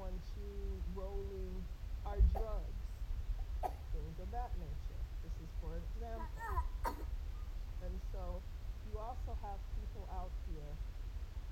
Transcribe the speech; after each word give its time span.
Don't 0.00 0.16
want 0.16 0.96
rolling 0.96 1.52
our 2.08 2.16
drugs, 2.32 2.80
things 3.92 4.16
of 4.16 4.32
that 4.32 4.48
nature. 4.56 5.02
This 5.20 5.36
is 5.44 5.52
for 5.60 5.76
example. 5.76 6.24
And 7.84 7.92
so 8.08 8.40
you 8.88 8.96
also 8.96 9.36
have 9.44 9.60
people 9.76 10.08
out 10.16 10.32
here 10.48 10.72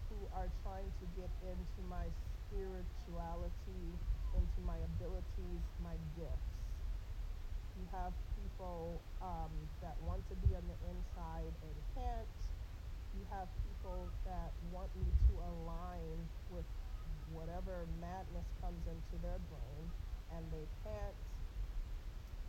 who 0.09 0.17
are 0.33 0.49
trying 0.65 0.89
to 0.89 1.05
get 1.13 1.29
into 1.45 1.81
my 1.93 2.09
spirituality, 2.49 3.85
into 4.33 4.61
my 4.65 4.81
abilities, 4.97 5.65
my 5.85 6.01
gifts. 6.17 6.57
You 7.77 7.85
have 7.93 8.17
people 8.33 8.97
um, 9.21 9.53
that 9.85 10.01
want 10.09 10.25
to 10.33 10.35
be 10.49 10.57
on 10.57 10.65
the 10.65 10.79
inside 10.89 11.53
and 11.53 11.77
can't. 11.93 12.33
You 13.12 13.29
have 13.29 13.53
people 13.61 14.09
that 14.25 14.57
want 14.73 14.89
me 14.97 15.05
to 15.05 15.33
align 15.37 16.17
whatever 17.33 17.84
madness 18.01 18.48
comes 18.61 18.81
into 18.89 19.17
their 19.21 19.41
brain 19.53 19.84
and 20.34 20.43
they 20.53 20.67
can't. 20.84 21.19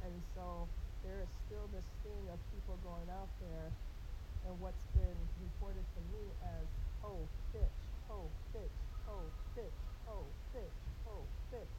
And 0.03 0.15
so 0.35 0.67
there 1.03 1.19
is 1.23 1.31
still 1.47 1.67
this 1.71 1.85
thing 2.03 2.23
of 2.31 2.39
people 2.55 2.79
going 2.83 3.07
out 3.11 3.31
there 3.43 3.67
and 4.47 4.55
what's 4.63 4.85
been 4.95 5.19
reported 5.43 5.83
to 5.83 6.01
me 6.15 6.23
as 6.43 6.65
oh, 7.03 7.19
fitch, 7.51 7.79
oh, 8.07 8.27
fitch, 8.51 8.77
oh, 9.07 9.23
fitch, 9.55 9.79
oh, 10.07 10.23
fitch, 10.51 10.79
oh, 11.07 11.23
fitch, 11.51 11.75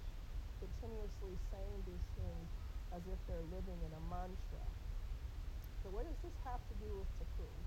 continuously 0.61 1.34
saying 1.53 1.78
these 1.89 2.06
things 2.17 2.48
as 2.93 3.03
if 3.09 3.19
they're 3.28 3.48
living 3.53 3.81
in 3.84 3.93
a 3.97 4.03
mantra. 4.09 4.65
So 5.81 5.89
what 5.93 6.05
does 6.05 6.17
this 6.21 6.37
have 6.45 6.61
to 6.61 6.75
do 6.84 6.91
with 7.01 7.09
tycoon? 7.17 7.61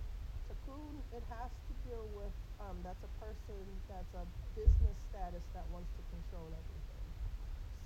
tycoon, 0.48 0.94
it 1.16 1.23
has 1.30 1.50
to 1.50 1.73
deal 1.88 2.06
with, 2.14 2.34
um, 2.62 2.78
that's 2.86 3.02
a 3.02 3.14
person 3.18 3.59
that's 3.90 4.14
a 4.14 4.26
business 4.54 4.98
status 5.09 5.44
that 5.54 5.66
wants 5.73 5.90
to 5.98 6.02
control 6.14 6.50
everything. 6.54 7.06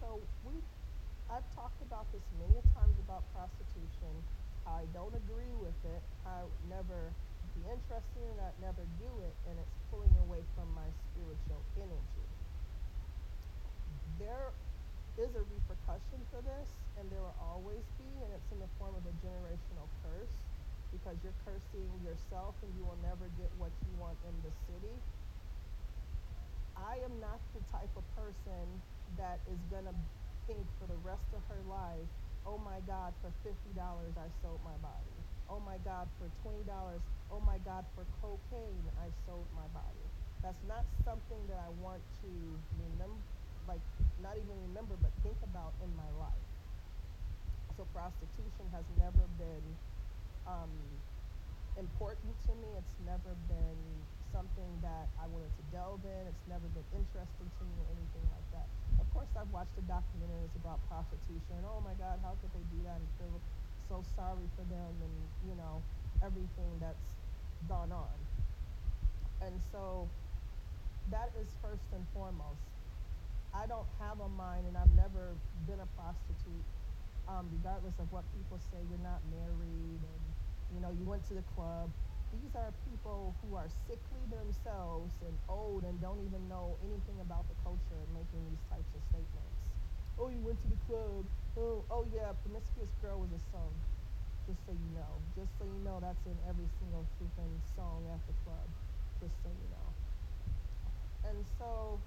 So 0.01 0.19
we, 0.43 0.59
I've 1.31 1.47
talked 1.55 1.79
about 1.83 2.07
this 2.11 2.23
many 2.39 2.59
times 2.75 2.95
about 3.03 3.23
prostitution, 3.31 4.13
I 4.67 4.83
don't 4.91 5.15
agree 5.15 5.55
with 5.63 5.77
it, 5.87 6.03
I 6.27 6.43
never 6.67 7.11
be 7.55 7.63
interested 7.67 8.19
in 8.19 8.35
it, 8.35 8.43
I'd 8.43 8.59
never 8.59 8.83
do 8.99 9.11
it, 9.23 9.33
and 9.47 9.55
it's 9.55 9.75
pulling 9.89 10.11
away 10.27 10.43
from 10.55 10.67
my 10.75 10.87
spiritual 11.11 11.63
energy. 11.79 12.27
There 14.19 14.51
is 15.17 15.31
a 15.33 15.43
repercussion 15.47 16.19
for 16.29 16.43
this, 16.43 16.69
and 16.99 17.07
there 17.09 17.23
will 17.23 17.39
always 17.41 17.81
be, 17.97 18.09
and 18.21 18.29
it's 18.35 18.49
in 18.51 18.59
the 18.59 18.69
form 18.77 18.93
of 18.93 19.03
a 19.07 19.15
generational 19.23 19.87
curse 20.03 20.46
because 20.91 21.15
you're 21.23 21.35
cursing 21.43 21.87
yourself 22.03 22.55
and 22.63 22.71
you 22.77 22.83
will 22.83 22.99
never 23.03 23.27
get 23.39 23.51
what 23.59 23.71
you 23.85 23.93
want 23.99 24.17
in 24.27 24.35
the 24.43 24.53
city. 24.69 24.95
I 26.77 27.01
am 27.01 27.17
not 27.19 27.41
the 27.57 27.63
type 27.73 27.89
of 27.97 28.05
person 28.13 28.65
that 29.17 29.41
is 29.49 29.59
going 29.73 29.85
to 29.89 29.95
think 30.45 30.61
for 30.79 30.85
the 30.85 30.99
rest 31.01 31.25
of 31.33 31.41
her 31.49 31.61
life, 31.67 32.09
oh 32.45 32.61
my 32.61 32.79
God, 32.85 33.11
for 33.19 33.33
$50 33.43 33.75
I 33.75 34.29
sold 34.39 34.61
my 34.63 34.77
body. 34.79 35.15
Oh 35.49 35.63
my 35.63 35.79
God, 35.83 36.07
for 36.19 36.27
$20, 36.43 36.67
oh 36.67 37.41
my 37.43 37.57
God, 37.63 37.83
for 37.95 38.03
cocaine 38.21 38.85
I 38.99 39.09
sold 39.25 39.47
my 39.55 39.67
body. 39.73 40.05
That's 40.43 40.61
not 40.67 40.85
something 41.03 41.39
that 41.49 41.59
I 41.59 41.71
want 41.81 42.03
to 42.23 42.31
remember 42.77 43.19
like 43.67 43.83
not 44.23 44.39
even 44.39 44.55
remember 44.71 44.95
but 45.03 45.11
think 45.21 45.35
about 45.43 45.75
in 45.83 45.91
my 45.99 46.07
life. 46.17 46.47
So 47.75 47.85
prostitution 47.93 48.65
has 48.73 48.87
never 48.97 49.27
been 49.37 49.65
um, 50.47 50.71
important 51.77 52.33
to 52.47 52.51
me. 52.57 52.69
It's 52.79 52.97
never 53.05 53.35
been 53.51 53.81
something 54.33 54.71
that 54.81 55.07
I 55.19 55.27
wanted 55.29 55.51
to 55.51 55.63
delve 55.71 56.03
in. 56.03 56.23
It's 56.27 56.47
never 56.47 56.65
been 56.73 56.87
interesting 56.95 57.47
to 57.47 57.61
me 57.63 57.75
or 57.83 57.87
anything 57.93 58.25
like 58.31 58.47
that. 58.55 58.67
Of 58.97 59.07
course, 59.13 59.29
I've 59.37 59.51
watched 59.51 59.75
the 59.77 59.85
documentaries 59.85 60.55
about 60.57 60.81
prostitution. 60.89 61.61
Oh 61.67 61.83
my 61.83 61.93
God, 61.99 62.19
how 62.23 62.33
could 62.39 62.51
they 62.55 62.65
do 62.73 62.79
that 62.87 62.97
and 62.97 63.09
feel 63.19 63.37
so 63.87 64.03
sorry 64.15 64.47
for 64.55 64.65
them 64.67 64.93
and, 64.99 65.15
you 65.47 65.55
know, 65.55 65.79
everything 66.23 66.71
that's 66.79 67.07
gone 67.69 67.91
on. 67.91 68.15
And 69.41 69.55
so 69.71 70.09
that 71.11 71.31
is 71.39 71.47
first 71.61 71.87
and 71.93 72.03
foremost. 72.13 72.61
I 73.55 73.65
don't 73.65 73.87
have 73.97 74.19
a 74.19 74.29
mind, 74.35 74.67
and 74.67 74.75
I've 74.75 74.91
never 74.93 75.33
been 75.65 75.79
a 75.79 75.89
prostitute, 75.95 76.67
um, 77.31 77.47
regardless 77.57 77.95
of 77.97 78.11
what 78.11 78.27
people 78.35 78.59
say. 78.69 78.77
You're 78.91 79.01
not 79.01 79.23
married, 79.31 80.01
and 80.03 80.23
you 80.73 80.79
know 80.81 80.91
you 80.91 81.05
went 81.05 81.23
to 81.29 81.33
the 81.33 81.45
club. 81.55 81.89
These 82.35 82.53
are 82.59 82.75
people 82.83 83.35
who 83.39 83.55
are 83.55 83.71
sickly 83.87 84.19
themselves 84.27 85.15
and 85.23 85.31
old 85.47 85.87
and 85.87 85.95
don't 86.03 86.19
even 86.27 86.43
know 86.51 86.75
anything 86.83 87.15
about 87.23 87.47
the 87.47 87.55
culture 87.63 88.03
making 88.11 88.43
these 88.51 88.63
types 88.67 88.91
of 88.91 89.01
statements. 89.07 89.63
Oh, 90.19 90.27
you 90.27 90.41
went 90.43 90.59
to 90.65 90.67
the 90.67 90.79
club. 90.89 91.23
Oh, 91.55 91.85
oh 91.87 92.03
yeah, 92.11 92.35
promiscuous 92.43 92.91
girl 92.99 93.23
was 93.23 93.31
a 93.31 93.41
song. 93.55 93.71
Just 94.43 94.59
so 94.67 94.75
you 94.75 94.91
know. 94.91 95.13
Just 95.39 95.51
so 95.55 95.63
you 95.63 95.81
know, 95.87 96.03
that's 96.03 96.23
in 96.27 96.35
every 96.51 96.67
single 96.79 97.07
freaking 97.15 97.55
song 97.75 98.03
at 98.11 98.19
the 98.27 98.35
club. 98.43 98.67
Just 99.23 99.35
so 99.43 99.49
you 99.49 99.67
know. 99.71 99.87
And 101.31 101.39
so 101.59 101.99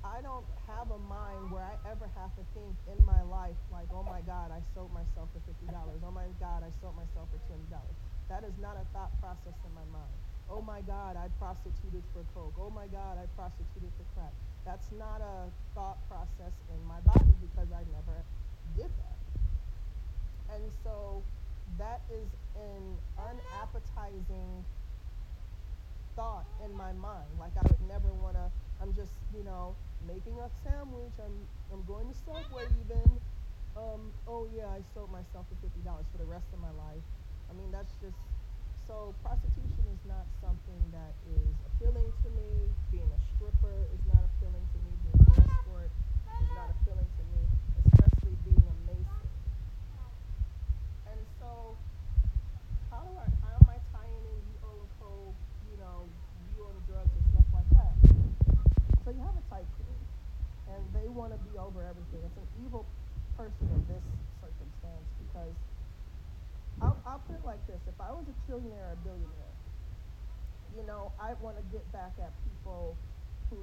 I 0.00 0.24
don't 0.24 0.48
have 0.64 0.88
a 0.88 1.00
mind 1.12 1.52
where 1.52 1.60
I 1.60 1.76
ever 1.84 2.08
have 2.16 2.32
to 2.40 2.44
think 2.56 2.72
in 2.88 2.98
my 3.04 3.20
life 3.28 3.56
like, 3.68 3.88
oh 3.92 4.00
my 4.02 4.24
God, 4.24 4.48
I 4.48 4.64
sold 4.72 4.88
myself 4.96 5.28
for 5.36 5.44
fifty 5.44 5.68
dollars. 5.68 6.00
Oh 6.00 6.10
my 6.10 6.24
God, 6.40 6.64
I 6.64 6.72
sold 6.80 6.96
myself 6.96 7.28
for 7.28 7.40
twenty 7.44 7.68
dollars. 7.68 7.96
That 8.32 8.40
is 8.48 8.56
not 8.64 8.80
a 8.80 8.84
thought 8.96 9.12
process 9.20 9.52
in 9.60 9.72
my 9.76 9.84
mind. 9.92 10.16
Oh 10.48 10.64
my 10.64 10.80
God, 10.88 11.20
I 11.20 11.28
prostituted 11.36 12.02
for 12.16 12.24
coke. 12.32 12.56
Oh 12.56 12.72
my 12.72 12.88
God, 12.88 13.20
I 13.20 13.28
prostituted 13.36 13.92
for 14.00 14.06
crack. 14.16 14.32
That's 14.64 14.88
not 14.96 15.20
a 15.20 15.52
thought 15.76 16.00
process 16.08 16.56
in 16.72 16.80
my 16.88 17.00
body 17.04 17.36
because 17.44 17.68
I 17.68 17.84
never 17.92 18.16
did 18.80 18.88
that. 18.88 19.18
And 20.56 20.64
so 20.82 21.22
that 21.76 22.00
is 22.08 22.26
an 22.56 22.96
unappetizing 23.20 24.64
thought 26.16 26.48
in 26.64 26.72
my 26.72 26.92
mind. 26.96 27.28
Like 27.38 27.52
I 27.60 27.62
would 27.68 27.84
never 27.84 28.08
want 28.16 28.34
to. 28.40 28.48
I'm 28.80 28.94
just, 28.96 29.12
you 29.36 29.44
know, 29.44 29.76
making 30.06 30.36
a 30.40 30.48
sandwich. 30.64 31.14
I'm 31.20 31.36
I'm 31.72 31.84
going 31.84 32.08
to 32.08 32.16
Subway 32.24 32.66
even. 32.84 33.08
Um, 33.76 34.10
oh 34.26 34.48
yeah, 34.50 34.66
I 34.66 34.82
sold 34.94 35.12
myself 35.12 35.46
for 35.46 35.56
fifty 35.62 35.80
dollars 35.86 36.06
for 36.10 36.18
the 36.18 36.26
rest 36.28 36.48
of 36.52 36.60
my 36.60 36.74
life. 36.74 37.04
I 37.48 37.52
mean, 37.54 37.70
that's 37.70 37.94
just 38.02 38.18
so 38.90 39.14
prostitution 39.22 39.86
is 39.94 40.02
not 40.10 40.26
something 40.42 40.82
that 40.90 41.14
is 41.38 41.54
appealing 41.70 42.10
to 42.10 42.28
me. 42.34 42.50
Being 42.90 43.06
a 43.06 43.20
stripper 43.30 43.86
is 43.94 44.02
not 44.10 44.26
appealing 44.26 44.66
to 44.66 44.78
me. 44.82 44.90
Being 45.06 45.22
an 45.30 45.46
escort 45.46 45.94
is 46.42 46.50
not 46.58 46.74
appealing 46.74 47.06
to 47.06 47.24
me, 47.30 47.42
especially 47.86 48.34
being 48.42 48.66
a 48.66 48.76
mason. 48.90 49.26
And 51.06 51.20
so, 51.38 51.78
how 52.90 53.06
do 53.06 53.14
I 53.14 53.30
how 53.46 53.54
am 53.62 53.70
I 53.70 53.78
tying 53.94 54.24
in 54.26 54.38
you 54.50 54.58
own 54.66 54.82
code, 54.98 55.38
you 55.70 55.78
know, 55.78 56.10
you 56.50 56.66
own 56.66 56.74
drugs 56.90 57.14
and 57.14 57.24
stuff 57.30 57.46
like 57.54 57.70
that? 57.78 57.94
So 59.06 59.14
you 59.14 59.22
have 59.22 59.38
a 59.38 59.44
tycoon, 59.46 59.98
and 60.66 60.82
they 60.90 60.98
want 61.14 61.34
to 61.34 61.40
be 61.50 61.58
over 61.58 61.82
everything. 61.82 62.22
It's 62.22 62.38
an 62.38 62.48
evil 62.64 62.86
person 63.36 63.66
in 63.72 63.82
this 63.90 64.04
circumstance 64.40 65.06
because 65.26 65.56
I'll, 66.80 66.96
I'll 67.04 67.22
put 67.26 67.36
it 67.36 67.44
like 67.44 67.60
this: 67.66 67.80
if 67.86 67.98
I 68.00 68.10
was 68.10 68.24
a 68.30 68.36
trillionaire 68.46 68.94
or 68.94 68.96
a 68.96 69.02
billionaire, 69.04 69.54
you 70.76 70.84
know, 70.86 71.12
I 71.18 71.34
want 71.42 71.58
to 71.58 71.64
get 71.74 71.84
back 71.92 72.14
at 72.22 72.30
people 72.46 72.96
who 73.50 73.60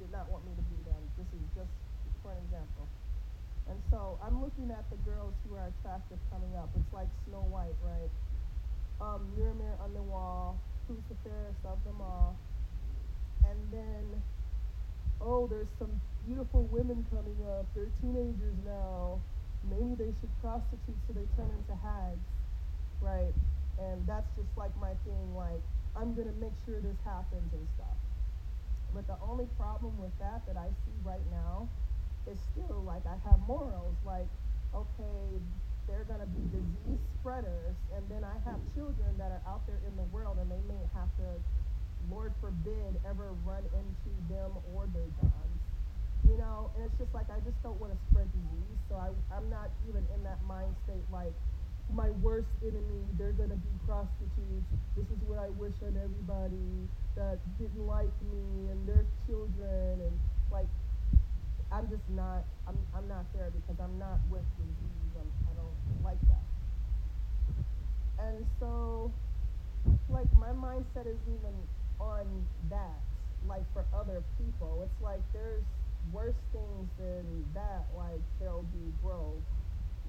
did 0.00 0.10
not 0.10 0.30
want 0.32 0.44
me 0.48 0.52
to 0.56 0.64
be 0.72 0.78
them. 0.88 1.02
This 1.20 1.28
is 1.36 1.44
just 1.52 1.72
for 2.22 2.32
an 2.32 2.40
example. 2.48 2.88
And 3.68 3.78
so 3.90 4.18
I'm 4.24 4.42
looking 4.42 4.70
at 4.72 4.88
the 4.90 4.98
girls 5.06 5.34
who 5.46 5.54
are 5.54 5.70
attractive 5.78 6.18
coming 6.32 6.56
up. 6.56 6.68
It's 6.74 6.92
like 6.92 7.08
Snow 7.28 7.44
White, 7.52 7.76
right? 7.84 8.10
Um, 9.00 9.30
mirror, 9.36 9.54
mirror 9.54 9.78
on 9.80 9.94
the 9.94 10.02
wall, 10.02 10.58
who's 10.88 11.00
the 11.08 11.16
fairest 11.22 11.62
of 11.64 11.78
them 11.84 12.00
all? 12.00 12.36
And 13.48 13.58
then, 13.72 14.22
oh, 15.20 15.46
there's 15.46 15.70
some 15.78 16.00
beautiful 16.26 16.64
women 16.70 17.04
coming 17.10 17.36
up. 17.48 17.66
They're 17.74 17.92
teenagers 18.00 18.56
now. 18.64 19.20
Maybe 19.68 19.94
they 19.94 20.12
should 20.20 20.32
prostitute 20.40 20.96
so 21.06 21.12
they 21.12 21.28
turn 21.36 21.50
into 21.52 21.76
hags, 21.82 22.24
right? 23.00 23.34
and 23.80 24.06
that's 24.06 24.28
just 24.36 24.52
like 24.56 24.72
my 24.80 24.92
thing. 25.08 25.34
Like 25.34 25.62
I'm 25.96 26.14
gonna 26.14 26.36
make 26.40 26.54
sure 26.64 26.80
this 26.80 26.98
happens 27.04 27.48
and 27.52 27.66
stuff. 27.76 27.98
But 28.92 29.06
the 29.06 29.16
only 29.22 29.46
problem 29.56 29.96
with 29.98 30.12
that 30.18 30.44
that 30.46 30.56
I 30.56 30.68
see 30.84 30.96
right 31.04 31.24
now 31.30 31.68
is 32.28 32.38
still 32.52 32.82
like 32.84 33.02
I 33.06 33.16
have 33.28 33.40
morals. 33.48 33.96
Like 34.04 34.28
okay, 34.74 35.40
they're 35.88 36.06
gonna 36.06 36.28
be 36.28 36.44
disease 36.52 37.02
spreaders, 37.18 37.76
and 37.96 38.04
then 38.08 38.22
I 38.22 38.36
have 38.44 38.60
children 38.74 39.16
that 39.18 39.32
are 39.32 39.42
out 39.48 39.66
there 39.66 39.80
in 39.86 39.96
the 39.96 40.06
world, 40.14 40.38
and 40.38 40.50
they 40.50 40.62
may 40.68 40.82
have 40.94 41.10
to, 41.18 41.28
Lord 42.10 42.32
forbid, 42.40 43.00
ever 43.08 43.34
run 43.44 43.64
into 43.74 44.10
them 44.28 44.52
or 44.74 44.86
their 44.94 45.10
guns 45.18 45.59
you 46.28 46.36
know, 46.36 46.70
and 46.76 46.84
it's 46.84 46.96
just 46.98 47.12
like 47.14 47.28
I 47.30 47.40
just 47.44 47.56
don't 47.62 47.78
want 47.80 47.92
to 47.92 47.98
spread 48.10 48.28
disease, 48.32 48.80
so 48.88 48.96
I 48.96 49.10
I'm 49.34 49.48
not 49.48 49.70
even 49.88 50.04
in 50.14 50.22
that 50.24 50.42
mind 50.44 50.74
state 50.84 51.04
like 51.12 51.32
my 51.94 52.10
worst 52.22 52.50
enemy, 52.62 53.02
they're 53.18 53.34
gonna 53.34 53.58
be 53.58 53.72
prostitutes. 53.86 54.70
This 54.96 55.06
is 55.10 55.18
what 55.26 55.38
I 55.38 55.50
wish 55.58 55.74
on 55.82 55.98
everybody 55.98 56.86
that 57.16 57.38
didn't 57.58 57.86
like 57.86 58.14
me 58.30 58.70
and 58.70 58.86
their 58.86 59.04
children 59.26 59.98
and 59.98 60.14
like 60.52 60.70
I'm 61.72 61.88
just 61.90 62.06
not 62.10 62.46
I'm 62.66 62.78
I'm 62.94 63.08
not 63.08 63.26
there 63.34 63.50
because 63.50 63.78
I'm 63.82 63.98
not 63.98 64.18
with 64.30 64.46
disease. 64.58 65.12
I'm, 65.18 65.30
I 65.50 65.52
don't 65.58 66.04
like 66.04 66.20
that. 66.30 66.46
And 68.26 68.46
so 68.58 69.10
like 70.08 70.30
my 70.38 70.50
mindset 70.54 71.06
is 71.06 71.18
even 71.26 71.54
on 71.98 72.26
that, 72.70 73.00
like 73.48 73.64
for 73.72 73.84
other 73.94 74.22
people. 74.38 74.82
It's 74.82 75.02
like 75.02 75.20
there's 75.32 75.62
worse 76.12 76.38
things 76.52 76.88
than 76.98 77.44
that, 77.54 77.86
like 77.96 78.20
there'll 78.38 78.68
be 78.74 78.92
growth. 79.02 79.42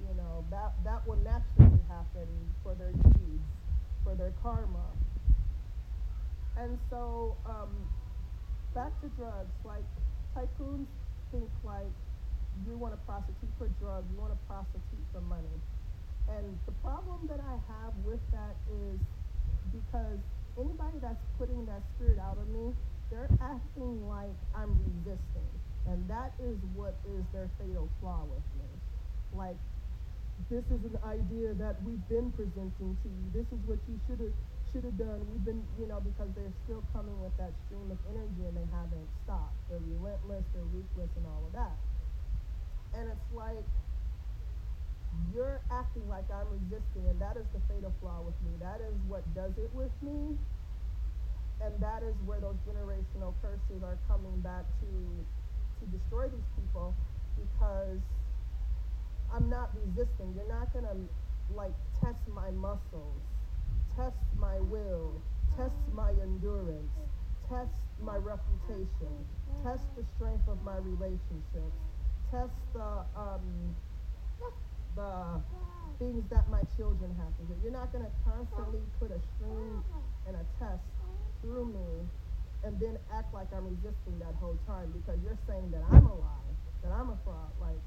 You 0.02 0.14
know, 0.16 0.44
that 0.50 0.72
that 0.84 1.06
will 1.06 1.20
naturally 1.22 1.78
happen 1.88 2.26
for 2.62 2.74
their 2.74 2.92
deeds, 2.92 3.46
for 4.02 4.14
their 4.14 4.32
karma. 4.42 4.90
And 6.58 6.78
so, 6.90 7.36
um, 7.46 7.70
back 8.74 8.92
to 9.00 9.08
drugs, 9.16 9.54
like 9.64 9.84
tycoons 10.36 10.86
think 11.30 11.48
like 11.64 11.92
you 12.66 12.76
want 12.76 12.92
to 12.92 13.00
prostitute 13.08 13.48
for 13.56 13.68
drugs, 13.80 14.04
you 14.12 14.20
want 14.20 14.32
to 14.32 14.40
prostitute 14.46 15.04
for 15.12 15.20
money. 15.22 15.56
And 16.28 16.58
the 16.66 16.76
problem 16.84 17.26
that 17.28 17.40
I 17.40 17.56
have 17.72 17.92
with 18.04 18.20
that 18.30 18.54
is 18.68 19.00
because 19.72 20.20
anybody 20.60 20.98
that's 21.00 21.24
putting 21.38 21.64
that 21.66 21.82
spirit 21.96 22.18
out 22.20 22.38
of 22.38 22.46
me, 22.52 22.76
they're 23.10 23.30
acting 23.40 24.06
like 24.08 24.36
I'm 24.54 24.76
resisting. 24.84 25.48
And 25.88 25.98
that 26.08 26.32
is 26.38 26.56
what 26.74 26.94
is 27.10 27.24
their 27.32 27.50
fatal 27.58 27.88
flaw 28.00 28.22
with 28.30 28.46
me. 28.58 28.70
Like, 29.34 29.58
this 30.50 30.64
is 30.70 30.82
an 30.86 30.98
idea 31.04 31.54
that 31.58 31.82
we've 31.82 32.02
been 32.08 32.30
presenting 32.32 32.96
to 33.02 33.08
you. 33.08 33.24
This 33.34 33.46
is 33.50 33.60
what 33.66 33.78
you 33.88 33.98
should 34.06 34.20
have 34.20 34.34
should 34.72 34.88
have 34.88 34.96
done. 34.96 35.20
We've 35.28 35.44
been, 35.44 35.60
you 35.76 35.84
know, 35.84 36.00
because 36.00 36.32
they're 36.32 36.56
still 36.64 36.80
coming 36.96 37.12
with 37.20 37.36
that 37.36 37.52
stream 37.68 37.92
of 37.92 38.00
energy 38.08 38.48
and 38.48 38.56
they 38.56 38.64
haven't 38.72 39.04
stopped. 39.20 39.52
They're 39.68 39.84
relentless, 39.84 40.48
they're 40.56 40.64
ruthless, 40.72 41.12
and 41.12 41.28
all 41.28 41.44
of 41.44 41.52
that. 41.52 41.76
And 42.96 43.12
it's 43.12 43.28
like 43.36 43.68
you're 45.36 45.60
acting 45.68 46.08
like 46.08 46.24
I'm 46.32 46.48
resisting, 46.48 47.04
and 47.04 47.20
that 47.20 47.36
is 47.36 47.44
the 47.52 47.60
fatal 47.68 47.92
flaw 48.00 48.24
with 48.24 48.36
me. 48.48 48.56
That 48.64 48.80
is 48.80 48.96
what 49.12 49.22
does 49.36 49.52
it 49.60 49.68
with 49.76 49.92
me. 50.00 50.40
And 51.60 51.72
that 51.84 52.02
is 52.02 52.16
where 52.24 52.40
those 52.40 52.56
generational 52.64 53.36
curses 53.44 53.84
are 53.84 54.00
coming 54.08 54.40
back 54.40 54.64
to 54.80 54.88
to 55.82 55.98
destroy 55.98 56.28
these 56.28 56.48
people 56.54 56.94
because 57.34 57.98
I'm 59.34 59.50
not 59.50 59.70
resisting. 59.74 60.32
You're 60.36 60.48
not 60.48 60.72
going 60.72 60.84
to 60.84 60.96
like 61.54 61.74
test 62.00 62.22
my 62.28 62.50
muscles, 62.50 63.22
test 63.96 64.22
my 64.38 64.58
will, 64.70 65.20
test 65.56 65.76
my 65.94 66.10
endurance, 66.22 66.92
test 67.48 67.74
my 68.00 68.16
reputation, 68.16 69.12
test 69.64 69.84
the 69.96 70.04
strength 70.16 70.46
of 70.48 70.62
my 70.62 70.76
relationships, 70.78 71.76
test 72.30 72.54
the 72.72 73.04
um, 73.16 73.74
the 74.94 75.40
things 75.98 76.24
that 76.30 76.48
my 76.50 76.60
children 76.76 77.14
have 77.16 77.32
to 77.38 77.42
do. 77.48 77.54
You're 77.62 77.72
not 77.72 77.92
going 77.92 78.04
to 78.04 78.12
constantly 78.24 78.80
put 79.00 79.10
a 79.10 79.20
string 79.36 79.82
and 80.26 80.36
a 80.36 80.44
test 80.58 80.84
through 81.40 81.66
me 81.66 82.06
and 82.64 82.78
then 82.78 82.98
act 83.10 83.34
like 83.34 83.50
I'm 83.50 83.66
resisting 83.66 84.18
that 84.22 84.34
whole 84.38 84.58
time 84.66 84.94
because 84.94 85.18
you're 85.24 85.38
saying 85.46 85.70
that 85.74 85.82
I'm 85.90 86.06
a 86.06 86.14
lie, 86.14 86.50
that 86.82 86.92
I'm 86.94 87.10
a 87.10 87.18
fraud. 87.24 87.50
Like, 87.60 87.78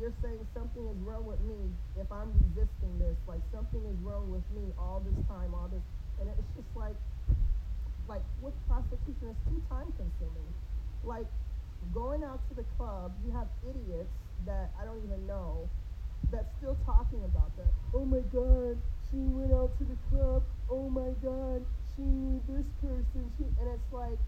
you're 0.00 0.12
saying 0.20 0.44
something 0.52 0.84
is 0.84 1.00
wrong 1.00 1.24
with 1.24 1.40
me 1.48 1.56
if 1.96 2.04
I'm 2.12 2.28
resisting 2.52 2.92
this. 3.00 3.16
Like, 3.24 3.40
something 3.52 3.80
is 3.88 3.96
wrong 4.04 4.28
with 4.28 4.44
me 4.52 4.68
all 4.76 5.00
this 5.00 5.16
time, 5.24 5.56
all 5.56 5.68
this. 5.72 5.80
And 6.20 6.28
it's 6.28 6.52
just 6.52 6.68
like, 6.76 6.96
like 8.08 8.22
with 8.44 8.52
prostitution, 8.68 9.32
it's 9.32 9.44
too 9.48 9.62
time 9.72 9.88
consuming. 9.96 10.50
Like, 11.04 11.26
going 11.96 12.22
out 12.22 12.44
to 12.48 12.54
the 12.54 12.68
club, 12.76 13.16
you 13.24 13.32
have 13.32 13.48
idiots 13.64 14.12
that 14.44 14.70
I 14.76 14.84
don't 14.84 15.00
even 15.04 15.26
know 15.26 15.68
that's 16.30 16.48
still 16.58 16.76
talking 16.84 17.24
about 17.24 17.56
that. 17.56 17.72
Oh 17.94 18.04
my 18.04 18.20
God, 18.28 18.76
she 19.08 19.16
went 19.16 19.52
out 19.52 19.72
to 19.78 19.84
the 19.84 19.96
club. 20.10 20.42
Oh 20.70 20.88
my 20.88 21.10
God, 21.24 21.64
she 21.96 22.40
this 22.48 22.68
person. 22.80 23.22
She 23.36 23.44
and 23.60 23.68
it's 23.68 23.90
like 23.92 24.18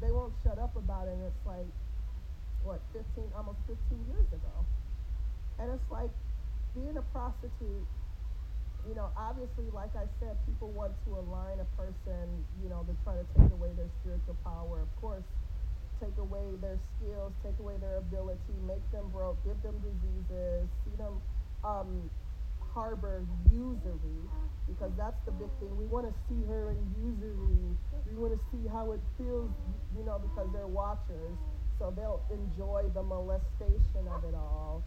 they 0.00 0.10
won't 0.10 0.32
shut 0.44 0.58
up 0.58 0.74
about 0.76 1.08
it. 1.08 1.14
And 1.18 1.24
it's 1.24 1.44
like 1.46 1.68
what 2.62 2.80
15, 2.92 3.30
almost 3.36 3.58
15 3.66 3.78
years 4.10 4.28
ago. 4.34 4.54
And 5.58 5.70
it's 5.72 5.90
like 5.90 6.10
being 6.74 6.96
a 6.96 7.06
prostitute. 7.14 7.86
You 8.86 8.94
know, 8.94 9.10
obviously, 9.18 9.66
like 9.74 9.92
I 9.98 10.06
said, 10.22 10.38
people 10.46 10.70
want 10.70 10.94
to 11.04 11.18
align 11.18 11.58
a 11.60 11.68
person. 11.76 12.24
You 12.62 12.70
know, 12.70 12.86
they're 12.86 13.02
trying 13.04 13.20
to 13.20 13.28
take 13.36 13.52
away 13.52 13.74
their 13.74 13.90
spiritual 14.00 14.38
power. 14.46 14.80
Of 14.80 14.92
course, 15.02 15.26
take 16.00 16.14
away 16.16 16.46
their 16.62 16.78
skills, 16.96 17.34
take 17.42 17.58
away 17.58 17.74
their 17.82 17.98
ability, 17.98 18.54
make 18.66 18.82
them 18.94 19.10
broke, 19.10 19.36
give 19.44 19.58
them 19.66 19.74
diseases, 19.82 20.70
see 20.86 20.94
them 20.96 21.18
um, 21.66 22.08
harbor 22.72 23.24
usury 23.50 24.22
because 24.68 24.92
that's 24.96 25.18
the 25.24 25.32
big 25.32 25.48
thing. 25.60 25.72
We 25.76 25.86
want 25.86 26.06
to 26.06 26.14
see 26.28 26.44
her 26.46 26.76
in 26.76 26.84
usury. 27.00 27.72
We 28.04 28.14
want 28.16 28.36
to 28.36 28.40
see 28.52 28.68
how 28.68 28.92
it 28.92 29.00
feels, 29.16 29.50
you 29.96 30.04
know, 30.04 30.20
because 30.20 30.48
they're 30.52 30.68
watchers. 30.68 31.36
So 31.78 31.94
they'll 31.94 32.22
enjoy 32.30 32.90
the 32.92 33.02
molestation 33.02 34.04
of 34.10 34.24
it 34.24 34.34
all. 34.34 34.82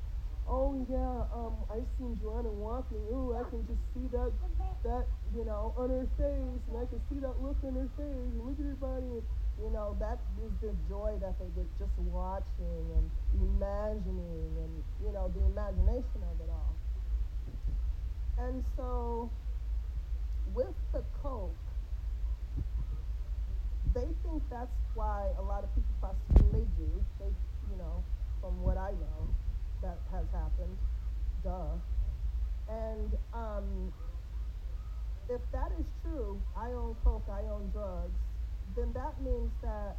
Oh 0.48 0.76
yeah, 0.90 1.24
um, 1.32 1.56
I 1.72 1.80
seen 1.98 2.20
Joanna 2.20 2.52
walking. 2.52 3.00
Ooh, 3.14 3.32
I 3.38 3.48
can 3.48 3.64
just 3.64 3.80
see 3.94 4.06
that, 4.12 4.34
that 4.84 5.06
you 5.32 5.46
know, 5.46 5.74
on 5.78 5.90
her 5.90 6.08
face, 6.20 6.62
and 6.68 6.76
I 6.76 6.86
can 6.92 7.00
see 7.08 7.24
that 7.24 7.40
look 7.40 7.56
on 7.64 7.80
her 7.80 7.90
face. 7.96 8.28
And 8.36 8.44
look 8.44 8.60
at 8.60 8.66
her 8.68 8.76
body. 8.76 9.24
You 9.62 9.70
know, 9.70 9.96
that 10.02 10.18
is 10.42 10.52
the 10.60 10.74
joy 10.90 11.16
that 11.22 11.38
they 11.38 11.48
get 11.56 11.70
just 11.78 11.94
watching 12.10 12.84
and 12.98 13.06
imagining, 13.38 14.52
and 14.58 14.74
you 15.06 15.14
know, 15.14 15.32
the 15.32 15.46
imagination 15.46 16.20
of 16.28 16.36
it 16.42 16.50
all. 16.50 16.76
And 18.38 18.64
so 18.76 19.30
with 20.54 20.74
the 20.94 21.04
Coke, 21.22 21.56
they 23.94 24.08
think 24.24 24.44
that's 24.50 24.72
why 24.96 25.28
a 25.38 25.42
lot 25.42 25.64
of 25.64 25.70
people 25.76 25.96
prostitute. 26.00 26.52
They 26.52 26.66
do. 26.80 26.92
They, 27.20 27.32
you 27.72 27.78
know, 27.78 28.04
from 28.42 28.62
what 28.62 28.78
I 28.78 28.92
know, 28.92 29.28
that 29.82 29.98
has 30.12 30.26
happened. 30.32 30.78
Duh. 31.44 31.76
And 32.70 33.12
um, 33.34 33.94
if 35.30 35.42
that 35.52 35.72
is 35.80 35.86
true, 36.04 36.42
I 36.56 36.72
own 36.72 36.96
Coke, 37.04 37.28
I 37.30 37.42
own 37.52 37.70
drugs, 37.74 38.16
then 38.76 38.92
that 38.94 39.20
means 39.22 39.52
that 39.62 39.98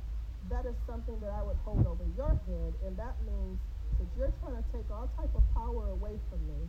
that 0.51 0.67
is 0.67 0.75
something 0.87 1.19
that 1.21 1.31
I 1.31 1.43
would 1.43 1.59
hold 1.65 1.87
over 1.87 2.05
your 2.17 2.35
head, 2.49 2.73
and 2.87 2.97
that 2.97 3.15
means 3.25 3.59
that 3.99 4.09
you're 4.17 4.33
trying 4.43 4.57
to 4.57 4.65
take 4.73 4.89
all 4.91 5.09
type 5.17 5.31
of 5.37 5.43
power 5.55 5.91
away 5.93 6.19
from 6.31 6.41
me 6.49 6.69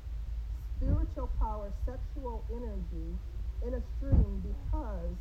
spiritual 0.83 1.29
power, 1.39 1.71
sexual 1.85 2.43
energy 2.51 3.15
in 3.65 3.73
a 3.73 3.81
stream 3.95 4.43
because 4.43 5.15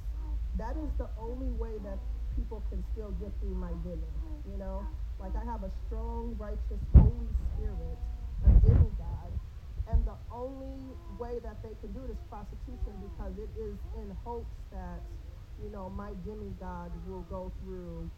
that 0.59 0.75
is 0.77 0.91
the 0.99 1.09
only 1.19 1.51
way 1.55 1.79
that 1.85 1.99
people 2.35 2.63
can 2.71 2.83
still 2.93 3.15
get 3.23 3.31
through 3.41 3.55
my 3.55 3.71
dimming. 3.87 4.17
You 4.51 4.59
know, 4.59 4.83
like 5.21 5.33
I 5.39 5.45
have 5.47 5.63
a 5.63 5.71
strong, 5.87 6.35
righteous, 6.39 6.83
Holy 6.95 7.31
Spirit, 7.55 7.99
a 8.43 8.51
demigod, 8.67 9.31
and 9.91 10.05
the 10.05 10.19
only 10.35 10.83
way 11.19 11.39
that 11.47 11.63
they 11.63 11.75
can 11.79 11.93
do 11.95 12.03
it 12.05 12.11
is 12.11 12.19
prostitution 12.27 12.99
because 12.99 13.33
it 13.39 13.51
is 13.55 13.79
in 14.03 14.11
hopes 14.25 14.59
that 14.73 14.99
you 15.63 15.71
know 15.71 15.91
my 15.95 16.11
demigod 16.27 16.91
will 17.07 17.23
go 17.31 17.53
through 17.63 18.11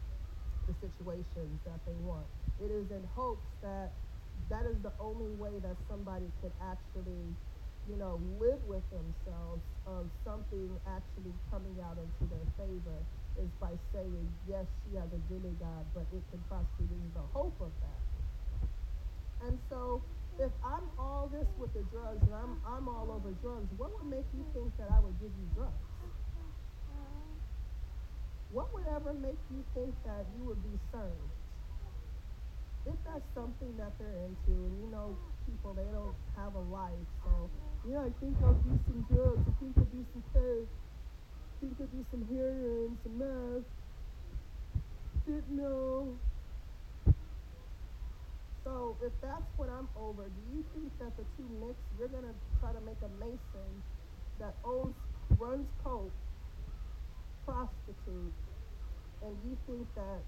the 0.64 0.74
situations 0.80 1.60
that 1.68 1.76
they 1.84 1.96
want. 2.00 2.24
It 2.62 2.72
is 2.72 2.88
in 2.90 3.04
hopes 3.12 3.44
that 3.60 3.92
that 4.50 4.67
is 4.67 4.76
the 4.83 4.93
only 5.00 5.33
way 5.41 5.57
that 5.62 5.76
somebody 5.88 6.26
could 6.43 6.53
actually, 6.61 7.25
you 7.88 7.97
know, 7.97 8.21
live 8.41 8.61
with 8.67 8.85
themselves 8.91 9.62
of 9.87 10.07
something 10.25 10.69
actually 10.87 11.33
coming 11.50 11.76
out 11.85 11.97
into 11.97 12.23
their 12.29 12.47
favor 12.57 12.99
is 13.41 13.50
by 13.61 13.73
saying, 13.93 14.26
yes, 14.49 14.64
she 14.85 14.97
has 14.97 15.09
a 15.11 15.21
demigod, 15.33 15.85
but 15.95 16.07
it 16.14 16.23
can 16.31 16.43
be 16.87 16.99
the 17.14 17.26
hope 17.33 17.57
of 17.61 17.73
that. 17.83 18.00
And 19.49 19.59
so 19.69 20.03
if 20.38 20.50
I'm 20.64 20.87
all 20.99 21.31
this 21.31 21.47
with 21.59 21.73
the 21.75 21.85
drugs 21.93 22.23
and 22.23 22.35
I'm 22.35 22.59
I'm 22.67 22.88
all 22.88 23.11
over 23.11 23.31
drugs, 23.43 23.69
what 23.76 23.91
would 23.95 24.11
make 24.11 24.26
you 24.35 24.45
think 24.55 24.71
that 24.79 24.88
I 24.91 24.99
would 25.00 25.14
give 25.21 25.31
you 25.31 25.47
drugs? 25.55 25.85
What 28.50 28.73
would 28.73 28.87
ever 28.87 29.12
make 29.14 29.38
you 29.50 29.64
think 29.75 29.95
that 30.07 30.26
you 30.38 30.47
would 30.47 30.62
be 30.62 30.79
served? 30.93 31.34
If 32.87 32.95
that's 33.09 33.25
something 33.35 33.73
that 33.79 33.93
they're 33.99 34.21
into, 34.29 34.53
and 34.53 34.75
you 34.85 34.91
know, 34.93 35.17
people 35.47 35.73
they 35.73 35.88
don't 35.93 36.14
have 36.37 36.55
a 36.55 36.64
life, 36.69 37.09
so 37.25 37.49
yeah, 37.88 38.00
I 38.00 38.12
think 38.21 38.37
I'll 38.45 38.53
do 38.61 38.79
some 38.85 39.07
drugs. 39.09 39.41
I 39.41 39.53
think 39.61 39.73
I'll 39.76 39.88
do 39.88 40.05
some 40.12 40.25
coke. 40.33 40.69
I 40.69 41.55
think 41.61 41.73
I'll 41.81 41.93
do 41.93 42.05
some 42.11 42.25
heroin, 42.29 42.99
some 43.03 43.17
meth. 43.19 43.69
Didn't 45.25 45.57
know. 45.57 46.12
So 48.64 48.97
if 49.05 49.12
that's 49.21 49.49
what 49.57 49.69
I'm 49.69 49.88
over, 50.00 50.25
do 50.25 50.43
you 50.57 50.64
think 50.73 50.93
that 50.99 51.17
the 51.17 51.25
two 51.37 51.49
mix, 51.61 51.76
you're 51.99 52.09
gonna 52.09 52.33
try 52.61 52.73
to 52.73 52.81
make 52.81 52.97
a 53.05 53.12
Mason 53.21 53.73
that 54.41 54.55
owns 54.64 54.95
runs 55.38 55.69
coke, 55.83 56.12
prostitute, 57.45 58.33
and 59.23 59.37
you 59.45 59.57
think 59.67 59.87
that 59.95 60.21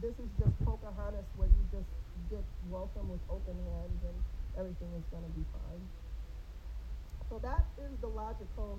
this 0.00 0.14
is 0.18 0.30
just 0.38 0.54
Pocahontas 0.64 1.26
where 1.36 1.48
you 1.48 1.64
just 1.70 1.90
get 2.30 2.42
welcome 2.70 3.08
with 3.10 3.20
open 3.30 3.54
hands 3.54 4.00
and 4.02 4.16
everything 4.58 4.88
is 4.96 5.04
gonna 5.10 5.30
be 5.34 5.44
fine. 5.52 5.84
So 7.30 7.38
that 7.42 7.64
is 7.78 7.92
the 8.00 8.08
logical 8.08 8.78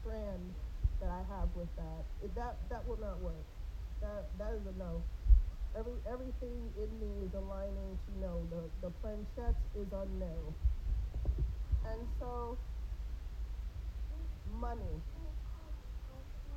strand 0.00 0.54
that 1.00 1.10
I 1.10 1.22
have 1.36 1.48
with 1.56 1.68
that. 1.76 2.02
If 2.24 2.34
that 2.34 2.56
that 2.68 2.86
will 2.88 3.00
not 3.00 3.20
work. 3.20 3.44
That 4.00 4.28
that 4.38 4.52
is 4.56 4.64
a 4.68 4.74
no. 4.78 5.02
Every 5.76 5.94
everything 6.10 6.72
in 6.76 6.90
me 7.00 7.24
is 7.24 7.32
aligning 7.34 7.98
to 8.06 8.10
no. 8.20 8.40
The 8.50 8.88
the 8.88 8.90
planchette 9.00 9.60
is 9.76 9.92
on 9.92 10.08
no. 10.18 10.34
And 11.88 12.00
so 12.18 12.56
money. 14.60 15.00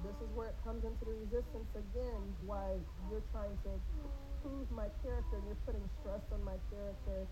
This 0.03 0.19
is 0.19 0.29
where 0.35 0.51
it 0.51 0.59
comes 0.67 0.83
into 0.83 1.03
the 1.07 1.15
resistance 1.15 1.71
again, 1.79 2.21
why 2.43 2.75
you're 3.07 3.23
trying 3.31 3.55
to 3.63 3.71
prove 4.43 4.67
my 4.67 4.91
character 4.99 5.39
and 5.39 5.47
you're 5.47 5.63
putting 5.63 5.83
stress 6.03 6.19
on 6.35 6.43
my 6.43 6.59
character 6.67 7.23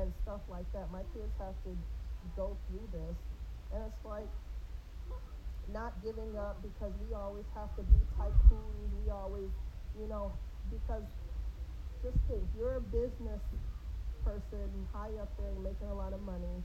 and 0.00 0.08
stuff 0.24 0.40
like 0.48 0.64
that. 0.72 0.88
My 0.88 1.04
kids 1.12 1.30
have 1.36 1.54
to 1.68 1.72
go 2.32 2.56
through 2.66 2.88
this. 2.96 3.16
And 3.76 3.84
it's 3.84 4.04
like 4.08 4.30
not 5.68 5.92
giving 6.00 6.32
up 6.40 6.64
because 6.64 6.92
we 7.04 7.12
always 7.12 7.44
have 7.52 7.68
to 7.76 7.82
be 7.84 8.00
tycoons. 8.16 8.88
We 9.04 9.12
always, 9.12 9.52
you 10.00 10.08
know, 10.08 10.32
because 10.72 11.04
just 12.02 12.16
think, 12.28 12.44
you're 12.56 12.76
a 12.76 12.84
business 12.88 13.40
person 14.24 14.68
high 14.92 15.12
up 15.20 15.28
there 15.36 15.52
making 15.60 15.88
a 15.88 15.94
lot 15.94 16.12
of 16.12 16.20
money. 16.24 16.64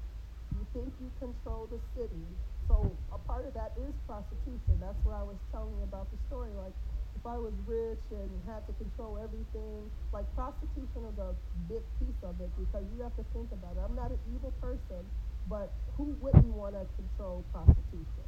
You 0.55 0.63
think 0.73 0.91
you 0.99 1.11
control 1.19 1.67
the 1.67 1.79
city. 1.95 2.23
So 2.69 2.85
a 3.09 3.17
part 3.25 3.49
of 3.49 3.57
that 3.57 3.73
is 3.81 3.91
prostitution. 4.05 4.77
That's 4.77 5.01
what 5.01 5.17
I 5.17 5.25
was 5.25 5.41
telling 5.49 5.73
you 5.73 5.83
about 5.89 6.05
the 6.13 6.21
story. 6.29 6.53
Like 6.53 6.77
if 7.17 7.25
I 7.25 7.33
was 7.35 7.51
rich 7.65 8.05
and 8.13 8.29
had 8.45 8.61
to 8.69 8.73
control 8.77 9.17
everything, 9.17 9.89
like 10.13 10.29
prostitution 10.37 11.01
is 11.09 11.17
a 11.17 11.33
big 11.65 11.81
piece 11.97 12.21
of 12.21 12.37
it 12.37 12.53
because 12.61 12.85
you 12.93 13.01
have 13.01 13.17
to 13.17 13.25
think 13.33 13.49
about 13.49 13.73
it. 13.73 13.81
I'm 13.81 13.97
not 13.97 14.13
an 14.13 14.21
evil 14.29 14.53
person, 14.61 15.01
but 15.49 15.73
who 15.97 16.13
wouldn't 16.21 16.53
want 16.53 16.77
to 16.77 16.85
control 16.93 17.41
prostitution? 17.49 18.27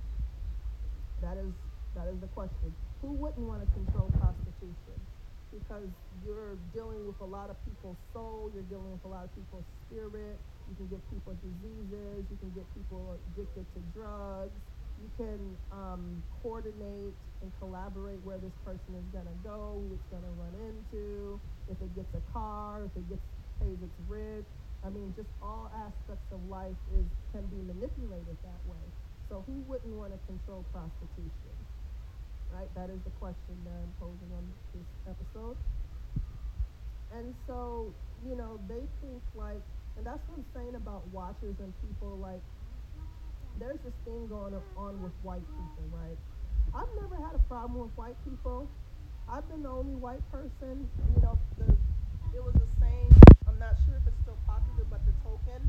That 1.22 1.38
is 1.38 1.54
that 1.94 2.10
is 2.10 2.18
the 2.18 2.32
question. 2.34 2.74
Who 3.06 3.14
wouldn't 3.14 3.46
want 3.46 3.62
to 3.62 3.70
control 3.78 4.10
prostitution? 4.18 4.98
because 5.52 5.88
you're 6.26 6.56
dealing 6.74 7.06
with 7.06 7.20
a 7.20 7.28
lot 7.28 7.50
of 7.50 7.58
people's 7.66 8.00
soul, 8.14 8.50
you're 8.54 8.64
dealing 8.72 8.92
with 8.92 9.04
a 9.04 9.08
lot 9.08 9.26
of 9.26 9.36
people's 9.36 9.68
spirit. 9.86 10.40
You 10.72 10.76
can 10.80 10.88
get 10.88 11.04
people 11.12 11.36
diseases, 11.44 12.24
you 12.32 12.38
can 12.40 12.52
get 12.56 12.64
people 12.72 13.20
addicted 13.36 13.68
to 13.76 13.80
drugs. 13.92 14.56
You 15.04 15.10
can 15.18 15.42
um, 15.74 16.24
coordinate 16.40 17.12
and 17.42 17.50
collaborate 17.60 18.22
where 18.24 18.38
this 18.38 18.54
person 18.64 18.96
is 18.96 19.08
going 19.12 19.28
to 19.28 19.38
go, 19.44 19.82
who 19.84 19.98
it's 19.98 20.08
going 20.14 20.24
to 20.24 20.34
run 20.40 20.54
into, 20.62 21.42
if 21.68 21.76
it 21.82 21.92
gets 21.98 22.14
a 22.16 22.24
car, 22.32 22.86
if 22.86 22.94
it 22.96 23.04
gets 23.10 23.26
pays 23.60 23.76
its 23.82 23.98
rent. 24.08 24.46
I 24.86 24.90
mean, 24.90 25.12
just 25.18 25.30
all 25.42 25.70
aspects 25.76 26.30
of 26.32 26.40
life 26.48 26.78
is 26.96 27.06
can 27.34 27.44
be 27.50 27.60
manipulated 27.66 28.38
that 28.46 28.62
way. 28.70 28.86
So 29.28 29.44
who 29.50 29.60
wouldn't 29.68 29.94
want 29.98 30.14
to 30.14 30.20
control 30.30 30.64
prostitution? 30.72 31.58
right? 32.54 32.68
That 32.76 32.92
is 32.92 33.00
the 33.04 33.16
question 33.20 33.56
that 33.64 33.76
I'm 33.76 33.94
posing 34.00 34.32
on 34.36 34.44
this 34.76 34.88
episode. 35.08 35.58
And 37.16 37.34
so, 37.48 37.92
you 38.28 38.36
know, 38.36 38.60
they 38.68 38.84
think 39.00 39.24
like, 39.36 39.64
and 39.98 40.06
that's 40.06 40.22
what 40.28 40.40
I'm 40.40 40.46
saying 40.56 40.76
about 40.76 41.08
watchers 41.10 41.56
and 41.60 41.74
people 41.82 42.18
like, 42.18 42.42
there's 43.60 43.80
this 43.84 43.94
thing 44.06 44.28
going 44.28 44.56
on 44.78 45.02
with 45.04 45.14
white 45.22 45.46
people, 45.46 45.86
right? 45.92 46.18
I've 46.74 46.90
never 47.00 47.20
had 47.20 47.36
a 47.36 47.44
problem 47.52 47.82
with 47.82 47.94
white 47.98 48.18
people. 48.24 48.70
I've 49.28 49.48
been 49.50 49.64
the 49.64 49.70
only 49.70 49.96
white 49.96 50.24
person, 50.32 50.88
you 51.16 51.22
know, 51.22 51.38
the, 51.58 51.68
it 52.36 52.42
was 52.42 52.56
a 52.56 52.68
saying, 52.80 53.12
I'm 53.48 53.60
not 53.60 53.76
sure 53.86 54.00
if 54.00 54.08
it's 54.08 54.20
still 54.24 54.40
popular, 54.48 54.88
but 54.90 55.04
the 55.06 55.14
token, 55.22 55.62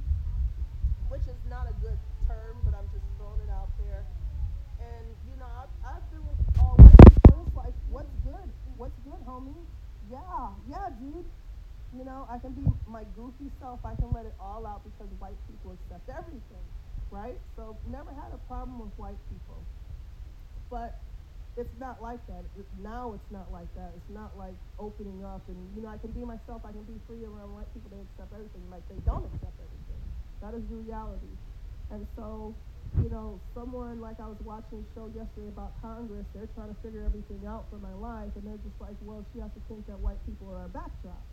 which 1.10 1.26
is 1.26 1.38
not 1.50 1.66
a 1.68 1.74
good 1.82 1.98
term, 2.26 2.62
but 2.64 2.74
I'm 2.74 2.88
just 2.94 3.04
throwing 3.18 3.42
it 3.42 3.50
out 3.50 3.70
there 3.78 4.06
and 4.82 5.06
you 5.30 5.36
know, 5.38 5.46
I've, 5.46 5.74
I've 5.86 6.06
been 6.10 6.24
with 6.26 6.40
all 6.58 6.74
white 6.78 6.98
people. 7.06 7.44
It's 7.46 7.56
like, 7.56 7.76
what's 7.90 8.14
good? 8.24 8.48
What's 8.76 8.98
good, 9.04 9.20
homie? 9.26 9.62
Yeah, 10.10 10.54
yeah, 10.68 10.90
dude. 10.98 11.26
You 11.92 12.04
know, 12.04 12.26
I 12.30 12.38
can 12.38 12.52
be 12.52 12.64
my 12.88 13.04
goofy 13.16 13.52
self. 13.60 13.80
I 13.84 13.94
can 13.96 14.08
let 14.16 14.24
it 14.24 14.32
all 14.40 14.64
out 14.66 14.80
because 14.84 15.12
white 15.20 15.36
people 15.44 15.76
accept 15.76 16.08
everything, 16.08 16.64
right? 17.10 17.36
So 17.56 17.76
never 17.92 18.08
had 18.16 18.32
a 18.32 18.40
problem 18.48 18.80
with 18.80 18.92
white 18.96 19.20
people. 19.28 19.60
But 20.72 20.96
it's 21.60 21.76
not 21.76 22.00
like 22.00 22.24
that. 22.32 22.48
It, 22.56 22.64
now 22.80 23.12
it's 23.12 23.28
not 23.28 23.52
like 23.52 23.68
that. 23.76 23.92
It's 23.92 24.08
not 24.08 24.32
like 24.40 24.56
opening 24.80 25.20
up 25.20 25.44
and 25.52 25.58
you 25.76 25.84
know 25.84 25.92
I 25.92 26.00
can 26.00 26.16
be 26.16 26.24
myself. 26.24 26.64
I 26.64 26.72
can 26.72 26.84
be 26.88 26.96
free 27.04 27.28
around 27.28 27.52
white 27.52 27.68
people. 27.76 27.92
They 27.92 28.00
accept 28.00 28.32
everything. 28.32 28.64
Like 28.72 28.88
they 28.88 29.00
don't 29.04 29.28
accept 29.28 29.52
everything. 29.60 30.00
That 30.40 30.56
is 30.56 30.64
the 30.72 30.80
reality. 30.80 31.36
And 31.92 32.08
so 32.16 32.56
you 33.00 33.08
know, 33.08 33.40
someone 33.54 34.00
like 34.00 34.20
I 34.20 34.28
was 34.28 34.36
watching 34.44 34.84
a 34.84 34.86
show 34.92 35.08
yesterday 35.16 35.48
about 35.48 35.72
Congress, 35.80 36.28
they're 36.34 36.48
trying 36.52 36.68
to 36.68 36.76
figure 36.84 37.04
everything 37.04 37.40
out 37.48 37.64
for 37.72 37.80
my 37.80 37.92
life, 37.96 38.28
and 38.36 38.44
they're 38.44 38.60
just 38.60 38.76
like, 38.80 38.96
well, 39.00 39.24
she 39.32 39.40
has 39.40 39.48
to 39.56 39.62
think 39.64 39.86
that 39.88 39.96
white 40.00 40.20
people 40.28 40.52
are 40.52 40.68
a 40.68 40.68
backdrop. 40.68 41.24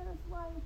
And 0.00 0.08
it's 0.16 0.28
like, 0.32 0.64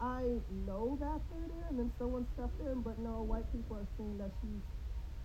I 0.00 0.28
know 0.68 0.98
that 1.00 1.20
they're 1.32 1.48
there, 1.48 1.66
and 1.70 1.78
then 1.78 1.92
someone 1.98 2.26
stepped 2.36 2.60
in, 2.60 2.82
but 2.82 2.98
no, 2.98 3.24
white 3.24 3.48
people 3.52 3.80
are 3.80 3.88
saying 3.96 4.18
that 4.18 4.28
she's, 4.42 4.60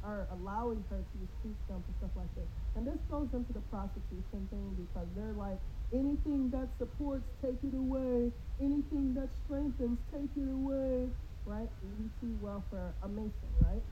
are 0.03 0.27
allowing 0.39 0.83
her 0.89 1.01
to 1.03 1.15
use 1.19 1.33
food 1.43 1.55
and 1.67 1.83
stuff 1.99 2.11
like 2.15 2.31
this. 2.35 2.47
And 2.77 2.87
this 2.87 3.01
goes 3.11 3.27
into 3.33 3.51
the 3.51 3.65
prostitution 3.67 4.47
thing 4.47 4.77
because 4.79 5.07
they're 5.17 5.35
like, 5.35 5.59
anything 5.91 6.49
that 6.51 6.69
supports, 6.77 7.27
take 7.41 7.57
it 7.63 7.75
away. 7.75 8.31
Anything 8.61 9.13
that 9.15 9.27
strengthens, 9.43 9.99
take 10.13 10.31
it 10.37 10.47
away. 10.47 11.09
Right? 11.45 11.67
EBT 11.83 12.39
welfare, 12.41 12.93
amazing, 13.03 13.51
right? 13.61 13.83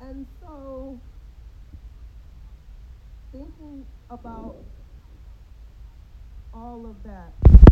And 0.00 0.26
so, 0.40 1.00
thinking 3.32 3.86
about 4.10 4.56
all 6.52 6.86
of 6.86 6.96
that, 7.04 7.67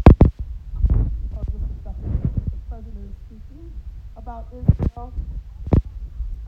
the 1.36 1.92
president 2.70 3.12
is 3.12 3.16
speaking 3.28 3.70
about 4.16 4.48
Israel. 4.56 5.12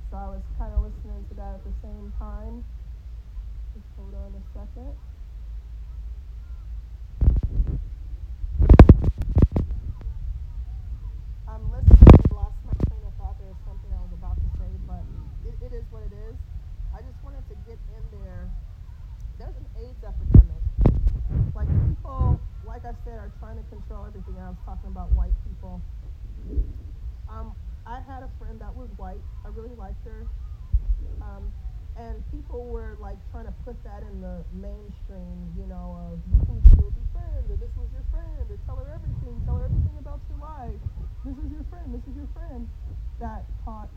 So 0.09 0.17
I 0.17 0.29
was 0.33 0.41
kind 0.57 0.73
of 0.73 0.81
listening 0.81 1.27
to 1.29 1.35
that 1.37 1.61
at 1.61 1.65
the 1.65 1.77
same 1.83 2.13
time. 2.19 2.65
Just 3.77 3.85
hold 4.01 4.15
on 4.17 4.33
a 4.33 4.43
second. 4.57 4.97
I'm 11.45 11.65
listening. 11.69 12.09
to 12.09 12.35
Lost 12.35 12.57
my 12.65 12.73
train 12.89 13.05
of 13.05 13.13
thought. 13.21 13.37
There's 13.45 13.61
something 13.69 13.93
I 13.93 14.01
was 14.01 14.15
about 14.17 14.41
to 14.41 14.49
say, 14.57 14.73
but 14.89 15.05
it, 15.45 15.69
it 15.69 15.77
is 15.77 15.85
what 15.93 16.01
it 16.09 16.17
is. 16.17 16.37
I 16.97 17.05
just 17.05 17.21
wanted 17.21 17.45
to 17.53 17.57
get 17.69 17.77
in 17.93 18.05
there. 18.25 18.49
There's 19.37 19.53
an 19.53 19.69
AIDS 19.85 20.01
epidemic. 20.01 20.65
Like 21.55 21.69
people, 21.69 22.41
like 22.69 22.85
I 22.85 22.93
said, 23.03 23.17
are 23.17 23.33
trying 23.41 23.57
to 23.57 23.65
control 23.73 24.05
everything. 24.05 24.37
And 24.37 24.45
I 24.45 24.53
was 24.53 24.61
talking 24.69 24.93
about 24.93 25.09
white 25.17 25.33
people. 25.49 25.81
Um, 27.33 27.57
I 27.89 28.05
had 28.05 28.21
a 28.21 28.31
friend 28.37 28.61
that 28.61 28.77
was 28.77 28.93
white. 29.01 29.25
I 29.43 29.49
really 29.57 29.73
liked 29.81 30.05
her. 30.05 30.29
Um, 31.25 31.49
and 31.97 32.21
people 32.31 32.69
were 32.69 33.01
like 33.01 33.17
trying 33.33 33.49
to 33.49 33.57
put 33.65 33.75
that 33.83 34.05
in 34.05 34.21
the 34.21 34.45
mainstream, 34.55 35.51
you 35.57 35.67
know, 35.67 35.97
of 35.99 36.21
you 36.31 36.39
can 36.47 36.61
still 36.71 36.93
be 36.93 37.03
friends, 37.11 37.49
or 37.51 37.57
this 37.57 37.73
was 37.75 37.89
your 37.91 38.07
friend, 38.13 38.47
or 38.47 38.61
tell 38.69 38.77
her 38.77 38.87
everything, 38.95 39.35
tell 39.49 39.57
her 39.59 39.67
everything 39.67 39.97
about 39.99 40.21
your 40.31 40.39
life. 40.39 40.79
This 41.27 41.35
is 41.43 41.51
your 41.51 41.67
friend, 41.73 41.91
this 41.91 42.05
is 42.07 42.15
your 42.15 42.31
friend 42.37 42.69
that 43.19 43.43
caught, 43.65 43.91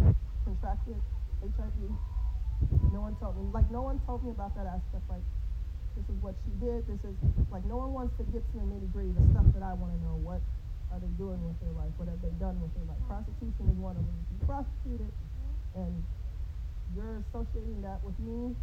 contracted 0.48 0.98
HIV. 1.46 1.78
No 2.90 3.06
one 3.06 3.13
told 3.22 3.38
me. 3.38 3.46
Like 3.54 3.70
no 3.70 3.86
one 3.86 4.01
told 4.08 4.25
me 4.25 4.32
about 4.32 4.56
that 4.58 4.66
aspect. 4.66 5.06
Like 5.06 5.22
this 5.96 6.08
is 6.08 6.18
what 6.24 6.36
she 6.46 6.52
did. 6.64 6.88
This 6.88 7.02
is 7.04 7.16
like 7.52 7.66
no 7.66 7.78
one 7.78 7.92
wants 7.92 8.16
to 8.18 8.24
get 8.32 8.42
to 8.42 8.56
the 8.58 8.66
nitty 8.66 8.92
gritty, 8.96 9.12
the 9.12 9.26
stuff 9.36 9.48
that 9.54 9.64
I 9.64 9.74
want 9.76 9.92
to 9.94 10.00
know. 10.04 10.16
What 10.24 10.40
are 10.92 11.00
they 11.00 11.12
doing 11.20 11.40
with 11.44 11.60
their 11.60 11.76
life? 11.76 11.92
What 12.00 12.08
have 12.08 12.22
they 12.24 12.34
done 12.40 12.60
with 12.60 12.72
their 12.76 12.88
life? 12.88 13.00
Prostitution 13.08 13.68
is 13.68 13.78
one 13.80 14.00
of 14.00 14.04
them. 14.04 14.18
If 14.24 14.28
you 14.36 14.40
prostituted 14.48 15.12
and 15.76 15.94
you're 16.96 17.24
associating 17.28 17.84
that 17.84 18.04
with 18.04 18.16
me, 18.20 18.56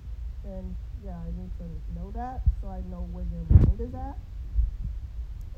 then 0.44 0.76
yeah, 1.04 1.16
I 1.16 1.30
need 1.36 1.52
to 1.60 1.66
know 1.96 2.12
that 2.16 2.42
so 2.60 2.68
I 2.68 2.80
know 2.88 3.06
where 3.12 3.24
your 3.28 3.44
mind 3.48 3.80
is 3.80 3.94
at. 3.94 4.16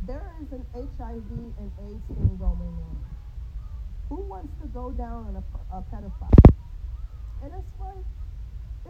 There 0.06 0.32
is 0.40 0.48
an 0.52 0.64
HIV 0.74 1.30
and 1.60 1.70
AIDS 1.86 2.06
thing 2.08 2.36
going 2.40 2.74
on. 2.74 2.96
Who 4.08 4.16
wants 4.26 4.52
to 4.62 4.66
go 4.68 4.90
down 4.90 5.28
on 5.28 5.34
a, 5.38 5.44
a 5.76 5.84
pedophile? 5.92 6.34
And 7.42 7.52
it's 7.54 7.74
like, 7.78 8.04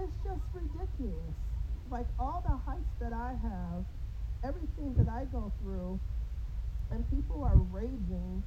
it's 0.00 0.16
just 0.24 0.42
ridiculous. 0.54 1.34
Like 1.90 2.06
all 2.18 2.42
the 2.46 2.56
heights 2.70 2.94
that 3.00 3.12
I 3.12 3.34
have, 3.42 3.84
everything 4.44 4.94
that 4.94 5.08
I 5.10 5.24
go 5.32 5.50
through, 5.60 5.98
and 6.90 7.02
people 7.10 7.42
are 7.42 7.58
raging 7.74 8.42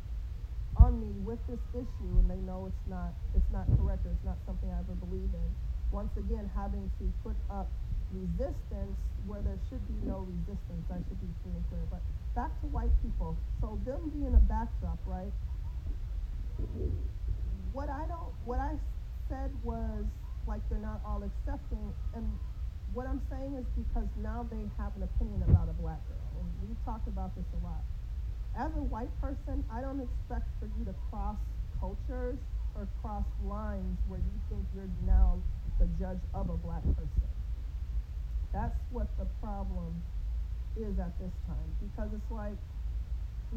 on 0.77 0.99
me 0.99 1.11
with 1.21 1.39
this 1.47 1.59
issue 1.75 2.13
and 2.17 2.29
they 2.29 2.41
know 2.47 2.65
it's 2.65 2.89
not 2.89 3.13
it's 3.35 3.51
not 3.53 3.67
correct 3.77 4.05
or 4.05 4.11
it's 4.11 4.25
not 4.25 4.37
something 4.45 4.69
I 4.71 4.79
ever 4.79 4.95
believe 4.95 5.29
in. 5.29 5.49
Once 5.91 6.09
again 6.17 6.49
having 6.55 6.89
to 6.97 7.05
put 7.21 7.35
up 7.51 7.69
resistance 8.11 8.97
where 9.25 9.41
there 9.41 9.59
should 9.69 9.81
be 9.87 9.97
no 10.07 10.25
resistance. 10.25 10.85
I 10.89 10.97
should 11.05 11.19
be 11.21 11.29
free 11.43 11.53
and 11.53 11.65
clear. 11.69 11.85
But 11.91 12.01
back 12.35 12.49
to 12.61 12.67
white 12.67 12.93
people. 13.01 13.37
So 13.61 13.79
them 13.85 14.09
being 14.15 14.33
a 14.33 14.43
backdrop, 14.49 14.97
right? 15.05 15.33
What 17.71 17.89
I 17.89 18.07
don't 18.07 18.33
what 18.45 18.59
I 18.59 18.73
said 19.29 19.51
was 19.63 20.05
like 20.47 20.61
they're 20.69 20.79
not 20.79 21.01
all 21.05 21.23
accepting 21.23 21.93
and 22.15 22.25
what 22.93 23.07
I'm 23.07 23.21
saying 23.29 23.57
is 23.57 23.65
because 23.75 24.07
now 24.21 24.45
they 24.49 24.63
have 24.77 24.95
an 24.95 25.03
opinion 25.03 25.43
about 25.49 25.69
a 25.69 25.75
black 25.81 26.01
girl. 26.07 26.29
And 26.39 26.47
we've 26.61 26.79
talked 26.85 27.07
about 27.07 27.35
this 27.35 27.45
a 27.57 27.63
lot 27.65 27.81
as 28.57 28.69
a 28.77 28.83
white 28.85 29.09
person, 29.21 29.63
I 29.71 29.81
don't 29.81 29.99
expect 29.99 30.45
for 30.59 30.69
you 30.77 30.85
to 30.85 30.93
cross 31.09 31.37
cultures 31.79 32.37
or 32.75 32.87
cross 33.01 33.25
lines 33.45 33.97
where 34.07 34.19
you 34.19 34.37
think 34.49 34.65
you're 34.75 34.89
now 35.05 35.41
the 35.79 35.87
judge 35.99 36.21
of 36.33 36.49
a 36.49 36.57
black 36.57 36.83
person. 36.83 37.29
That's 38.53 38.77
what 38.91 39.07
the 39.17 39.25
problem 39.41 40.01
is 40.77 40.99
at 40.99 41.17
this 41.17 41.33
time. 41.49 41.69
Because 41.81 42.13
it's 42.13 42.31
like, 42.31 42.57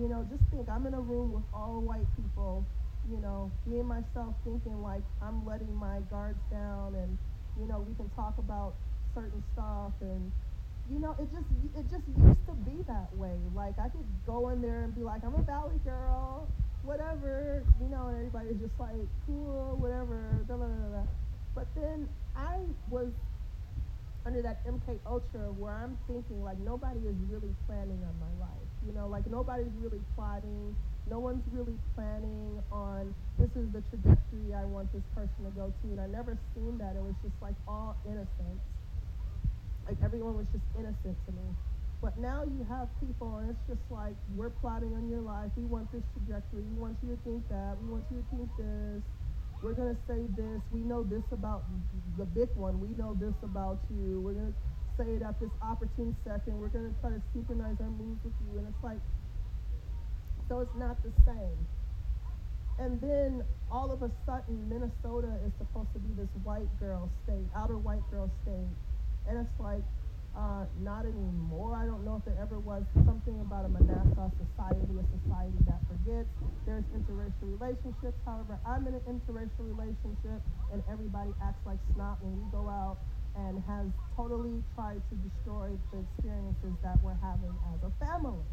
you 0.00 0.08
know, 0.08 0.26
just 0.30 0.42
think 0.50 0.68
I'm 0.68 0.86
in 0.86 0.94
a 0.94 1.00
room 1.00 1.32
with 1.32 1.44
all 1.52 1.80
white 1.80 2.08
people, 2.16 2.64
you 3.10 3.18
know, 3.18 3.50
and 3.66 3.86
myself 3.86 4.34
thinking 4.44 4.82
like 4.82 5.04
I'm 5.20 5.44
letting 5.44 5.74
my 5.76 6.00
guards 6.10 6.40
down 6.50 6.94
and, 6.96 7.18
you 7.60 7.68
know, 7.68 7.84
we 7.86 7.94
can 7.96 8.08
talk 8.16 8.36
about 8.38 8.74
certain 9.16 9.42
stuff 9.56 9.96
and 10.04 10.30
you 10.92 11.00
know, 11.00 11.16
it 11.18 11.26
just 11.32 11.50
it 11.75 11.85
just 11.90 12.06
used 12.14 12.46
to 12.46 12.54
be 12.62 12.78
that 12.87 13.11
way. 13.16 13.35
Like 13.56 13.75
I 13.78 13.88
could 13.88 14.06
go 14.26 14.50
in 14.50 14.62
there 14.62 14.85
and 14.85 14.94
be 14.94 15.02
like, 15.02 15.25
I'm 15.25 15.35
a 15.35 15.42
valley 15.42 15.80
girl, 15.85 16.46
whatever, 16.85 17.64
you 17.80 17.88
know, 17.88 18.06
and 18.06 18.16
everybody's 18.16 18.61
just 18.61 18.78
like, 18.78 18.94
cool, 19.26 19.75
whatever, 19.80 20.23
blah, 20.46 20.56
blah, 20.56 20.66
blah, 20.66 20.88
blah. 20.94 21.11
But 21.54 21.66
then 21.75 22.08
I 22.37 22.61
was 22.90 23.08
under 24.26 24.42
that 24.42 24.62
MK 24.66 24.99
Ultra 25.06 25.50
where 25.58 25.73
I'm 25.73 25.99
thinking 26.06 26.42
like 26.44 26.58
nobody 26.58 27.00
is 27.00 27.16
really 27.30 27.50
planning 27.66 27.99
on 28.06 28.14
my 28.23 28.46
life. 28.46 28.70
You 28.87 28.92
know, 28.94 29.08
like 29.08 29.26
nobody's 29.26 29.75
really 29.82 30.02
plotting. 30.14 30.76
No 31.11 31.18
one's 31.18 31.42
really 31.50 31.78
planning 31.94 32.62
on 32.70 33.14
this 33.38 33.50
is 33.54 33.70
the 33.73 33.82
trajectory 33.90 34.54
I 34.54 34.64
want 34.66 34.92
this 34.92 35.06
person 35.14 35.46
to 35.46 35.50
go 35.54 35.73
to. 35.82 35.87
And 35.90 36.00
I 36.00 36.06
never 36.06 36.38
seen 36.54 36.78
that. 36.78 36.94
It 36.94 37.02
was 37.02 37.14
just 37.23 37.35
like 37.42 37.54
all 37.66 37.96
innocence 38.06 38.62
like 39.86 39.96
everyone 40.02 40.36
was 40.36 40.46
just 40.50 40.66
innocent 40.74 41.16
to 41.26 41.32
me. 41.32 41.46
But 42.02 42.18
now 42.18 42.44
you 42.44 42.66
have 42.68 42.88
people, 43.00 43.38
and 43.38 43.50
it's 43.50 43.64
just 43.66 43.80
like 43.88 44.14
we're 44.36 44.50
plotting 44.50 44.92
on 44.92 45.08
your 45.08 45.22
life. 45.22 45.50
We 45.56 45.64
want 45.64 45.90
this 45.92 46.02
trajectory. 46.12 46.62
We 46.62 46.76
want 46.76 46.99
you 47.02 47.16
to 47.16 47.18
think 47.25 47.49
that. 47.49 47.78
We 47.80 47.88
want 47.88 48.04
you 48.10 48.20
to 48.20 48.26
think 48.36 48.50
this. 48.58 49.02
We're 49.62 49.72
gonna 49.72 49.96
say 50.06 50.20
this. 50.36 50.60
We 50.70 50.80
know 50.80 51.02
this 51.02 51.25
about 51.32 51.64
the 52.18 52.26
big 52.26 52.50
one. 52.54 52.80
We 52.80 52.92
know 53.00 53.16
this 53.16 53.34
about 53.42 53.80
you. 53.88 54.20
We're 54.20 54.36
gonna 54.36 54.58
say 54.99 55.16
it 55.16 55.22
at 55.22 55.40
this 55.40 55.50
opportune 55.62 56.14
second. 56.26 56.60
We're 56.60 56.75
gonna 56.75 56.92
try 57.00 57.10
to 57.10 57.22
synchronize 57.32 57.80
our 57.80 57.90
moves 57.90 58.20
with 58.22 58.36
you, 58.44 58.58
and 58.58 58.68
it's 58.68 58.84
like, 58.84 59.00
so 60.49 60.60
it's 60.60 60.76
not 60.76 61.00
the 61.02 61.12
same. 61.25 61.58
And 62.78 63.00
then 63.00 63.42
all 63.72 63.90
of 63.90 64.02
a 64.02 64.10
sudden, 64.26 64.68
Minnesota 64.68 65.32
is 65.46 65.52
supposed 65.56 65.88
to 65.94 65.99
be 65.99 66.12
this 66.12 66.28
white 66.44 66.68
girl 66.78 67.08
state, 67.25 67.49
outer 67.56 67.78
white 67.78 68.04
girl 68.10 68.30
state 68.44 68.68
and 69.28 69.39
it's 69.39 69.60
like, 69.60 69.82
uh, 70.36 70.69
not 70.84 71.08
anymore. 71.08 71.73
I 71.75 71.89
don't 71.89 72.04
know 72.04 72.21
if 72.21 72.25
there 72.28 72.36
ever 72.36 72.60
was 72.60 72.84
something 73.08 73.41
about 73.41 73.65
a 73.65 73.73
Manasseh 73.73 74.28
society, 74.36 74.84
a 75.00 75.04
society 75.25 75.56
that 75.65 75.80
forgets. 75.89 76.28
There's 76.69 76.84
interracial 76.93 77.56
relationships. 77.56 78.21
However, 78.28 78.60
I'm 78.69 78.86
in 78.86 79.00
an 79.00 79.04
interracial 79.08 79.65
relationship, 79.65 80.45
and 80.73 80.84
everybody 80.93 81.32
acts 81.41 81.65
like 81.65 81.80
snot 81.95 82.21
when 82.21 82.36
we 82.36 82.45
go 82.52 82.69
out 82.69 83.00
and 83.36 83.65
has 83.65 83.89
totally 84.12 84.60
tried 84.76 85.00
to 85.08 85.15
destroy 85.25 85.73
the 85.93 86.04
experiences 86.04 86.76
that 86.84 87.00
we're 87.00 87.17
having 87.25 87.52
as 87.73 87.80
a 87.80 87.93
family. 87.97 88.45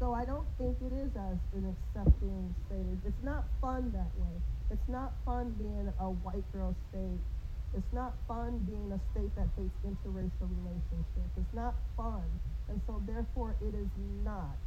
So 0.00 0.16
I 0.16 0.24
don't 0.24 0.48
think 0.56 0.80
it 0.80 0.96
is 0.96 1.12
as 1.12 1.36
an 1.52 1.68
accepting 1.68 2.54
state. 2.64 2.96
It's 3.04 3.22
not 3.22 3.44
fun 3.60 3.92
that 3.92 4.08
way. 4.16 4.40
It's 4.72 4.88
not 4.88 5.12
fun 5.26 5.52
being 5.60 5.92
a 6.00 6.08
white 6.24 6.44
girl 6.52 6.74
state 6.88 7.20
it's 7.76 7.92
not 7.92 8.14
fun 8.26 8.58
being 8.66 8.90
a 8.90 9.00
state 9.12 9.30
that 9.36 9.46
hates 9.56 9.74
interracial 9.86 10.50
relationships. 10.58 11.30
It's 11.38 11.54
not 11.54 11.74
fun. 11.96 12.24
And 12.68 12.80
so 12.86 13.02
therefore 13.06 13.54
it 13.60 13.74
is 13.74 13.88
not. 14.24 14.58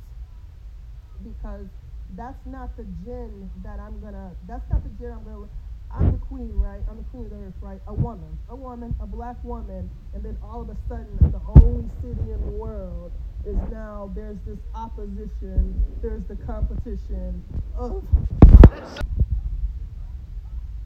Because 1.23 1.67
that's 2.15 2.39
not 2.45 2.75
the 2.77 2.83
gin 3.03 3.49
that 3.63 3.79
I'm 3.79 3.99
gonna 3.99 4.31
that's 4.47 4.63
not 4.69 4.83
the 4.83 4.89
gin 4.99 5.11
I'm 5.11 5.23
gonna 5.23 5.47
I'm 5.93 6.11
the 6.11 6.17
queen, 6.17 6.51
right? 6.55 6.81
I'm 6.89 6.97
the 6.97 7.03
queen 7.11 7.25
of 7.25 7.31
the 7.31 7.37
earth, 7.37 7.53
right? 7.61 7.79
A 7.87 7.93
woman, 7.93 8.37
a 8.49 8.55
woman, 8.55 8.95
a 8.99 9.05
black 9.05 9.37
woman, 9.43 9.89
and 10.15 10.23
then 10.23 10.37
all 10.41 10.61
of 10.61 10.69
a 10.69 10.77
sudden 10.87 11.17
the 11.19 11.41
only 11.61 11.89
city 12.01 12.31
in 12.31 12.41
the 12.41 12.51
world 12.51 13.11
is 13.45 13.57
now 13.71 14.11
there's 14.15 14.37
this 14.47 14.57
opposition, 14.73 15.75
there's 16.01 16.23
the 16.27 16.35
competition 16.47 17.43
of 17.77 18.03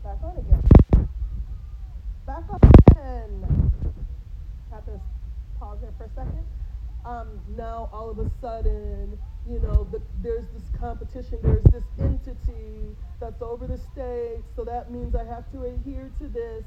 back 0.03 0.17
on 0.23 0.37
again 0.37 0.86
back 2.27 2.43
up 2.53 2.65
again. 2.91 3.71
To 4.85 5.01
pause 5.59 5.79
there 5.81 5.91
for 5.97 6.03
a 6.03 6.09
second. 6.09 6.45
Um, 7.03 7.39
now 7.57 7.89
all 7.91 8.11
of 8.11 8.19
a 8.19 8.29
sudden, 8.39 9.17
you 9.49 9.59
know, 9.59 9.87
the, 9.91 9.99
there's 10.21 10.45
this 10.53 10.63
competition, 10.79 11.39
there's 11.41 11.63
this 11.71 11.83
entity 11.99 12.95
that's 13.19 13.41
over 13.41 13.65
the 13.65 13.79
state, 13.91 14.43
so 14.55 14.63
that 14.65 14.91
means 14.91 15.15
I 15.15 15.23
have 15.23 15.51
to 15.53 15.63
adhere 15.63 16.11
to 16.19 16.27
this 16.27 16.63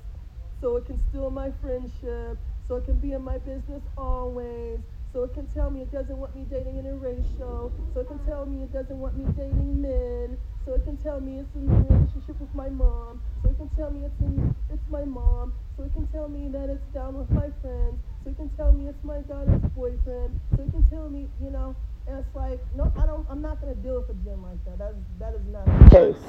so 0.60 0.76
it 0.76 0.86
can 0.86 0.98
steal 1.10 1.30
my 1.30 1.52
friendship, 1.62 2.36
so 2.66 2.76
it 2.76 2.84
can 2.84 2.98
be 2.98 3.12
in 3.12 3.22
my 3.22 3.38
business 3.38 3.82
always, 3.96 4.80
so 5.12 5.24
it 5.24 5.34
can 5.34 5.46
tell 5.48 5.70
me 5.70 5.82
it 5.82 5.90
doesn't 5.90 6.16
want 6.16 6.34
me 6.36 6.46
dating 6.50 6.74
interracial, 6.74 7.72
so 7.92 8.00
it 8.00 8.08
can 8.08 8.18
tell 8.26 8.46
me 8.46 8.62
it 8.62 8.72
doesn't 8.72 8.98
want 8.98 9.16
me 9.16 9.24
dating 9.36 9.82
men, 9.82 10.38
so 10.64 10.74
it 10.74 10.84
can 10.84 10.96
tell 10.98 11.20
me 11.20 11.40
it's 11.40 11.54
in 11.56 11.68
a 11.68 11.74
relationship 11.74 12.38
with 12.38 12.54
my 12.54 12.68
mom. 12.68 13.20
So 13.42 13.50
it 13.50 13.56
can 13.56 13.68
tell 13.70 13.90
me 13.90 14.04
it's 14.04 14.20
in, 14.20 14.54
it's 14.72 14.88
my 14.88 15.04
mom. 15.04 15.52
So 15.76 15.84
it 15.84 15.92
can 15.94 16.06
tell 16.08 16.28
me 16.28 16.48
that 16.48 16.68
it's 16.68 16.86
down 16.94 17.18
with 17.18 17.30
my 17.30 17.50
friends. 17.60 17.98
So 18.22 18.30
it 18.30 18.36
can 18.36 18.50
tell 18.50 18.70
me 18.70 18.88
it's 18.88 19.02
my 19.02 19.20
daughter's 19.22 19.62
boyfriend. 19.74 20.38
So 20.54 20.62
it 20.62 20.70
can 20.70 20.84
tell 20.90 21.08
me, 21.08 21.26
you 21.42 21.50
know, 21.50 21.74
and 22.06 22.18
it's 22.18 22.34
like, 22.34 22.60
no, 22.76 22.92
I 22.96 23.06
don't. 23.06 23.26
I'm 23.30 23.42
not 23.42 23.60
gonna 23.60 23.74
deal 23.74 24.00
with 24.00 24.10
a 24.10 24.14
gym 24.24 24.42
like 24.42 24.64
that. 24.64 24.78
That 24.78 24.90
is 24.90 25.04
that 25.18 25.34
is 25.34 25.46
not 25.50 25.66
the 25.66 25.90
case. 25.90 26.22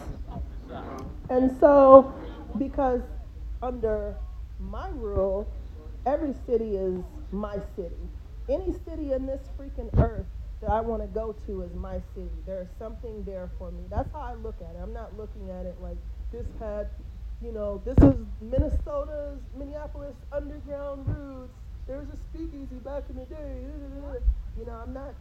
And 1.30 1.56
so, 1.60 2.14
because 2.58 3.02
under 3.62 4.16
my 4.60 4.90
rule, 4.90 5.48
every 6.06 6.34
city 6.48 6.78
is 6.78 7.04
my 7.32 7.58
city. 7.76 7.96
Any 8.52 8.74
city 8.86 9.14
in 9.14 9.26
this 9.26 9.40
freaking 9.58 9.88
earth 9.98 10.26
that 10.60 10.70
I 10.70 10.82
want 10.82 11.02
to 11.02 11.08
go 11.08 11.34
to 11.48 11.62
is 11.62 11.74
my 11.74 12.02
city. 12.14 12.36
There's 12.46 12.68
something 12.78 13.24
there 13.24 13.50
for 13.58 13.72
me. 13.72 13.84
That's 13.90 14.12
how 14.12 14.20
I 14.20 14.34
look 14.34 14.56
at 14.60 14.76
it. 14.76 14.80
I'm 14.84 14.92
not 14.92 15.18
looking 15.18 15.50
at 15.50 15.66
it 15.66 15.78
like 15.82 15.96
this 16.34 16.46
had, 16.60 16.90
you 17.42 17.54
know, 17.54 17.82
this 17.86 17.98
is 18.00 18.16
Minnesota's, 18.42 19.40
Minneapolis 19.58 20.16
underground 20.34 21.08
roots. 21.08 21.54
There's 21.88 22.10
a 22.10 22.18
speakeasy 22.30 22.76
back 22.84 23.04
in 23.10 23.16
the 23.16 23.26
day. 23.26 23.64
You 24.60 24.66
know, 24.66 24.74
I'm 24.74 24.94
not 24.94 25.16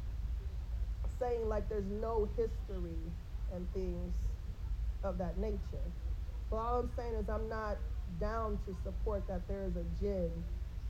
saying 1.21 1.49
like 1.49 1.69
there's 1.69 1.89
no 2.01 2.29
history 2.37 2.99
and 3.55 3.73
things 3.73 4.13
of 5.05 5.19
that 5.19 5.39
nature. 5.39 5.87
But 6.51 6.57
all 6.57 6.81
I'm 6.81 6.91
saying 6.97 7.15
is 7.15 7.29
I'm 7.29 7.49
not 7.49 7.79
down 8.19 8.59
to 8.67 8.77
support 8.83 9.29
that 9.29 9.47
there 9.47 9.63
is 9.63 9.77
a 9.77 9.85
gin 10.01 10.31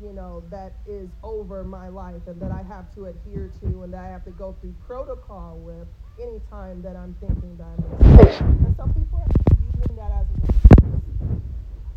you 0.02 0.12
know, 0.12 0.42
that 0.50 0.72
is 0.86 1.08
over 1.22 1.62
my 1.62 1.88
life 1.88 2.22
and 2.26 2.40
that 2.40 2.50
I 2.50 2.62
have 2.62 2.92
to 2.94 3.06
adhere 3.06 3.50
to 3.60 3.82
and 3.82 3.92
that 3.92 4.00
I 4.00 4.08
have 4.08 4.24
to 4.24 4.30
go 4.30 4.56
through 4.60 4.74
protocol 4.86 5.58
with 5.58 5.86
anytime 6.20 6.82
that 6.82 6.96
I'm 6.96 7.14
thinking 7.20 7.56
that 7.58 7.64
I'm 7.64 8.64
And 8.64 8.74
so 8.76 8.86
people 8.86 9.20
are 9.20 9.56
using 9.60 9.96
that 9.96 10.12
as 10.12 10.26
excuse. 10.48 11.42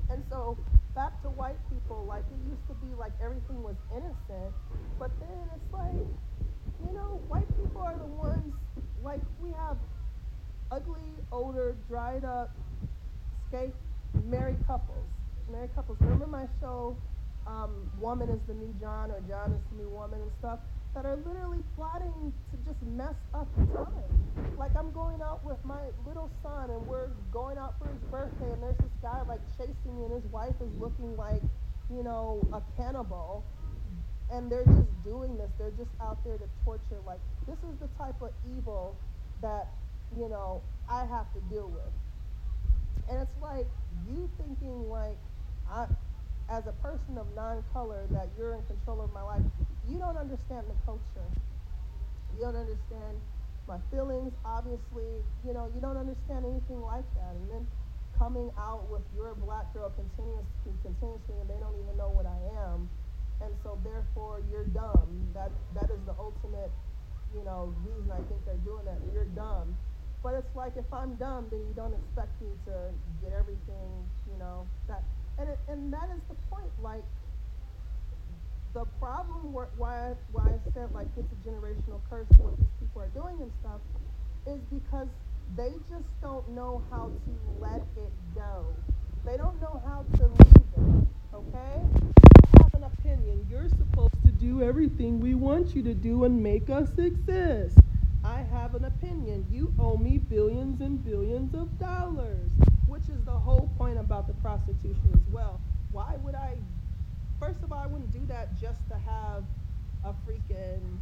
And 0.10 0.24
so 0.30 0.58
back 0.96 1.22
to 1.24 1.30
white 1.30 1.58
people, 1.72 2.06
like 2.08 2.24
it 2.32 2.50
used 2.50 2.68
to 2.68 2.74
be 2.86 2.94
like 3.00 3.14
everything 3.24 3.64
was 3.64 3.76
innocent, 3.92 4.54
but 5.00 5.12
then 5.20 5.50
it's 5.56 5.74
like, 5.74 6.08
you 6.86 6.94
know, 6.94 7.22
white 7.28 7.48
people 7.58 7.82
are 7.82 7.98
the 7.98 8.06
ones 8.06 8.54
like 9.04 9.22
we 9.42 9.52
have 9.52 9.78
ugly, 10.72 11.12
older, 11.32 11.76
dried 11.88 12.26
up, 12.26 12.56
skate 13.48 13.74
married 14.26 14.58
couples. 14.68 15.06
Married 15.52 15.74
couples. 15.76 15.98
Remember 16.00 16.28
my 16.28 16.46
show, 16.60 16.96
um, 17.48 17.90
Woman 18.00 18.30
is 18.30 18.40
the 18.48 18.54
New 18.54 18.74
John 18.80 19.12
or 19.12 19.22
John 19.28 19.54
is 19.54 19.62
the 19.72 19.84
New 19.84 19.90
Woman 19.90 20.22
and 20.22 20.32
stuff? 20.40 20.60
That 20.96 21.06
are 21.06 21.18
literally 21.26 21.64
plotting 21.76 22.32
to 22.52 22.56
just 22.66 22.82
mess 22.84 23.16
up 23.34 23.48
time. 23.74 24.14
Like 24.58 24.76
I'm 24.78 24.92
going 24.92 25.22
out 25.22 25.44
with 25.44 25.58
my 25.66 25.82
little 26.06 26.30
son 26.44 26.70
and 26.70 26.86
we're 26.86 27.10
going 27.32 27.58
out 27.58 27.74
for 27.80 27.88
his 27.88 28.02
birthday 28.12 28.52
and 28.52 28.62
there's 28.62 28.78
this 28.78 28.94
guy 29.02 29.22
like 29.28 29.42
chasing 29.58 29.98
me 29.98 30.06
and 30.06 30.14
his 30.14 30.32
wife 30.32 30.54
is 30.62 30.70
looking 30.80 31.18
like, 31.18 31.42
you 31.90 32.04
know, 32.04 32.46
a 32.54 32.62
cannibal 32.78 33.44
and 34.32 34.52
they're 34.52 34.66
just 34.66 35.04
doing 35.04 35.38
this. 35.38 35.50
They're 35.58 35.78
just 35.78 35.92
out 36.02 36.24
there 36.24 36.38
to 36.38 36.48
torture. 36.64 37.02
Like 37.06 37.20
this 37.48 37.58
is 37.58 37.78
the 37.80 37.90
type 37.98 38.22
of 38.22 38.30
evil 38.58 38.96
that 39.42 39.68
you 40.18 40.30
know 40.30 40.62
I 40.90 41.06
have 41.06 41.32
to 41.34 41.40
deal 41.54 41.70
with. 41.70 41.94
And 43.10 43.22
it's 43.22 43.42
like 43.42 43.68
you 44.08 44.30
thinking 44.38 44.90
like 44.90 45.18
I, 45.70 45.86
as 46.50 46.68
a 46.68 46.76
person 46.84 47.18
of 47.18 47.28
non-color, 47.36 48.08
that 48.12 48.30
you're 48.38 48.56
in 48.56 48.64
control 48.66 49.02
of 49.02 49.14
my 49.14 49.22
life. 49.22 49.42
You 49.88 49.98
don't 49.98 50.18
understand 50.18 50.68
the 50.68 50.78
culture. 50.86 51.30
You 52.36 52.42
don't 52.42 52.56
understand 52.56 53.20
my 53.68 53.80
feelings. 53.92 54.34
Obviously, 54.46 55.08
you 55.46 55.54
know 55.54 55.72
you 55.74 55.80
don't 55.80 55.98
understand 55.98 56.46
anything 56.46 56.82
like 56.82 57.06
that. 57.16 57.36
And 57.36 57.50
then 57.50 57.68
coming 58.18 58.52
out 58.58 58.90
with 58.92 59.02
you're 59.16 59.32
a 59.32 59.36
black 59.36 59.74
girl 59.74 59.92
continuously, 59.96 60.74
continuously, 60.84 61.36
and 61.40 61.50
they 61.50 61.60
don't 61.62 61.76
even 61.80 61.96
know 61.98 62.10
what 62.10 62.26
I 62.26 62.40
am 62.68 62.90
and 63.44 63.54
so 63.64 63.78
therefore 63.84 64.42
you're 64.52 64.68
dumb. 64.72 65.08
That 65.34 65.52
that 65.76 65.92
is 65.92 66.00
the 66.06 66.16
ultimate, 66.18 66.72
you 67.36 67.44
know, 67.44 67.74
reason 67.84 68.12
I 68.12 68.24
think 68.30 68.40
they're 68.46 68.64
doing 68.64 68.86
that. 68.86 69.00
You're 69.14 69.30
dumb. 69.36 69.76
But 70.24 70.40
it's 70.40 70.56
like 70.56 70.78
if 70.78 70.88
I'm 70.94 71.16
dumb, 71.16 71.48
then 71.52 71.60
you 71.68 71.74
don't 71.76 71.94
expect 71.94 72.32
me 72.42 72.56
to 72.66 72.96
get 73.22 73.36
everything, 73.36 74.08
you 74.32 74.40
know. 74.40 74.68
That 74.88 75.04
and 75.40 75.50
it, 75.50 75.60
and 75.68 75.92
that 75.94 76.10
is 76.16 76.22
the 76.30 76.36
point. 76.50 76.70
Like 76.82 77.04
the 78.74 78.86
problem 79.00 79.54
why 79.54 80.14
why 80.32 80.44
I 80.44 80.72
said 80.74 80.92
like 80.94 81.08
it's 81.18 81.32
a 81.32 81.48
generational 81.48 82.02
curse 82.10 82.28
what 82.38 82.58
these 82.58 82.68
people 82.80 83.02
are 83.02 83.14
doing 83.14 83.38
and 83.42 83.52
stuff 83.62 83.82
is 84.48 84.60
because 84.72 85.08
they 85.56 85.70
just 85.90 86.08
don't 86.22 86.48
know 86.50 86.82
how 86.90 87.12
to 87.12 87.62
let 87.62 87.82
it 87.98 88.12
go. 88.34 88.66
They 89.26 89.38
don't 89.38 89.62
know 89.62 89.82
how 89.86 90.06
to 90.18 90.24
leave 90.24 90.64
it. 90.78 91.08
Okay? 91.34 91.82
You 91.94 92.14
have 92.62 92.74
an 92.74 92.84
opinion. 92.84 93.46
You're 93.50 93.70
supposed 93.70 94.22
to 94.26 94.32
do 94.32 94.64
everything 94.64 95.20
we 95.20 95.36
want 95.36 95.76
you 95.76 95.84
to 95.84 95.94
do 95.94 96.24
and 96.24 96.42
make 96.42 96.70
us 96.70 96.90
exist. 96.98 97.78
I 98.24 98.42
have 98.52 98.74
an 98.76 98.86
opinion. 98.86 99.46
You 99.52 99.74
owe 99.78 99.98
me 99.98 100.18
billions 100.18 100.82
and 100.82 101.04
billions 101.04 101.54
of 101.54 101.78
dollars, 101.78 102.50
which 102.94 103.10
is 103.10 103.26
the 103.26 103.32
whole 103.32 103.74
point 103.76 103.98
about 103.98 104.28
the 104.28 104.34
prostitution 104.36 105.10
as 105.16 105.28
well. 105.34 105.60
Why 105.92 106.16
would 106.22 106.36
I? 106.36 106.54
First 107.40 107.64
of 107.64 107.72
all, 107.72 107.80
I 107.80 107.88
wouldn't 107.88 108.14
do 108.14 108.24
that 108.28 108.54
just 108.62 108.88
to 108.88 108.96
have 109.00 109.44
a 110.06 110.14
freaking 110.22 111.00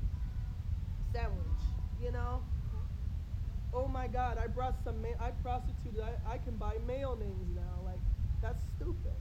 sandwich, 1.11 1.63
you 2.01 2.13
know? 2.13 2.41
Oh 3.73 3.89
my 3.89 4.07
God, 4.07 4.37
I 4.37 4.47
brought 4.47 4.75
some, 4.85 5.01
ma- 5.01 5.19
I 5.19 5.31
prostituted, 5.43 5.99
I, 5.99 6.35
I 6.35 6.37
can 6.37 6.55
buy 6.55 6.77
male 6.87 7.17
names 7.17 7.47
now. 7.53 7.83
Like, 7.83 7.99
that's 8.41 8.63
stupid. 8.77 9.19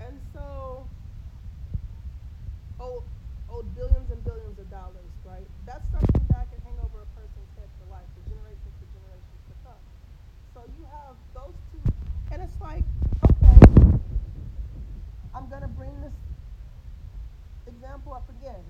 And 0.00 0.18
so 0.32 0.88
owed, 2.80 3.02
owed 3.50 3.68
billions 3.76 4.10
and 4.10 4.24
billions 4.24 4.58
of 4.58 4.70
dollars, 4.70 5.12
right? 5.24 5.46
That's 5.66 5.84
something 5.92 6.24
that 6.30 6.48
can 6.50 6.60
hang 6.64 6.80
over 6.80 7.04
a 7.04 7.10
person's 7.12 7.52
head 7.60 7.68
for 7.76 7.92
life, 7.92 8.08
for 8.16 8.24
generations 8.32 8.72
for 8.80 8.88
generations 8.96 9.40
to 9.52 9.54
come. 9.60 9.82
So 10.54 10.64
you 10.76 10.84
have 10.88 11.16
those 11.34 11.54
two, 11.72 11.80
and 12.32 12.42
it's 12.42 12.47
like, 12.60 12.84
okay, 13.24 13.58
I'm 15.34 15.48
going 15.48 15.62
to 15.62 15.68
bring 15.68 15.94
this 16.02 16.12
example 17.66 18.14
up 18.14 18.28
again. 18.40 18.62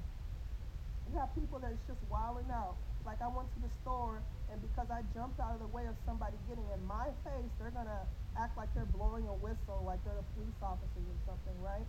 You 1.11 1.18
have 1.18 1.35
people 1.35 1.59
that's 1.59 1.81
just 1.87 2.01
wilding 2.11 2.51
out. 2.53 2.77
Like 3.07 3.22
I 3.22 3.29
went 3.29 3.48
to 3.57 3.61
the 3.64 3.72
store, 3.83 4.20
and 4.53 4.61
because 4.61 4.90
I 4.92 5.01
jumped 5.16 5.40
out 5.40 5.55
of 5.55 5.61
the 5.61 5.72
way 5.72 5.87
of 5.87 5.96
somebody 6.05 6.37
getting 6.48 6.66
in 6.74 6.85
my 6.87 7.09
face, 7.24 7.48
they're 7.59 7.72
going 7.72 7.88
to 7.88 8.05
act 8.37 8.57
like 8.57 8.68
they're 8.74 8.90
blowing 8.92 9.24
a 9.27 9.37
whistle, 9.40 9.83
like 9.87 10.05
they're 10.05 10.14
the 10.18 10.29
police 10.37 10.61
officers 10.61 11.07
or 11.09 11.18
something, 11.24 11.57
right? 11.64 11.88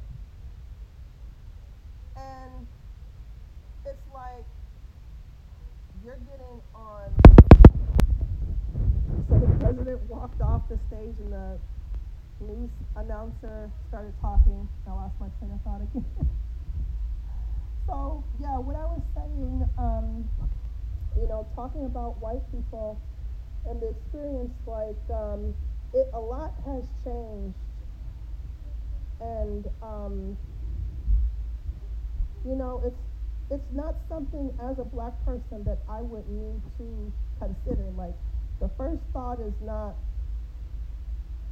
And 2.15 2.67
it's 3.85 4.07
like 4.13 4.45
you're 6.05 6.19
getting 6.31 6.61
on. 6.73 7.11
So 9.27 9.39
the 9.39 9.51
president 9.59 9.99
walked 10.09 10.41
off 10.41 10.61
the 10.69 10.79
stage 10.87 11.15
and 11.19 11.33
the 11.33 11.59
news 12.41 12.69
announcer 12.95 13.69
started 13.87 14.13
talking. 14.21 14.67
I 14.87 14.91
lost 14.91 15.15
my 15.19 15.27
train 15.39 15.51
of 15.51 15.61
thought 15.61 15.81
again. 15.81 16.05
so, 17.87 18.23
yeah, 18.41 18.57
what 18.57 18.75
I 18.75 18.85
was 18.85 19.01
saying, 19.15 19.69
um, 19.77 20.29
you 21.15 21.27
know, 21.27 21.47
talking 21.55 21.85
about 21.85 22.21
white 22.21 22.43
people 22.51 23.01
and 23.67 23.81
the 23.81 23.89
experience, 23.89 24.53
like, 24.65 24.99
um, 25.13 25.53
it, 25.93 26.07
a 26.13 26.19
lot 26.19 26.53
has 26.65 26.83
changed. 27.03 27.57
And, 29.19 29.67
um, 29.83 30.37
you 32.45 32.55
know, 32.55 32.81
it's 32.85 32.99
it's 33.51 33.71
not 33.73 33.95
something 34.07 34.51
as 34.61 34.77
a 34.77 34.85
black 34.85 35.13
person 35.25 35.63
that 35.65 35.79
I 35.89 36.01
would 36.01 36.27
need 36.29 36.61
to 36.77 37.11
consider. 37.39 37.85
Like 37.97 38.13
the 38.59 38.69
first 38.77 39.01
thought 39.11 39.39
is 39.39 39.53
not 39.61 39.95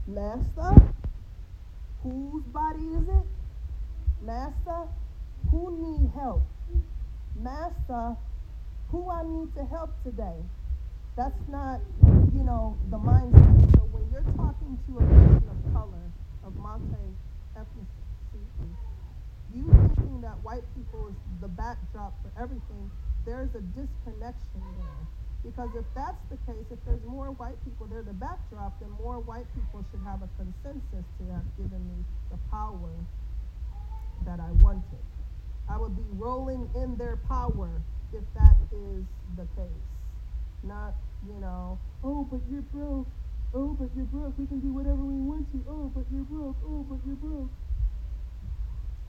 Master, 0.08 0.74
whose 2.02 2.44
body 2.46 2.80
is 2.96 3.10
it? 3.10 3.28
Master, 4.22 4.88
who 5.52 5.78
need 5.84 6.12
help? 6.16 6.44
Master, 7.36 8.16
who 8.90 9.10
I 9.12 9.24
need 9.24 9.54
to 9.56 9.66
help 9.66 9.92
today? 10.06 10.40
That's 11.18 11.48
not, 11.50 11.82
you 12.34 12.44
know, 12.44 12.78
the 12.90 12.98
mindset. 12.98 13.76
So 13.76 13.82
when 13.92 14.08
you're 14.10 14.24
talking 14.38 14.80
to 14.88 14.98
a 14.98 15.02
person 15.02 15.44
of 15.52 15.74
color, 15.74 16.12
of 16.46 16.56
multi 16.56 17.12
ethnicity, 17.58 18.48
you 19.54 19.68
thinking 19.98 20.22
that 20.22 20.42
white 20.42 20.64
people 20.74 21.10
is 21.10 21.16
the 21.42 21.50
backdrop 21.50 22.14
for 22.24 22.32
everything, 22.42 22.90
there's 23.26 23.54
a 23.56 23.62
disconnection 23.76 24.64
there. 24.80 25.04
Because 25.44 25.70
if 25.76 25.86
that's 25.96 26.22
the 26.30 26.38
case, 26.46 26.66
if 26.72 26.80
there's 26.86 27.04
more 27.06 27.32
white 27.32 27.58
people, 27.64 27.88
they're 27.88 28.04
the 28.04 28.14
backdrop, 28.14 28.80
then 28.80 28.90
more 29.02 29.20
white 29.20 29.46
people 29.56 29.86
should 29.92 30.02
have 30.04 30.22
a 30.22 30.30
consensus 30.38 31.06
to 31.20 31.24
have 31.32 31.46
given 31.58 31.80
me 31.88 32.04
the 32.32 32.38
power 32.50 32.92
that 34.26 34.40
I 34.40 34.52
wanted. 34.64 35.04
I 35.70 35.78
would 35.78 35.96
be 35.96 36.08
rolling 36.16 36.70
in 36.76 36.98
their 36.98 37.18
power 37.28 37.70
if 38.14 38.24
that 38.36 38.56
is 38.72 39.04
the 39.36 39.46
case. 39.56 39.88
Not, 40.64 40.96
you 41.28 41.40
know, 41.40 41.78
oh, 42.04 42.28
but 42.30 42.42
you're 42.50 42.66
broke. 42.74 43.08
Oh, 43.54 43.76
but 43.80 43.90
you're 43.96 44.06
broke. 44.06 44.38
We 44.38 44.48
can 44.48 44.60
do 44.60 44.74
whatever 44.74 45.00
we 45.00 45.16
want 45.22 45.50
to. 45.52 45.64
Oh, 45.70 45.92
but 45.96 46.04
you're 46.12 46.28
broke. 46.28 46.58
Oh, 46.66 46.86
but 46.90 47.00
you're 47.06 47.16
broke. 47.16 47.52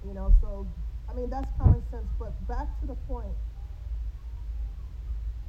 You 0.06 0.14
know, 0.14 0.32
so 0.40 0.66
I 1.10 1.14
mean 1.14 1.30
that's 1.30 1.48
common 1.58 1.82
sense. 1.90 2.06
But 2.18 2.32
back 2.46 2.68
to 2.80 2.86
the 2.86 2.94
point 3.08 3.34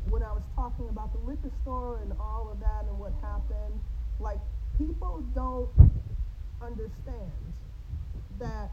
when 0.07 0.23
I 0.23 0.31
was 0.31 0.43
talking 0.55 0.87
about 0.89 1.11
the 1.13 1.19
liquor 1.19 1.51
store 1.61 1.99
and 2.01 2.13
all 2.19 2.49
of 2.51 2.59
that 2.59 2.85
and 2.87 2.97
what 2.97 3.13
happened, 3.21 3.79
like 4.19 4.39
people 4.77 5.23
don't 5.35 5.69
understand 6.61 7.31
that 8.39 8.71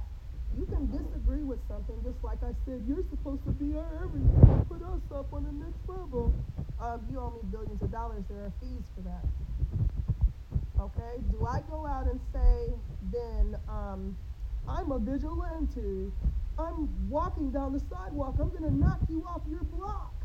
you 0.57 0.65
can 0.67 0.87
disagree 0.91 1.43
with 1.43 1.59
something, 1.69 1.97
just 2.03 2.23
like 2.23 2.39
I 2.43 2.55
said, 2.65 2.83
you're 2.87 3.05
supposed 3.11 3.45
to 3.45 3.51
be 3.51 3.77
our 3.77 3.91
everything, 4.03 4.67
put 4.69 4.81
us 4.83 5.03
up 5.15 5.33
on 5.33 5.45
the 5.45 5.53
next 5.53 5.83
level. 5.87 6.33
Um, 6.81 7.01
you 7.11 7.19
owe 7.19 7.31
me 7.31 7.41
billions 7.51 7.83
of 7.83 7.91
dollars, 7.91 8.25
there 8.31 8.47
are 8.47 8.53
fees 8.61 8.87
for 8.95 9.03
that. 9.03 9.25
Okay? 10.81 11.21
Do 11.33 11.47
I 11.47 11.61
go 11.69 11.87
out 11.87 12.07
and 12.07 12.21
say, 12.33 12.73
then, 13.12 13.57
um, 13.69 14.17
I'm 14.69 14.91
a 14.93 14.99
vigilante. 14.99 16.11
I'm 16.59 17.11
walking 17.11 17.51
down 17.51 17.73
the 17.73 17.83
sidewalk. 17.91 18.37
I'm 18.41 18.49
going 18.51 18.65
to 18.65 18.75
knock 18.75 19.01
you 19.09 19.25
off 19.29 19.43
your 19.51 19.62
block 19.62 20.16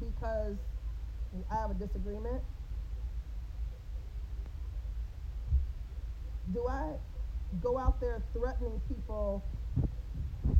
because 0.00 0.56
I 1.50 1.54
have 1.54 1.70
a 1.70 1.74
disagreement. 1.74 2.42
Do 6.52 6.66
I 6.68 6.92
go 7.62 7.78
out 7.78 8.00
there 8.00 8.22
threatening 8.32 8.80
people 8.88 9.42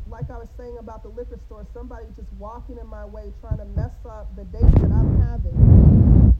like 0.08 0.30
I 0.30 0.38
was 0.38 0.48
saying 0.56 0.76
about 0.78 1.02
the 1.02 1.08
liquor 1.08 1.38
store, 1.46 1.66
somebody 1.74 2.06
just 2.16 2.32
walking 2.38 2.78
in 2.78 2.86
my 2.86 3.04
way 3.04 3.32
trying 3.40 3.58
to 3.58 3.64
mess 3.76 3.92
up 4.08 4.34
the 4.36 4.44
date 4.44 4.62
that 4.62 4.90
I'm 4.90 5.20
having 5.20 6.34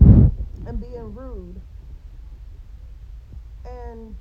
and 0.67 0.81
being 0.81 1.15
rude. 1.15 1.61
And 3.67 4.15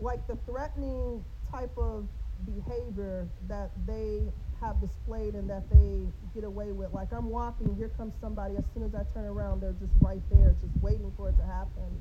like 0.00 0.26
the 0.26 0.36
threatening 0.46 1.24
type 1.50 1.76
of 1.76 2.06
behavior 2.46 3.28
that 3.48 3.70
they 3.86 4.22
have 4.60 4.80
displayed 4.80 5.34
and 5.34 5.48
that 5.48 5.62
they 5.70 6.00
get 6.34 6.44
away 6.44 6.72
with. 6.72 6.92
Like 6.92 7.12
I'm 7.12 7.30
walking, 7.30 7.74
here 7.76 7.90
comes 7.96 8.12
somebody. 8.20 8.56
As 8.56 8.64
soon 8.74 8.84
as 8.84 8.94
I 8.94 9.02
turn 9.14 9.24
around, 9.24 9.62
they're 9.62 9.72
just 9.72 9.92
right 10.00 10.22
there, 10.30 10.54
just 10.60 10.82
waiting 10.82 11.12
for 11.16 11.28
it 11.28 11.36
to 11.38 11.44
happen. 11.44 12.00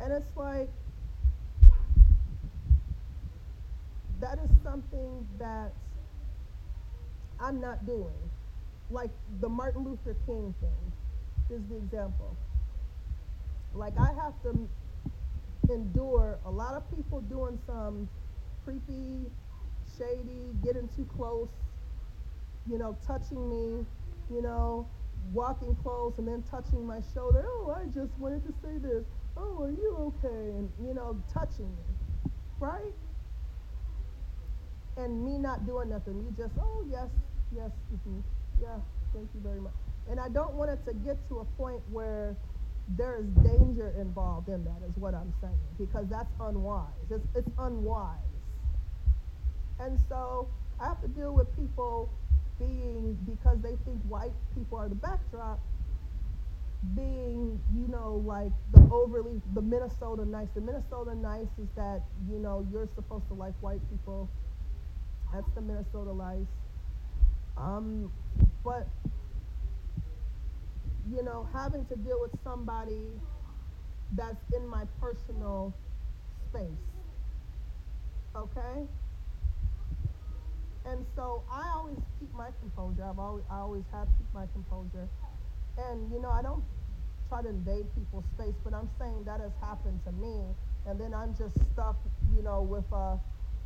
And 0.00 0.12
it's 0.12 0.36
like 0.36 0.68
that 4.20 4.38
is 4.38 4.50
something 4.62 5.26
that 5.38 5.72
I'm 7.40 7.60
not 7.60 7.86
doing. 7.86 8.14
Like 8.90 9.10
the 9.40 9.48
Martin 9.48 9.84
Luther 9.84 10.16
King 10.26 10.54
thing 10.60 11.56
is 11.56 11.62
the 11.68 11.76
example. 11.76 12.36
Like 13.74 13.94
I 13.98 14.12
have 14.22 14.34
to 14.42 14.68
endure 15.72 16.38
a 16.46 16.50
lot 16.50 16.74
of 16.74 16.88
people 16.96 17.20
doing 17.22 17.58
some 17.66 18.08
creepy, 18.68 19.24
shady, 19.96 20.52
getting 20.62 20.86
too 20.94 21.08
close, 21.16 21.48
you 22.70 22.76
know, 22.76 22.94
touching 23.06 23.48
me, 23.48 23.86
you 24.30 24.42
know, 24.42 24.86
walking 25.32 25.74
close 25.82 26.12
and 26.18 26.28
then 26.28 26.44
touching 26.50 26.86
my 26.86 27.00
shoulder. 27.14 27.46
Oh, 27.46 27.74
I 27.74 27.86
just 27.86 28.12
wanted 28.18 28.44
to 28.46 28.52
say 28.62 28.76
this. 28.76 29.04
Oh, 29.38 29.62
are 29.62 29.70
you 29.70 30.12
okay? 30.12 30.50
And, 30.50 30.70
you 30.86 30.92
know, 30.92 31.16
touching 31.32 31.64
me, 31.64 32.30
right? 32.60 32.92
And 34.98 35.24
me 35.24 35.38
not 35.38 35.66
doing 35.66 35.88
nothing. 35.88 36.18
You 36.18 36.34
just, 36.36 36.52
oh, 36.60 36.84
yes, 36.90 37.08
yes, 37.56 37.70
mm-hmm, 37.94 38.20
yeah, 38.60 38.76
thank 39.14 39.28
you 39.32 39.40
very 39.40 39.60
much. 39.60 39.72
And 40.10 40.20
I 40.20 40.28
don't 40.28 40.52
want 40.52 40.70
it 40.70 40.84
to 40.84 40.92
get 40.92 41.16
to 41.30 41.38
a 41.38 41.44
point 41.56 41.80
where 41.90 42.36
there 42.98 43.16
is 43.16 43.26
danger 43.42 43.94
involved 43.98 44.48
in 44.50 44.62
that, 44.64 44.82
is 44.86 44.96
what 44.96 45.14
I'm 45.14 45.32
saying, 45.40 45.56
because 45.78 46.04
that's 46.10 46.32
unwise. 46.38 46.84
It's, 47.10 47.24
it's 47.34 47.48
unwise. 47.58 48.27
And 49.80 49.98
so 50.08 50.48
I 50.80 50.88
have 50.88 51.00
to 51.02 51.08
deal 51.08 51.32
with 51.34 51.54
people 51.56 52.10
being, 52.58 53.16
because 53.28 53.58
they 53.62 53.76
think 53.84 54.02
white 54.08 54.32
people 54.54 54.78
are 54.78 54.88
the 54.88 54.94
backdrop, 54.96 55.60
being, 56.94 57.60
you 57.74 57.88
know, 57.88 58.22
like 58.24 58.52
the 58.72 58.80
overly, 58.92 59.40
the 59.54 59.62
Minnesota 59.62 60.24
nice. 60.24 60.48
The 60.54 60.60
Minnesota 60.60 61.14
nice 61.14 61.48
is 61.60 61.68
that, 61.76 62.02
you 62.30 62.38
know, 62.38 62.66
you're 62.72 62.88
supposed 62.94 63.26
to 63.28 63.34
like 63.34 63.54
white 63.60 63.80
people. 63.90 64.28
That's 65.32 65.48
the 65.54 65.60
Minnesota 65.60 66.14
nice. 66.14 66.46
Um, 67.56 68.10
but 68.64 68.86
you 71.10 71.22
know, 71.22 71.48
having 71.52 71.84
to 71.86 71.96
deal 71.96 72.18
with 72.20 72.32
somebody 72.44 73.06
that's 74.12 74.44
in 74.54 74.66
my 74.66 74.84
personal 75.00 75.74
space. 76.50 76.62
Okay? 78.36 78.86
And 80.88 81.04
so 81.14 81.42
I 81.52 81.68
always 81.76 81.98
keep 82.18 82.32
my 82.34 82.48
composure. 82.60 83.04
I've 83.04 83.18
always 83.18 83.44
I 83.50 83.58
always 83.58 83.84
have 83.92 84.08
keep 84.16 84.32
my 84.32 84.46
composure. 84.52 85.08
And 85.76 86.10
you 86.10 86.20
know, 86.20 86.30
I 86.30 86.42
don't 86.42 86.64
try 87.28 87.42
to 87.42 87.48
invade 87.48 87.84
people's 87.94 88.24
space, 88.34 88.56
but 88.64 88.72
I'm 88.72 88.88
saying 88.98 89.24
that 89.24 89.40
has 89.40 89.52
happened 89.60 90.00
to 90.06 90.12
me 90.12 90.40
and 90.88 90.98
then 90.98 91.12
I'm 91.12 91.36
just 91.36 91.54
stuck, 91.72 91.96
you 92.34 92.42
know, 92.42 92.62
with 92.62 92.88
a 92.92 93.20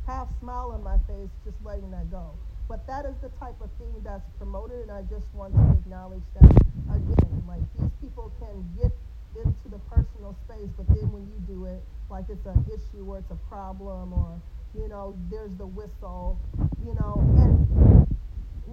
half 0.05 0.27
smile 0.39 0.75
on 0.75 0.83
my 0.83 0.97
face 1.07 1.31
just 1.45 1.55
letting 1.63 1.89
that 1.91 2.11
go. 2.11 2.31
But 2.67 2.85
that 2.87 3.05
is 3.05 3.15
the 3.21 3.29
type 3.39 3.55
of 3.61 3.71
thing 3.79 3.93
that's 4.03 4.27
promoted, 4.37 4.87
and 4.87 4.91
I 4.91 5.03
just 5.03 5.27
want 5.33 5.55
to 5.55 5.63
acknowledge 5.79 6.23
that 6.35 6.51
again. 6.91 7.43
Like 7.47 7.63
these 7.79 7.91
people 8.01 8.31
can 8.39 8.67
get 8.75 8.91
into 9.39 9.67
the 9.71 9.79
personal 9.87 10.35
space, 10.43 10.69
but 10.75 10.87
then 10.87 11.11
when 11.11 11.23
you 11.31 11.39
do 11.47 11.65
it, 11.65 11.79
like 12.09 12.25
it's 12.27 12.45
an 12.45 12.65
issue 12.67 13.07
or 13.07 13.19
it's 13.19 13.31
a 13.31 13.39
problem, 13.47 14.11
or 14.13 14.39
you 14.75 14.87
know, 14.87 15.15
there's 15.29 15.53
the 15.57 15.65
whistle, 15.65 16.39
you 16.85 16.93
know, 16.95 17.21
and 17.37 18.07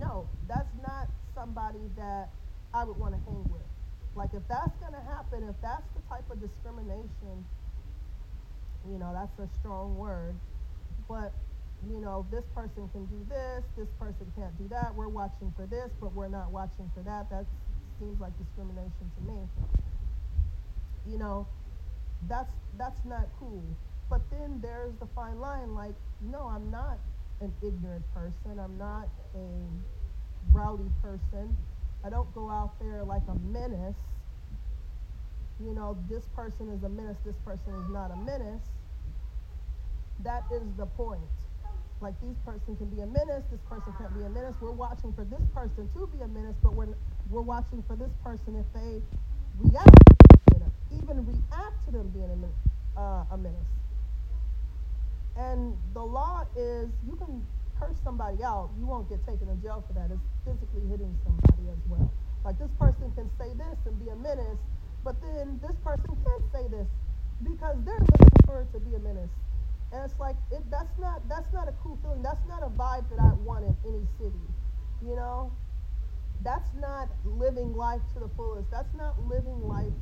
no, 0.01 0.29
that's 0.49 0.73
not 0.83 1.09
somebody 1.35 1.85
that 1.97 2.29
I 2.73 2.85
would 2.85 2.97
want 2.97 3.15
to 3.15 3.21
hang 3.31 3.45
with. 3.51 3.63
Like 4.15 4.31
if 4.35 4.43
that's 4.49 4.77
going 4.81 4.93
to 4.93 5.05
happen, 5.07 5.45
if 5.49 5.57
that's 5.63 5.87
the 5.95 6.03
type 6.09 6.25
of 6.31 6.41
discrimination, 6.41 7.45
you 8.89 8.99
know, 8.99 9.13
that's 9.13 9.39
a 9.39 9.49
strong 9.61 9.97
word, 9.97 10.35
but 11.09 11.33
you 11.89 12.01
know, 12.01 12.27
this 12.31 12.45
person 12.55 12.89
can 12.93 13.07
do 13.07 13.25
this, 13.29 13.65
this 13.77 13.89
person 13.99 14.27
can't 14.37 14.57
do 14.59 14.69
that. 14.69 14.95
We're 14.95 15.09
watching 15.09 15.53
for 15.57 15.67
this, 15.67 15.91
but 16.01 16.13
we're 16.15 16.29
not 16.29 16.51
watching 16.51 16.91
for 16.95 17.03
that. 17.03 17.31
That 17.31 17.47
seems 17.99 18.21
like 18.21 18.33
discrimination 18.37 19.11
to 19.17 19.33
me. 19.33 19.39
You 21.09 21.19
know, 21.19 21.47
that's 22.29 22.53
that's 22.77 23.01
not 23.05 23.29
cool. 23.39 23.65
But 24.11 24.21
then 24.31 24.59
there's 24.61 24.93
the 24.99 25.07
fine 25.15 25.39
line 25.39 25.75
like, 25.75 25.95
no, 26.21 26.51
I'm 26.53 26.71
not 26.71 26.99
an 27.41 27.53
ignorant 27.63 28.05
person. 28.13 28.59
I'm 28.59 28.77
not 28.77 29.09
a 29.35 29.47
rowdy 30.53 30.91
person. 31.01 31.57
I 32.05 32.11
don't 32.11 32.33
go 32.35 32.51
out 32.51 32.73
there 32.81 33.05
like 33.05 33.23
a 33.29 33.39
menace. 33.47 33.95
You 35.65 35.73
know, 35.73 35.97
this 36.11 36.25
person 36.35 36.69
is 36.71 36.83
a 36.83 36.89
menace, 36.89 37.19
this 37.25 37.37
person 37.45 37.75
is 37.75 37.89
not 37.91 38.11
a 38.11 38.17
menace. 38.17 38.67
That 40.25 40.45
is 40.53 40.63
the 40.77 40.87
point 40.87 41.21
like 42.01 42.15
this 42.23 42.37
person 42.45 42.77
can 42.77 42.89
be 42.89 43.01
a 43.03 43.07
menace, 43.07 43.45
this 43.51 43.61
person 43.69 43.93
can't 43.99 44.13
be 44.17 44.25
a 44.25 44.29
menace. 44.29 44.55
We're 44.61 44.73
watching 44.73 45.13
for 45.13 45.25
this 45.25 45.43
person 45.55 45.89
to 45.95 46.07
be 46.07 46.23
a 46.23 46.29
menace, 46.29 46.57
but 46.63 46.75
we're 46.75 46.95
we're 47.29 47.43
watching 47.43 47.85
for 47.87 47.95
this 47.95 48.11
person 48.25 48.57
if 48.57 48.67
they 48.73 49.01
react 49.59 50.01
to 50.53 50.59
them, 50.59 50.73
even 50.91 51.27
react 51.27 51.77
to 51.87 51.93
them 51.93 52.09
being 52.09 52.45
a, 52.97 53.01
uh, 53.01 53.25
a 53.31 53.37
menace. 53.37 53.69
And 55.37 55.77
the 55.95 56.03
law 56.03 56.45
is 56.57 56.89
you 57.07 57.17
can 57.17 57.45
curse 57.79 57.97
somebody 58.05 58.43
out, 58.45 58.71
you 58.79 58.87
won't 58.87 59.09
get 59.09 59.25
taken 59.27 59.49
to 59.49 59.57
jail 59.63 59.85
for 59.87 59.95
that. 59.95 60.11
It's 60.11 60.21
physically 60.45 60.85
hitting 60.91 61.17
somebody 61.25 61.71
as 61.73 61.81
well. 61.89 62.13
Like 62.45 62.59
this 62.59 62.71
person 62.79 63.13
can 63.17 63.31
say 63.39 63.53
this 63.57 63.79
and 63.87 63.99
be 63.99 64.11
a 64.11 64.17
menace, 64.17 64.61
but 65.05 65.17
then 65.21 65.61
this 65.63 65.77
person 65.85 66.13
can't 66.25 66.45
say 66.53 66.69
this 66.69 66.89
because 67.43 67.77
they're 67.85 68.01
looking 68.01 68.43
for 68.45 68.61
it 68.63 68.73
to 68.73 68.81
be 68.81 68.95
a 68.95 68.99
menace. 68.99 69.33
And 69.93 70.05
it's 70.05 70.19
like 70.21 70.37
it, 70.53 70.63
that's 70.71 70.97
not 70.99 71.27
that's 71.29 71.53
not 71.53 71.69
a 71.69 71.73
cool 71.83 71.99
feeling. 72.03 72.23
That's 72.23 72.47
not 72.49 72.63
a 72.63 72.71
vibe 72.71 73.09
that 73.11 73.19
I 73.19 73.33
want 73.43 73.65
in 73.65 73.75
any 73.87 74.07
city. 74.19 74.45
You 75.03 75.17
know? 75.17 75.53
That's 76.43 76.71
not 76.81 77.09
living 77.25 77.75
life 77.75 78.01
to 78.15 78.21
the 78.21 78.29
fullest. 78.37 78.71
That's 78.71 78.95
not 78.95 79.15
living 79.29 79.61
life 79.67 79.93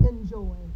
enjoying. 0.00 0.72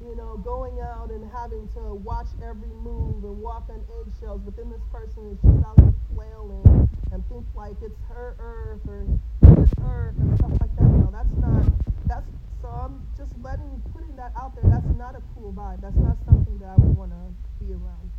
You 0.00 0.16
know, 0.16 0.36
going 0.36 0.80
out 0.80 1.10
and 1.10 1.30
having 1.32 1.68
to 1.74 1.94
watch 1.94 2.28
every 2.42 2.68
move 2.82 3.24
and 3.24 3.38
walk 3.40 3.68
on 3.70 3.80
eggshells, 4.00 4.42
but 4.44 4.56
then 4.56 4.70
this 4.70 4.82
person 4.92 5.30
is 5.32 5.38
just 5.40 5.64
out 5.64 5.76
there 5.76 5.94
flailing 6.14 6.88
and 7.12 7.26
think 7.28 7.46
like 7.54 7.76
it's 7.82 7.98
her 8.08 8.36
earth 8.38 8.80
or 8.86 9.06
his 9.54 9.72
earth 9.82 10.14
and 10.18 10.38
stuff 10.38 10.50
like 10.60 10.76
that. 10.76 10.90
No, 10.90 11.08
that's 11.10 11.34
not 11.38 11.64
that's 12.06 12.28
so 12.60 12.68
I'm 12.68 13.06
just 13.16 13.32
letting 13.42 13.82
putting 13.92 14.16
that 14.16 14.32
out 14.40 14.54
there. 14.56 14.70
That's 14.70 14.88
not 14.96 15.14
a 15.14 15.22
cool 15.34 15.52
vibe. 15.52 15.80
That's 15.80 15.96
not 15.96 16.16
something 16.24 16.58
that 16.58 16.68
I 16.72 16.76
would 16.76 16.96
want 16.96 17.12
to 17.12 17.64
be 17.64 17.72
around. 17.72 18.10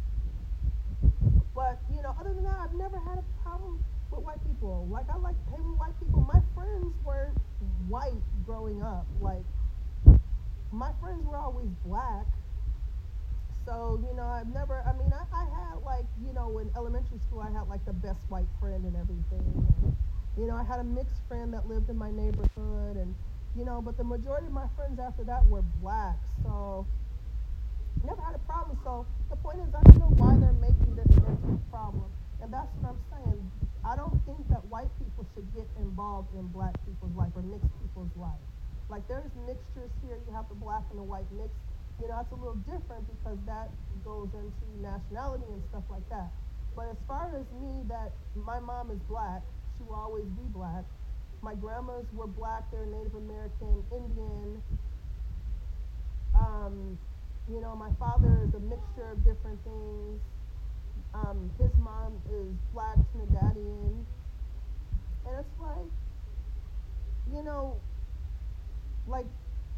But, 1.55 1.79
you 1.89 2.01
know, 2.03 2.13
other 2.19 2.33
than 2.33 2.43
that, 2.43 2.59
I've 2.61 2.73
never 2.75 2.99
had 2.99 3.17
a 3.17 3.23
problem 3.41 3.79
with 4.11 4.21
white 4.21 4.43
people. 4.45 4.87
Like, 4.91 5.09
I 5.09 5.17
like 5.17 5.35
hanging 5.49 5.71
with 5.71 5.79
white 5.79 5.97
people. 5.99 6.21
My 6.31 6.41
friends 6.53 6.93
were 7.03 7.31
white 7.87 8.21
growing 8.45 8.83
up. 8.83 9.07
Like, 9.21 9.45
my 10.75 10.91
friends 11.01 11.25
were 11.25 11.37
always 11.37 11.69
black. 11.85 12.25
So, 13.65 13.99
you 14.07 14.15
know, 14.15 14.27
I've 14.27 14.47
never, 14.53 14.83
I 14.85 14.93
mean, 14.93 15.11
I, 15.11 15.25
I 15.33 15.45
had, 15.49 15.81
like, 15.83 16.05
you 16.21 16.33
know, 16.33 16.59
in 16.59 16.69
elementary 16.75 17.17
school, 17.27 17.41
I 17.41 17.49
had, 17.49 17.67
like, 17.67 17.83
the 17.85 17.93
best 17.93 18.21
white 18.29 18.49
friend 18.59 18.85
and 18.85 18.95
everything. 18.95 19.41
And, 19.41 19.95
you 20.37 20.45
know, 20.45 20.55
I 20.55 20.63
had 20.63 20.79
a 20.79 20.83
mixed 20.83 21.21
friend 21.27 21.51
that 21.53 21.67
lived 21.67 21.89
in 21.89 21.97
my 21.97 22.11
neighborhood. 22.11 22.97
And, 22.97 23.15
you 23.57 23.65
know, 23.65 23.81
but 23.81 23.97
the 23.97 24.03
majority 24.03 24.47
of 24.47 24.53
my 24.53 24.67
friends 24.75 24.99
after 24.99 25.23
that 25.23 25.47
were 25.47 25.63
black. 25.81 26.17
So, 26.43 26.85
never 28.05 28.21
had 28.21 28.35
a 28.35 28.43
problem. 28.45 28.77
So 28.83 29.05
the 29.29 29.35
point 29.37 29.59
is, 29.65 29.73
I 29.73 29.81
don't 29.89 29.99
know 29.99 30.13
why 30.21 30.37
they're 30.37 30.53
making 30.61 30.95
this 30.95 31.09
into 31.09 31.57
a 31.57 31.71
problem. 31.71 32.05
And 32.41 32.53
that's 32.53 32.69
what 32.77 32.93
I'm 32.93 33.01
saying. 33.09 33.51
I 33.83 33.95
don't 33.95 34.17
think 34.25 34.45
that 34.49 34.65
white 34.69 34.89
people 34.99 35.25
should 35.33 35.47
get 35.55 35.65
involved 35.81 36.33
in 36.35 36.45
black 36.53 36.73
people's 36.85 37.15
life 37.17 37.33
or 37.35 37.41
mixed 37.41 37.69
people's 37.81 38.13
life. 38.15 38.45
Like 38.89 39.07
there's 39.07 39.31
mixtures 39.47 39.91
here. 40.05 40.17
You 40.27 40.33
have 40.33 40.47
the 40.49 40.55
black 40.55 40.83
and 40.91 40.99
the 40.99 41.07
white 41.07 41.29
mix. 41.33 41.49
You 42.01 42.07
know, 42.07 42.19
it's 42.19 42.31
a 42.31 42.35
little 42.35 42.59
different 42.67 43.07
because 43.07 43.39
that 43.47 43.71
goes 44.03 44.29
into 44.35 44.65
nationality 44.83 45.47
and 45.49 45.63
stuff 45.71 45.83
like 45.89 46.07
that. 46.09 46.29
But 46.75 46.91
as 46.91 46.99
far 47.07 47.31
as 47.33 47.47
me, 47.61 47.87
that 47.87 48.11
my 48.35 48.59
mom 48.59 48.91
is 48.91 48.99
black, 49.07 49.41
she 49.77 49.83
will 49.87 49.95
always 49.95 50.25
be 50.25 50.43
black. 50.51 50.83
My 51.41 51.55
grandmas 51.55 52.05
were 52.13 52.27
black, 52.27 52.69
they're 52.71 52.85
Native 52.85 53.15
American, 53.15 53.83
Indian. 53.95 54.61
Um, 56.35 56.97
you 57.49 57.61
know, 57.61 57.75
my 57.75 57.91
father 57.97 58.41
is 58.43 58.53
a 58.55 58.59
mixture 58.59 59.11
of 59.11 59.23
different 59.23 59.59
things. 59.63 60.19
Um, 61.13 61.49
his 61.59 61.71
mom 61.79 62.19
is 62.27 62.51
black 62.73 62.97
Trinidadian. 63.15 64.03
And 65.27 65.39
it's 65.39 65.59
like, 65.61 65.91
you 67.33 67.41
know, 67.41 67.77
like 69.07 69.25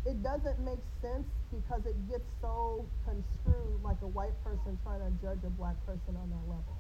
it 0.06 0.24
doesn't 0.24 0.60
make 0.63 0.80
sense 1.02 1.28
because 1.52 1.86
it 1.86 1.96
gets 2.10 2.24
so 2.42 2.86
construed 3.04 3.84
like 3.84 3.98
a 4.02 4.08
white 4.08 4.36
person 4.44 4.80
trying 4.84 5.04
to 5.04 5.12
judge 5.22 5.40
a 5.46 5.52
black 5.52 5.76
person 5.86 6.16
on 6.16 6.30
that 6.30 6.46
level. 6.48 6.78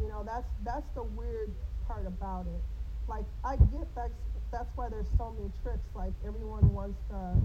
You 0.00 0.08
know, 0.08 0.24
that's 0.24 0.48
that's 0.64 0.88
the 0.94 1.02
weird 1.02 1.52
part 1.86 2.06
about 2.06 2.46
it. 2.46 2.62
Like 3.08 3.24
I 3.44 3.56
get 3.56 3.86
that's 3.94 4.16
that's 4.50 4.70
why 4.76 4.88
there's 4.88 5.10
so 5.18 5.34
many 5.36 5.50
tricks. 5.62 5.84
Like 5.94 6.12
everyone 6.26 6.72
wants 6.72 6.98
to 7.10 7.36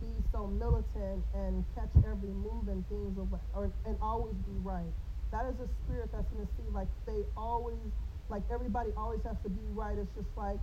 be 0.00 0.12
so 0.32 0.46
militant 0.46 1.24
and 1.34 1.64
catch 1.74 1.92
every 2.08 2.32
move 2.32 2.68
and 2.68 2.86
things 2.88 3.16
away, 3.16 3.40
or 3.54 3.70
and 3.86 3.96
always 4.00 4.36
be 4.44 4.56
right. 4.62 4.92
That 5.32 5.46
is 5.46 5.56
a 5.60 5.68
spirit 5.84 6.10
that's 6.12 6.26
in 6.32 6.40
the 6.40 6.48
sea. 6.58 6.68
Like 6.72 6.88
they 7.06 7.22
always, 7.36 7.78
like 8.28 8.42
everybody 8.52 8.90
always 8.96 9.20
has 9.24 9.36
to 9.44 9.48
be 9.48 9.64
right. 9.72 9.96
It's 9.96 10.10
just 10.16 10.32
like 10.36 10.58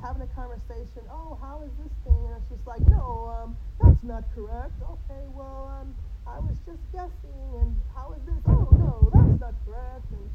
having 0.00 0.22
a 0.22 0.30
conversation. 0.32 1.04
Oh, 1.10 1.36
how 1.40 1.62
is 1.66 1.72
this 1.82 1.92
thing? 2.06 2.22
And 2.32 2.42
just 2.48 2.64
like, 2.66 2.82
no, 2.88 3.28
um, 3.34 3.56
that's 3.82 4.02
not 4.02 4.24
correct. 4.34 4.74
Okay, 4.80 5.24
well, 5.34 5.68
um, 5.68 5.94
I 6.26 6.38
was 6.40 6.56
just 6.64 6.80
guessing. 6.92 7.42
And 7.60 7.76
how 7.94 8.14
is 8.16 8.22
this? 8.24 8.40
Oh, 8.48 8.68
no, 8.72 9.10
that's 9.12 9.36
not 9.40 9.54
correct. 9.66 10.06
And 10.10 10.30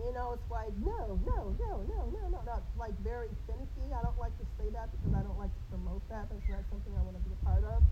you 0.00 0.12
know, 0.16 0.32
it's 0.32 0.50
like, 0.50 0.72
no, 0.80 1.20
no, 1.28 1.52
no, 1.60 1.70
no, 1.84 2.00
no, 2.10 2.28
no, 2.32 2.40
not 2.48 2.64
like 2.80 2.96
very 3.04 3.28
finicky. 3.44 3.92
I 3.92 4.00
don't 4.00 4.18
like 4.18 4.32
to 4.40 4.46
say 4.56 4.72
that 4.72 4.88
because 4.88 5.12
I 5.12 5.22
don't 5.22 5.38
like 5.38 5.52
to 5.52 5.64
promote 5.68 6.02
that. 6.08 6.32
That's 6.32 6.48
not 6.48 6.64
something 6.72 6.92
I 6.96 7.02
want 7.04 7.20
to 7.20 7.24
be 7.28 7.32
a 7.36 7.40
part 7.44 7.64
of. 7.64 7.84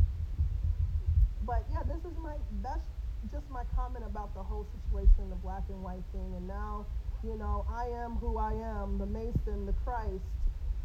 But 1.44 1.68
yeah, 1.68 1.84
this 1.84 2.00
is 2.08 2.16
my, 2.18 2.40
that's 2.64 2.88
just 3.28 3.44
my 3.52 3.68
comment 3.76 4.04
about 4.08 4.32
the 4.32 4.42
whole 4.42 4.64
situation, 4.72 5.28
the 5.28 5.40
black 5.44 5.68
and 5.68 5.84
white 5.84 6.04
thing. 6.12 6.32
And 6.36 6.48
now, 6.48 6.86
you 7.24 7.36
know, 7.36 7.66
I 7.68 7.86
am 8.04 8.16
who 8.16 8.38
I 8.38 8.52
am, 8.52 8.98
the 8.98 9.06
Mason, 9.06 9.66
the 9.66 9.74
Christ, 9.84 10.24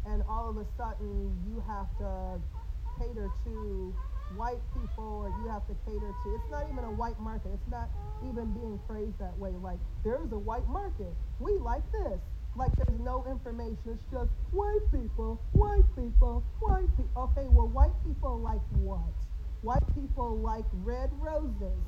and 0.06 0.22
all 0.28 0.48
of 0.48 0.56
a 0.56 0.66
sudden 0.76 1.32
you 1.48 1.62
have 1.66 1.88
to 1.98 2.40
cater 2.98 3.28
to 3.44 3.94
white 4.36 4.60
people 4.72 5.26
or 5.26 5.28
you 5.42 5.48
have 5.48 5.66
to 5.68 5.74
cater 5.86 6.10
to 6.24 6.34
it's 6.34 6.50
not 6.50 6.66
even 6.72 6.82
a 6.82 6.90
white 6.90 7.18
market 7.20 7.46
it's 7.54 7.70
not 7.70 7.88
even 8.24 8.52
being 8.52 8.80
phrased 8.86 9.18
that 9.18 9.36
way. 9.38 9.52
Like 9.62 9.78
there's 10.04 10.32
a 10.32 10.38
white 10.38 10.66
market. 10.68 11.12
We 11.38 11.52
like 11.58 11.84
this. 11.92 12.18
Like 12.56 12.72
there's 12.76 13.00
no 13.00 13.24
information. 13.30 13.78
It's 13.86 14.02
just 14.10 14.30
white 14.50 14.84
people 14.90 15.40
white 15.52 15.84
people 15.94 16.42
white 16.60 16.88
people 16.96 17.30
okay 17.30 17.46
well 17.48 17.68
white 17.68 17.94
people 18.04 18.38
like 18.38 18.62
what? 18.80 19.12
White 19.62 19.84
people 19.94 20.38
like 20.38 20.64
red 20.84 21.10
roses. 21.20 21.78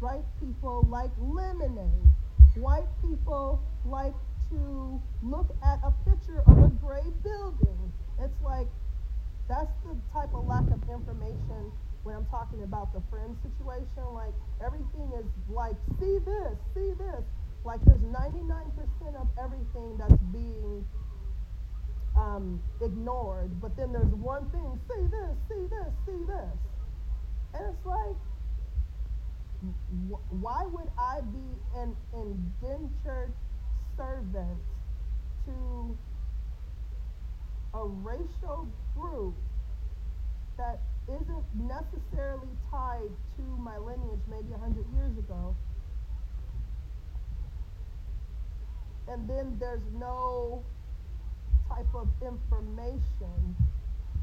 White 0.00 0.24
people 0.40 0.86
like 0.88 1.10
lemonade 1.18 2.12
white 2.56 2.88
people 3.02 3.60
like 3.84 4.14
to 4.50 5.00
look 5.22 5.54
at 5.64 5.78
a 5.84 5.92
picture 6.08 6.42
of 6.46 6.58
a 6.58 6.68
gray 6.82 7.06
building 7.22 7.92
it's 8.20 8.42
like 8.44 8.66
that's 9.48 9.72
the 9.82 9.96
type 10.12 10.28
of 10.34 10.46
lack 10.46 10.68
of 10.70 10.78
information 10.88 11.72
when 12.04 12.14
I'm 12.14 12.26
talking 12.26 12.62
about 12.62 12.92
the 12.92 13.02
friend 13.10 13.36
situation. 13.42 14.04
Like 14.14 14.32
everything 14.64 15.10
is 15.18 15.26
like, 15.48 15.74
see 15.98 16.18
this, 16.22 16.54
see 16.74 16.92
this. 16.96 17.24
Like 17.64 17.80
there's 17.84 18.00
99% 18.00 18.46
of 19.16 19.28
everything 19.42 19.98
that's 19.98 20.20
being 20.32 20.84
um, 22.16 22.60
ignored, 22.80 23.50
but 23.60 23.76
then 23.76 23.92
there's 23.92 24.14
one 24.14 24.48
thing, 24.50 24.80
see 24.88 25.06
this, 25.08 25.34
see 25.48 25.66
this, 25.66 25.92
see 26.06 26.24
this. 26.24 26.56
And 27.54 27.74
it's 27.74 27.84
like, 27.84 28.16
why 30.40 30.64
would 30.64 30.90
I 30.98 31.20
be 31.20 31.80
an 31.80 31.96
indentured 32.14 33.32
servant 33.96 34.58
to 35.46 35.98
a 37.74 37.84
racial 37.86 38.68
group 38.96 39.34
that 40.56 40.80
isn't 41.08 41.44
necessarily 41.54 42.48
tied 42.70 43.10
to 43.36 43.42
my 43.58 43.76
lineage 43.78 44.20
maybe 44.28 44.50
100 44.50 44.84
years 44.94 45.16
ago. 45.18 45.54
And 49.08 49.28
then 49.28 49.56
there's 49.58 49.82
no 49.98 50.62
type 51.68 51.94
of 51.94 52.08
information 52.22 53.56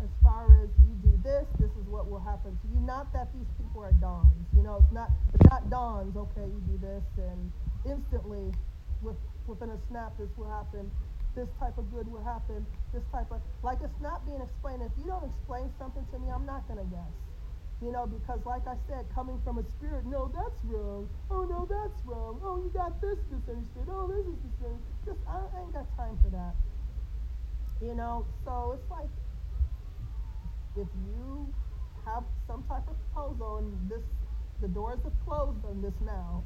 as 0.03 0.09
far 0.23 0.45
as 0.63 0.69
you 0.83 0.93
do 1.03 1.13
this, 1.23 1.45
this 1.59 1.71
is 1.71 1.85
what 1.87 2.09
will 2.09 2.21
happen 2.21 2.57
to 2.57 2.67
you. 2.69 2.79
Not 2.85 3.11
that 3.13 3.33
these 3.33 3.49
people 3.57 3.81
are 3.81 3.95
dons. 3.99 4.45
You 4.55 4.63
know, 4.63 4.83
it's 4.83 4.93
not 4.93 5.11
it's 5.33 5.49
not 5.49 5.69
dons, 5.69 6.15
okay, 6.15 6.45
you 6.45 6.61
do 6.67 6.77
this 6.77 7.05
and 7.17 7.51
instantly 7.85 8.53
with 9.01 9.17
within 9.47 9.69
a 9.69 9.79
snap 9.87 10.17
this 10.17 10.29
will 10.37 10.49
happen 10.49 10.91
this 11.37 11.47
type 11.61 11.77
of 11.77 11.85
good 11.93 12.09
will 12.09 12.25
happen, 12.25 12.65
this 12.91 13.05
type 13.13 13.29
of, 13.29 13.39
like 13.61 13.77
it's 13.85 14.01
not 14.01 14.25
being 14.25 14.41
explained. 14.41 14.81
If 14.81 14.91
you 14.97 15.05
don't 15.05 15.23
explain 15.23 15.69
something 15.77 16.01
to 16.11 16.17
me, 16.17 16.33
I'm 16.33 16.49
not 16.49 16.65
to 16.65 16.81
guess. 16.89 17.13
You 17.77 17.93
know, 17.93 18.09
because 18.09 18.41
like 18.41 18.65
I 18.65 18.73
said, 18.89 19.05
coming 19.13 19.37
from 19.45 19.61
a 19.61 19.65
spirit, 19.77 20.09
no, 20.09 20.33
that's 20.33 20.57
wrong. 20.65 21.05
Oh, 21.29 21.45
no, 21.45 21.69
that's 21.69 22.01
wrong. 22.09 22.41
Oh, 22.41 22.57
you 22.57 22.73
got 22.73 22.97
this 22.99 23.21
misunderstood. 23.29 23.85
Oh, 23.85 24.09
this 24.09 24.25
is 24.25 24.33
misunderstood. 24.41 25.05
Just, 25.05 25.21
I, 25.29 25.45
I 25.45 25.61
ain't 25.61 25.73
got 25.77 25.85
time 25.93 26.17
for 26.25 26.33
that. 26.33 26.57
You 27.85 27.93
know, 27.93 28.25
so 28.41 28.73
it's 28.73 28.89
like, 28.89 29.13
if 30.77 30.87
you 31.09 31.53
have 32.05 32.23
some 32.47 32.63
type 32.69 32.87
of 32.87 32.95
proposal, 33.09 33.57
and 33.57 33.89
this, 33.89 34.05
the 34.61 34.67
doors 34.67 34.99
have 35.03 35.17
closed 35.25 35.65
on 35.65 35.81
this 35.81 35.93
now, 36.05 36.43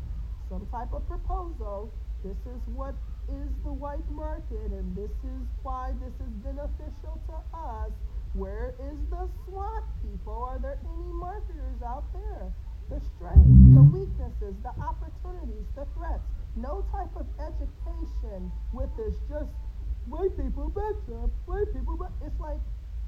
some 0.50 0.68
type 0.72 0.92
of 0.94 1.08
proposal, 1.08 1.92
this 2.24 2.38
is 2.48 2.62
what 2.76 2.96
is 3.30 3.50
the 3.64 3.74
white 3.74 4.08
market, 4.12 4.72
and 4.72 4.96
this 4.96 5.12
is 5.24 5.44
why 5.64 5.92
this 6.00 6.14
is 6.22 6.34
beneficial 6.44 7.20
to 7.28 7.38
us. 7.56 7.92
Where 8.34 8.74
is 8.80 8.98
the 9.10 9.28
SWOT 9.44 9.84
people? 10.04 10.48
Are 10.48 10.60
there 10.60 10.80
any 10.80 11.12
marketers 11.12 11.82
out 11.84 12.06
there? 12.14 12.54
The 12.90 13.00
strengths, 13.16 13.60
the 13.76 13.84
weaknesses, 13.84 14.56
the 14.64 14.74
opportunities, 14.80 15.68
the 15.76 15.86
threats. 15.96 16.24
No 16.56 16.84
type 16.92 17.12
of 17.16 17.28
education 17.40 18.52
with 18.72 18.92
this. 18.96 19.16
Just 19.28 19.52
white 20.08 20.36
people 20.36 20.70
back 20.70 20.96
up, 21.24 21.32
white 21.46 21.72
people 21.74 21.98
back. 21.98 22.12
It's 22.24 22.40
like 22.40 22.60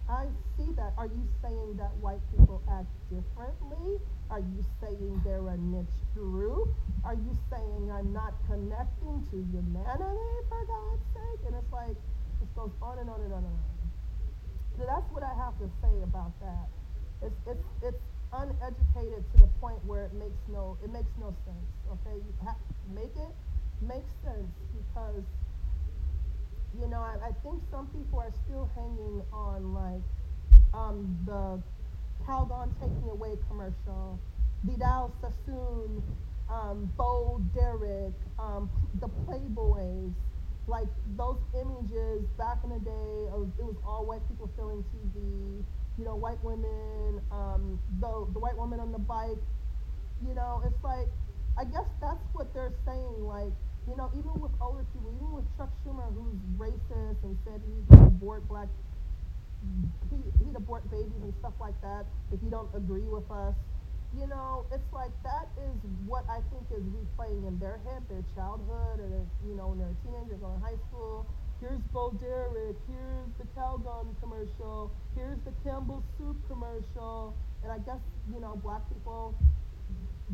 I 0.09 0.27
see 0.57 0.71
that. 0.75 0.93
Are 0.97 1.07
you 1.07 1.23
saying 1.41 1.77
that 1.77 1.95
white 2.03 2.21
people 2.35 2.61
act 2.69 2.91
differently? 3.07 3.99
Are 4.29 4.39
you 4.39 4.63
saying 4.81 5.21
they're 5.23 5.47
a 5.47 5.57
niche 5.57 5.99
group? 6.13 6.69
Are 7.05 7.15
you 7.15 7.31
saying 7.49 7.91
I'm 7.91 8.11
not 8.11 8.33
connecting 8.47 9.23
to 9.31 9.35
humanity 9.51 10.35
for 10.49 10.61
God's 10.65 11.05
sake? 11.15 11.41
And 11.47 11.55
it's 11.55 11.71
like, 11.71 11.95
it 12.41 12.49
goes 12.55 12.71
on 12.81 12.99
and 12.99 13.09
on 13.09 13.21
and 13.21 13.33
on 13.33 13.43
and 13.43 13.55
on. 13.55 13.73
So 14.77 14.85
that's 14.85 15.07
what 15.13 15.23
I 15.23 15.33
have 15.39 15.55
to 15.59 15.69
say 15.81 15.95
about 16.03 16.33
that. 16.41 16.67
It's, 17.21 17.39
it's, 17.47 17.67
it's 17.81 18.03
uneducated 18.33 19.23
to 19.31 19.37
the 19.39 19.51
point 19.61 19.79
where 19.85 20.05
it 20.05 20.13
makes 20.13 20.41
no, 20.51 20.77
it 20.83 20.91
makes 20.91 21.11
no 21.21 21.31
sense. 21.45 21.67
Okay, 21.93 22.17
you 22.17 22.33
to 22.43 22.53
make 22.91 23.13
it 23.15 23.33
make 23.81 24.07
sense 24.23 24.51
because 24.73 25.23
you 26.79 26.87
know, 26.87 26.99
I, 26.99 27.27
I 27.27 27.31
think 27.43 27.61
some 27.71 27.87
people 27.87 28.19
are 28.19 28.33
still 28.45 28.69
hanging 28.75 29.21
on 29.31 29.73
like 29.73 30.01
um, 30.73 31.17
the 31.25 31.61
Calgon 32.25 32.71
taking 32.79 33.09
away 33.09 33.37
commercial, 33.47 34.19
Vidal 34.63 35.13
Sassoon, 35.21 36.01
um, 36.49 36.91
Bo 36.97 37.41
Derek, 37.53 38.13
um, 38.39 38.69
the 38.99 39.07
Playboys, 39.25 40.13
like 40.67 40.87
those 41.17 41.37
images 41.59 42.25
back 42.37 42.57
in 42.63 42.69
the 42.69 42.79
day 42.79 43.17
of 43.33 43.51
it 43.59 43.65
was 43.65 43.75
all 43.85 44.05
white 44.05 44.27
people 44.29 44.49
filling 44.55 44.83
TV, 44.95 45.63
you 45.97 46.05
know, 46.05 46.15
white 46.15 46.41
women, 46.43 47.21
um, 47.31 47.79
the 47.99 48.27
the 48.33 48.39
white 48.39 48.57
woman 48.57 48.79
on 48.79 48.91
the 48.91 48.99
bike, 48.99 49.37
you 50.25 50.33
know, 50.33 50.63
it's 50.65 50.83
like 50.83 51.07
I 51.57 51.65
guess 51.65 51.85
that's 52.01 52.23
what 52.33 52.53
they're 52.53 52.73
saying, 52.85 53.23
like 53.25 53.53
you 53.87 53.95
know, 53.97 54.09
even 54.15 54.31
with 54.39 54.51
older 54.61 54.85
people, 54.93 55.11
even 55.11 55.31
with 55.31 55.47
Chuck 55.57 55.69
Schumer, 55.83 56.07
who's 56.15 56.39
racist 56.55 57.19
and 57.23 57.35
said 57.43 57.59
he's 57.67 57.83
going 57.91 58.07
to 58.07 58.15
abort 58.15 58.47
black, 58.47 58.67
he, 60.09 60.17
he'd 60.43 60.55
abort 60.55 60.87
babies 60.91 61.21
and 61.21 61.33
stuff 61.39 61.53
like 61.59 61.75
that 61.81 62.05
if 62.31 62.39
you 62.43 62.49
don't 62.49 62.69
agree 62.75 63.07
with 63.07 63.29
us. 63.31 63.55
You 64.15 64.27
know, 64.27 64.65
it's 64.71 64.87
like 64.93 65.11
that 65.23 65.49
is 65.57 65.75
what 66.05 66.23
I 66.29 66.39
think 66.53 66.69
is 66.69 66.85
replaying 66.85 67.47
in 67.47 67.57
their 67.59 67.81
head, 67.83 68.05
their 68.07 68.23
childhood, 68.37 69.01
or 69.01 69.25
you 69.41 69.55
know, 69.57 69.73
when 69.73 69.79
they're 69.79 69.89
a 69.89 69.99
teenager 70.05 70.37
going 70.37 70.59
to 70.59 70.63
high 70.63 70.79
school. 70.89 71.25
Here's 71.59 71.81
Bo 71.91 72.11
Derek. 72.19 72.77
Here's 72.87 73.31
the 73.39 73.47
Calgon 73.57 74.13
commercial. 74.21 74.91
Here's 75.15 75.39
the 75.45 75.53
Campbell 75.63 76.03
Soup 76.17 76.35
commercial. 76.47 77.33
And 77.63 77.71
I 77.71 77.79
guess, 77.79 78.03
you 78.31 78.39
know, 78.39 78.59
black 78.61 78.83
people 78.91 79.33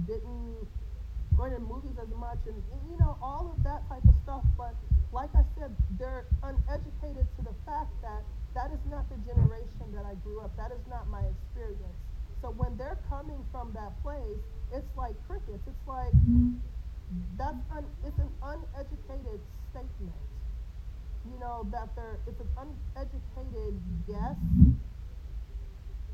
didn't 0.08 0.68
going 1.40 1.56
to 1.56 1.64
movies 1.64 1.96
as 1.96 2.12
much 2.20 2.38
and, 2.52 2.60
and, 2.60 2.82
you 2.92 3.00
know 3.00 3.16
all 3.24 3.48
of 3.48 3.64
that 3.64 3.80
type 3.88 4.04
of 4.04 4.16
stuff 4.28 4.44
but 4.60 4.76
like 5.16 5.32
i 5.40 5.44
said 5.56 5.72
they're 5.96 6.28
uneducated 6.44 7.24
to 7.40 7.42
the 7.48 7.56
fact 7.64 7.96
that 8.04 8.28
that 8.52 8.68
is 8.76 8.84
not 8.92 9.08
the 9.08 9.16
generation 9.24 9.88
that 9.96 10.04
i 10.04 10.14
grew 10.28 10.44
up 10.44 10.52
that 10.60 10.76
is 10.76 10.84
not 10.92 11.08
my 11.08 11.24
experience. 11.24 11.96
So 12.42 12.52
when 12.56 12.76
they're 12.76 13.00
coming 13.08 13.40
from 13.52 13.72
that 13.72 13.96
place 14.04 14.44
it's 14.74 14.92
like 14.98 15.16
crickets. 15.28 15.64
It's 15.66 15.88
like 15.88 16.14
that's 17.38 17.58
un, 17.76 17.86
it's 18.06 18.20
an 18.20 18.30
uneducated 18.44 19.42
statement. 19.72 20.22
You 21.26 21.40
know 21.40 21.66
that 21.72 21.90
they're 21.96 22.20
it's 22.28 22.40
an 22.40 22.50
uneducated 22.58 23.80
guess 24.08 24.38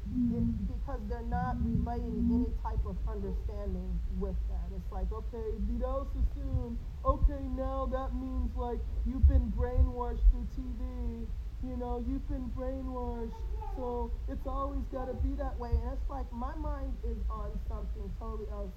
because 0.05 1.01
they're 1.09 1.25
not 1.29 1.57
relating 1.65 2.29
any 2.29 2.51
type 2.61 2.79
of 2.85 2.95
understanding 3.09 3.99
with 4.19 4.35
that. 4.49 4.69
It's 4.75 4.91
like, 4.91 5.11
okay, 5.11 5.57
Vidal 5.65 6.07
Sassoon, 6.13 6.77
okay, 7.03 7.41
now 7.57 7.89
that 7.91 8.13
means 8.13 8.51
like 8.55 8.79
you've 9.05 9.27
been 9.27 9.51
brainwashed 9.57 10.21
through 10.31 10.47
TV. 10.53 11.25
You 11.65 11.77
know, 11.77 12.03
you've 12.07 12.27
been 12.29 12.51
brainwashed. 12.55 13.33
So 13.75 14.11
it's 14.29 14.45
always 14.45 14.83
got 14.91 15.05
to 15.05 15.15
be 15.15 15.33
that 15.35 15.57
way. 15.57 15.71
And 15.71 15.93
it's 15.93 16.09
like 16.09 16.31
my 16.31 16.53
mind 16.55 16.93
is 17.03 17.17
on 17.29 17.49
something 17.67 18.11
totally 18.19 18.45
else. 18.51 18.71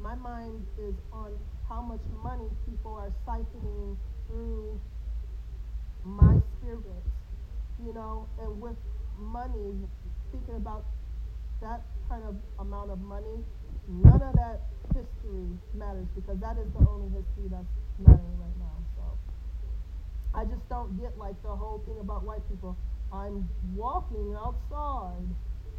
My 0.00 0.16
mind 0.16 0.66
is 0.82 0.94
on 1.12 1.30
how 1.68 1.80
much 1.80 2.02
money 2.22 2.50
people 2.68 2.92
are 2.94 3.12
siphoning 3.26 3.96
through 4.26 4.80
my 6.04 6.34
spirit. 6.58 7.04
You 7.84 7.94
know, 7.94 8.28
and 8.40 8.60
with 8.60 8.76
money, 9.18 9.86
thinking 10.34 10.56
about 10.56 10.84
that 11.62 11.82
kind 12.08 12.22
of 12.26 12.34
amount 12.58 12.90
of 12.90 13.00
money, 13.00 13.38
none 13.88 14.20
of 14.20 14.34
that 14.34 14.60
history 14.90 15.46
matters 15.74 16.06
because 16.14 16.38
that 16.40 16.58
is 16.58 16.66
the 16.74 16.82
only 16.90 17.08
history 17.14 17.46
that's 17.46 17.70
mattering 18.02 18.38
right 18.42 18.58
now. 18.58 18.76
So 18.98 19.02
I 20.34 20.44
just 20.44 20.66
don't 20.68 20.98
get 21.00 21.16
like 21.18 21.40
the 21.42 21.54
whole 21.54 21.82
thing 21.86 21.98
about 22.00 22.24
white 22.24 22.42
people. 22.48 22.76
I'm 23.12 23.48
walking 23.74 24.34
outside. 24.34 25.28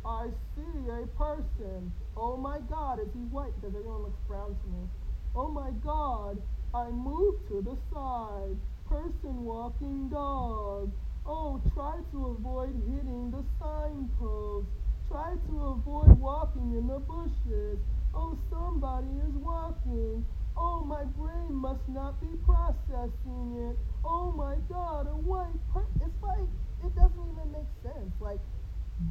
I 0.06 0.28
see 0.56 0.88
a 0.88 1.08
person. 1.18 1.92
Oh 2.16 2.38
my 2.38 2.60
God, 2.70 3.00
is 3.00 3.12
he 3.14 3.26
white? 3.28 3.52
Because 3.60 3.76
everyone 3.76 4.04
looks 4.04 4.22
brown 4.28 4.56
to 4.56 4.68
me. 4.72 4.88
Oh 5.36 5.50
my 5.50 5.72
God, 5.84 6.42
I 6.74 6.90
move 6.92 7.36
to 7.50 7.62
the 7.62 7.76
side. 7.92 8.56
Person 8.88 9.44
walking 9.44 10.08
dog. 10.10 10.92
Oh, 11.28 11.60
try 11.74 11.98
to 12.12 12.38
avoid 12.38 12.76
hitting 12.88 13.32
the 13.32 13.44
signpost. 13.60 14.68
Try 15.10 15.34
to 15.50 15.62
avoid 15.74 16.20
walking 16.20 16.76
in 16.78 16.88
the 16.88 17.00
bushes. 17.00 17.80
Oh, 18.14 18.38
somebody 18.52 19.08
is 19.28 19.34
walking. 19.42 20.24
Oh, 20.56 20.86
my 20.86 21.04
brain 21.18 21.54
must 21.54 21.82
not 21.90 22.22
be 22.22 22.28
processing 22.46 23.70
it. 23.70 23.78
Oh 24.06 24.32
my 24.32 24.56
God, 24.70 25.08
a 25.08 25.16
white 25.16 25.60
person. 25.74 25.90
It's 26.06 26.24
like, 26.24 26.48
it 26.86 26.96
doesn't 26.96 27.26
even 27.34 27.52
make 27.52 27.70
sense. 27.82 28.14
Like, 28.22 28.40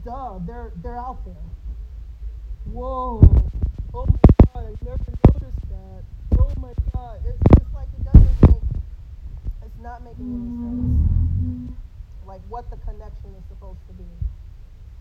duh, 0.05 0.39
they're, 0.47 0.73
they're 0.83 0.99
out 0.99 1.25
there. 1.25 1.35
Whoa. 2.67 3.21
Oh 3.93 4.07
my 4.07 4.19
God, 4.55 4.67
I 4.67 4.85
never 4.85 5.13
noticed 5.27 5.69
that. 5.69 6.39
Oh 6.39 6.53
my 6.61 6.73
God. 6.93 7.19
It's, 7.27 7.39
it's 7.61 7.75
like 7.75 7.89
it 7.99 8.05
doesn't 8.05 8.43
make, 8.43 8.63
it's 9.65 9.81
not 9.83 10.05
making 10.05 10.31
any 10.31 10.51
sense. 10.63 11.84
Like 12.27 12.41
what 12.49 12.71
the 12.71 12.77
connection 12.89 13.37
is 13.37 13.45
supposed 13.49 13.81
to 13.89 13.95
be. 13.95 14.09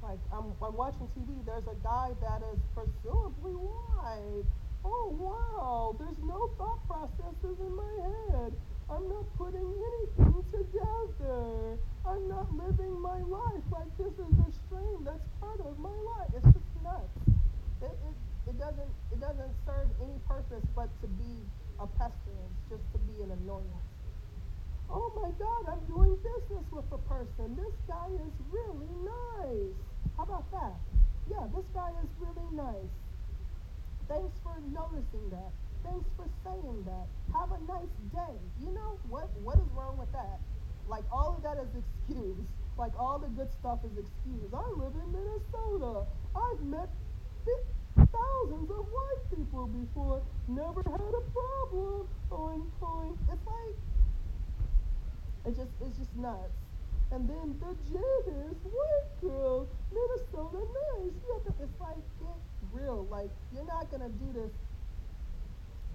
Like 0.03 0.19
I'm, 0.35 0.51
I'm 0.61 0.75
watching 0.75 1.07
TV. 1.15 1.31
There's 1.45 1.67
a 1.67 1.79
guy 1.83 2.11
that 2.19 2.43
is 2.51 2.59
presumably 2.75 3.55
white. 3.55 4.43
Oh 4.83 5.15
wow, 5.15 5.95
there's 5.95 6.19
no 6.27 6.51
thought 6.59 6.83
processes 6.87 7.55
in 7.55 7.71
my 7.71 7.93
head. 8.03 8.51
I'm 8.91 9.07
not 9.07 9.23
putting 9.39 9.63
anything 9.63 10.43
together. 10.51 11.79
I'm 12.03 12.27
not 12.27 12.51
living 12.51 12.99
my 12.99 13.19
life 13.23 13.63
like 13.71 13.87
this 13.97 14.11
is 14.11 14.35
a 14.43 14.51
stream 14.67 15.07
that's 15.07 15.23
part 15.39 15.63
of 15.63 15.79
my 15.79 15.95
life. 16.19 16.35
It's 16.35 16.51
just 16.51 16.71
nuts. 16.83 17.15
It, 17.81 17.95
it, 17.95 18.15
it 18.51 18.59
doesn't 18.59 18.91
it 19.15 19.19
doesn't 19.23 19.53
serve 19.65 19.87
any 20.03 20.19
purpose 20.27 20.67
but 20.75 20.91
to 20.99 21.07
be 21.15 21.47
a 21.79 21.87
pestilence, 21.87 22.59
just 22.69 22.83
to 22.91 22.99
be 23.07 23.23
an 23.23 23.31
annoyance. 23.31 23.92
Oh 24.93 25.09
my 25.17 25.31
God, 25.41 25.73
I'm 25.73 25.81
doing 25.89 26.15
business 26.21 26.65
with 26.69 26.85
a 26.93 27.01
person. 27.09 27.57
This 27.57 27.73
guy 27.89 28.13
is 28.13 28.33
really 28.53 28.93
nice. 29.01 29.73
How 30.17 30.23
about 30.23 30.45
that? 30.53 30.77
Yeah, 31.25 31.49
this 31.49 31.65
guy 31.73 31.89
is 31.97 32.09
really 32.21 32.45
nice. 32.53 32.93
Thanks 34.07 34.37
for 34.45 34.53
noticing 34.69 35.33
that. 35.33 35.49
Thanks 35.81 36.05
for 36.13 36.29
saying 36.45 36.85
that. 36.85 37.09
Have 37.33 37.49
a 37.57 37.59
nice 37.65 37.89
day. 38.13 38.37
You 38.61 38.69
know 38.69 39.01
what 39.09 39.33
what 39.41 39.57
is 39.57 39.65
wrong 39.73 39.97
with 39.97 40.11
that? 40.13 40.37
Like 40.87 41.09
all 41.11 41.33
of 41.37 41.41
that 41.41 41.57
is 41.57 41.73
excuse. 41.81 42.37
Like 42.77 42.93
all 42.99 43.17
the 43.17 43.33
good 43.33 43.49
stuff 43.49 43.79
is 43.81 43.97
excuse. 43.97 44.53
I 44.53 44.69
live 44.77 44.93
in 44.93 45.09
Minnesota. 45.09 46.05
I've 46.37 46.61
met 46.69 46.89
thousands 47.97 48.69
of 48.69 48.85
white 48.93 49.25
people 49.33 49.65
before. 49.73 50.21
Never 50.47 50.85
had 50.85 51.01
a 51.01 51.23
problem. 51.33 52.05
Oink 52.29 52.69
oink. 52.81 53.17
It's 53.33 53.47
like 53.49 53.77
it 55.45 55.55
just 55.55 55.71
it's 55.81 55.97
just 55.97 56.15
nuts. 56.15 56.55
And 57.11 57.29
then 57.29 57.55
the 57.59 57.75
Janice 57.91 58.63
white 58.63 59.21
girl, 59.21 59.67
Minnesota 59.91 60.57
nice. 60.57 61.13
Yeah, 61.29 61.63
it's 61.63 61.79
like 61.79 62.01
get 62.19 62.39
real. 62.71 63.05
Like 63.11 63.29
you're 63.53 63.65
not 63.65 63.91
gonna 63.91 64.09
do 64.09 64.33
this 64.33 64.51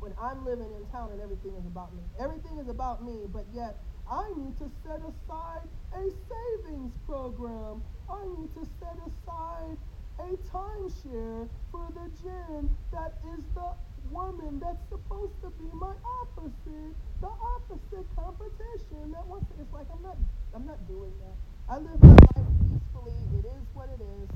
when 0.01 0.13
I'm 0.21 0.45
living 0.45 0.71
in 0.77 0.87
town 0.93 1.11
and 1.13 1.21
everything 1.21 1.55
is 1.59 1.67
about 1.67 1.95
me. 1.95 2.03
Everything 2.21 2.59
is 2.59 2.69
about 2.69 3.05
me, 3.05 3.27
but 3.33 3.45
yet 3.53 3.79
I 4.11 4.31
need 4.37 4.57
to 4.59 4.71
set 4.87 5.01
aside 5.01 5.67
a 5.93 6.05
savings 6.29 6.93
program. 7.07 7.83
I 8.09 8.25
need 8.39 8.55
to 8.55 8.65
set 8.81 8.97
aside 9.03 9.77
a 10.21 10.37
timeshare 10.55 11.49
for 11.71 11.89
the 11.95 12.11
Jen 12.23 12.71
that 12.93 13.15
is 13.35 13.45
the 13.55 13.71
woman 14.11 14.61
that's 14.61 14.83
supposed 14.89 15.35
to 15.43 15.51
be 15.59 15.69
my 15.75 15.95
opposite, 16.23 16.95
the 17.21 17.29
opposite 17.29 18.07
competition 18.17 19.13
that 19.13 19.27
wants 19.27 19.47
to, 19.53 19.63
it's 19.63 19.73
like 19.73 19.87
I'm 19.93 20.03
not 20.03 20.17
I'm 20.55 20.67
not 20.67 20.87
doing 20.89 21.13
that. 21.21 21.37
I 21.69 21.79
live 21.79 22.03
my 22.03 22.17
life 22.37 22.49
peacefully. 22.65 23.19
It 23.39 23.45
is 23.45 23.65
what 23.75 23.89
it 23.93 24.01
is. 24.01 24.29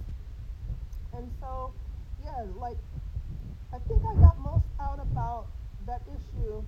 And 1.14 1.30
so, 1.40 1.72
yeah, 2.24 2.44
like 2.56 2.76
I 3.72 3.78
think 3.88 4.02
I 4.04 4.14
got 4.20 4.38
most 4.40 4.66
out 4.80 5.00
about 5.00 5.48
that 5.86 6.02
issue 6.08 6.62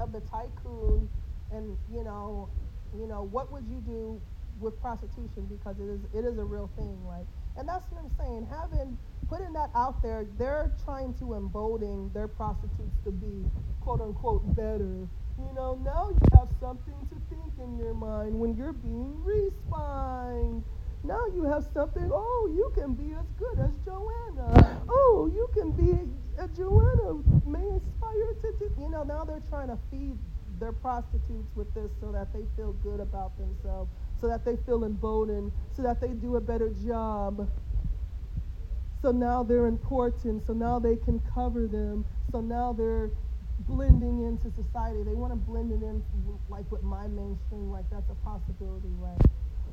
of 0.00 0.12
the 0.12 0.20
tycoon 0.20 1.08
and 1.52 1.76
you 1.92 2.04
know, 2.04 2.48
you 2.98 3.06
know, 3.06 3.22
what 3.22 3.50
would 3.52 3.64
you 3.66 3.80
do 3.86 4.20
with 4.60 4.80
prostitution 4.80 5.46
because 5.48 5.76
it 5.78 5.88
is 5.88 6.00
it 6.12 6.24
is 6.26 6.38
a 6.38 6.44
real 6.44 6.70
thing 6.76 6.98
like 7.06 7.26
and 7.58 7.68
that's 7.68 7.84
what 7.90 8.04
I'm 8.04 8.10
saying. 8.18 8.46
Having 8.50 8.96
putting 9.28 9.52
that 9.52 9.70
out 9.74 10.02
there 10.02 10.26
they're 10.38 10.72
trying 10.84 11.12
to 11.14 11.34
embolden 11.34 12.10
their 12.14 12.28
prostitutes 12.28 12.96
to 13.04 13.10
be 13.10 13.44
quote 13.80 14.00
unquote 14.00 14.56
better. 14.56 15.06
You 15.38 15.52
know 15.54 15.78
now 15.84 16.10
you 16.10 16.38
have 16.38 16.48
something 16.60 16.94
to 17.10 17.16
think 17.28 17.52
in 17.62 17.76
your 17.76 17.94
mind 17.94 18.38
when 18.38 18.56
you're 18.56 18.72
being 18.72 19.22
respined. 19.24 20.64
Now 21.04 21.26
you 21.34 21.44
have 21.44 21.64
something 21.74 22.10
oh 22.12 22.50
you 22.54 22.72
can 22.74 22.94
be 22.94 23.12
as 23.12 23.26
good 23.38 23.58
as 23.58 23.70
Joanna. 23.84 24.80
Oh 24.88 25.30
you 25.32 25.48
can 25.52 25.72
be 25.72 25.98
a 26.38 26.48
Joanna 26.48 27.22
may 27.44 27.66
inspire 27.66 28.32
to 28.42 28.54
do 28.58 28.72
you 28.80 28.90
know 28.90 29.02
now 29.02 29.24
they're 29.24 29.42
trying 29.50 29.68
to 29.68 29.78
feed 29.90 30.16
their 30.58 30.72
prostitutes 30.72 31.54
with 31.54 31.72
this 31.74 31.90
so 32.00 32.10
that 32.12 32.32
they 32.32 32.44
feel 32.56 32.72
good 32.82 33.00
about 33.00 33.36
themselves 33.38 33.90
so 34.20 34.28
that 34.28 34.44
they 34.44 34.56
feel 34.66 34.84
emboldened, 34.84 35.52
so 35.74 35.82
that 35.82 36.00
they 36.00 36.08
do 36.08 36.36
a 36.36 36.40
better 36.40 36.70
job. 36.86 37.48
So 39.00 39.12
now 39.12 39.42
they're 39.42 39.66
important, 39.66 40.46
so 40.46 40.52
now 40.52 40.78
they 40.78 40.96
can 40.96 41.20
cover 41.32 41.66
them, 41.68 42.04
so 42.32 42.40
now 42.40 42.72
they're 42.72 43.10
blending 43.60 44.24
into 44.24 44.50
society. 44.50 45.02
They 45.04 45.14
want 45.14 45.32
to 45.32 45.36
blend 45.36 45.70
it 45.72 45.84
in 45.84 46.02
like 46.48 46.70
with 46.70 46.82
my 46.82 47.06
mainstream, 47.06 47.70
like 47.70 47.84
that's 47.90 48.10
a 48.10 48.14
possibility, 48.26 48.90
right? 48.98 49.20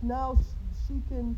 Now 0.02 0.40
she 0.88 1.02
can 1.08 1.38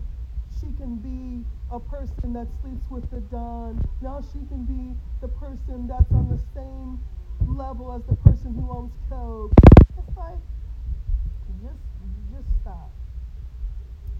she 0.60 0.68
can 0.78 0.96
be 0.96 1.46
a 1.72 1.80
person 1.80 2.34
that 2.34 2.48
sleeps 2.62 2.84
with 2.90 3.10
the 3.12 3.20
Don. 3.32 3.80
Now 4.02 4.22
she 4.34 4.40
can 4.48 4.66
be 4.66 4.98
the 5.22 5.28
person 5.28 5.88
that's 5.88 6.12
on 6.12 6.30
the 6.30 6.40
same 6.56 7.00
level 7.46 7.94
as 7.94 8.04
the 8.10 8.16
person 8.30 8.54
who 8.56 8.70
owns 8.72 8.92
Coke. 9.10 9.52
It's 9.98 10.18
like 10.18 10.40
just 11.62 11.80
just 12.38 12.62
stop 12.62 12.94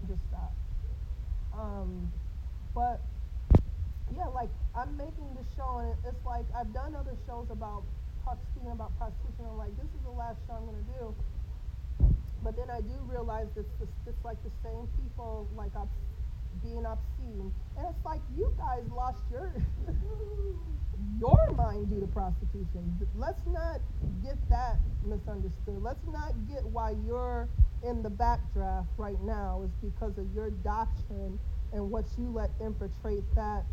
just 0.08 0.24
stop. 0.32 0.52
Um, 1.52 2.10
but 2.74 3.00
yeah, 4.16 4.26
like 4.32 4.48
I'm 4.74 4.96
making 4.96 5.28
the 5.36 5.44
show, 5.54 5.84
and 5.84 5.92
it's 6.08 6.24
like 6.24 6.48
I've 6.56 6.72
done 6.72 6.96
other 6.96 7.14
shows 7.28 7.46
about 7.50 7.84
speaking 8.52 8.72
about 8.72 8.92
prostitution. 8.98 9.44
I'm 9.48 9.56
like, 9.56 9.72
this 9.76 9.88
is 9.88 10.02
the 10.04 10.12
last 10.12 10.36
show 10.48 10.56
I'm 10.56 10.66
gonna 10.66 10.88
do. 10.96 11.14
But 12.44 12.56
then 12.56 12.70
I 12.70 12.80
do 12.80 12.96
realize 13.08 13.48
it's 13.56 13.68
it's, 13.80 13.98
it's 14.06 14.24
like 14.24 14.40
the 14.44 14.52
same 14.64 14.88
people 14.96 15.48
like 15.56 15.72
I'm 15.76 15.88
being 16.62 16.84
obscene, 16.86 17.52
and 17.76 17.86
it's 17.88 18.04
like 18.04 18.20
you 18.36 18.52
guys 18.58 18.82
lost 18.94 19.22
your 19.30 19.52
your 21.20 21.50
mind 21.56 21.90
due 21.90 22.00
to 22.00 22.06
prostitution. 22.06 22.98
Let's 23.14 23.46
not 23.46 23.80
get 24.22 24.36
that 24.50 24.78
misunderstood. 25.04 25.82
Let's 25.82 26.04
not 26.06 26.34
get 26.48 26.64
why 26.64 26.94
you're 27.06 27.48
in 27.82 28.02
the 28.02 28.10
backdraft 28.10 28.88
right 28.96 29.20
now 29.22 29.62
is 29.64 29.70
because 29.90 30.18
of 30.18 30.26
your 30.34 30.50
doctrine 30.50 31.38
and 31.72 31.90
what 31.90 32.04
you 32.16 32.30
let 32.30 32.50
infiltrate 32.60 33.22
that 33.34 33.64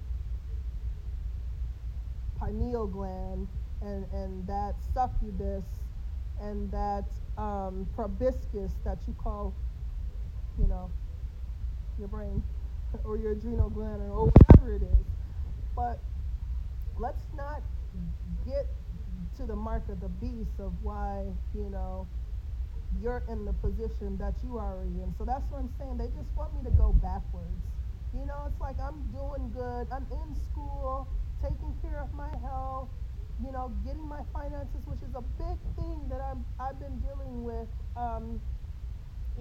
pineal 2.40 2.86
gland 2.86 3.48
and, 3.82 4.06
and 4.14 4.46
that 4.48 4.76
succubus 4.94 5.64
and 6.42 6.72
that 6.72 7.06
um, 7.38 7.88
proboscis 7.96 8.74
that 8.84 9.00
you 9.08 9.16
call, 9.18 9.54
you 10.60 10.68
know, 10.68 10.92
your 11.98 12.08
brain. 12.08 12.44
Or 13.04 13.18
your 13.18 13.34
adrenal 13.34 13.70
gland 13.70 14.02
or 14.02 14.26
whatever 14.26 14.76
it 14.76 14.84
is. 14.84 15.06
But 15.76 16.00
let's 16.98 17.26
not 17.36 17.62
get 18.46 18.68
to 19.38 19.46
the 19.46 19.56
mark 19.56 19.90
of 19.90 20.00
the 20.00 20.10
beast 20.10 20.60
of 20.60 20.72
why, 20.84 21.26
you 21.54 21.70
know, 21.70 22.08
you're 23.02 23.24
in 23.28 23.44
the 23.46 23.54
position 23.54 24.18
that 24.18 24.34
you 24.44 24.58
are 24.58 24.82
in. 24.84 25.14
So 25.18 25.26
that's 25.26 25.44
what 25.52 25.60
I'm 25.60 25.74
saying. 25.78 25.98
They 25.98 26.08
just 26.16 26.32
want 26.36 26.56
me 26.56 26.64
to 26.70 26.76
go 26.78 26.94
backwards. 26.94 27.60
You 28.14 28.26
know, 28.26 28.48
it's 28.48 28.60
like 28.62 28.80
I'm 28.80 29.04
doing 29.12 29.52
good. 29.52 29.88
I'm 29.92 30.08
in 30.12 30.36
school, 30.52 31.08
taking 31.42 31.76
care 31.82 32.00
of 32.00 32.14
my 32.14 32.30
health, 32.42 32.88
you 33.44 33.52
know, 33.52 33.74
getting 33.84 34.08
my 34.08 34.22
finances, 34.32 34.80
which 34.86 35.02
is 35.04 35.14
a 35.16 35.22
big 35.36 35.60
thing 35.76 36.08
that 36.08 36.22
I'm, 36.24 36.46
I've 36.60 36.80
been 36.80 37.00
dealing 37.00 37.44
with. 37.44 37.68
Um, 37.98 38.40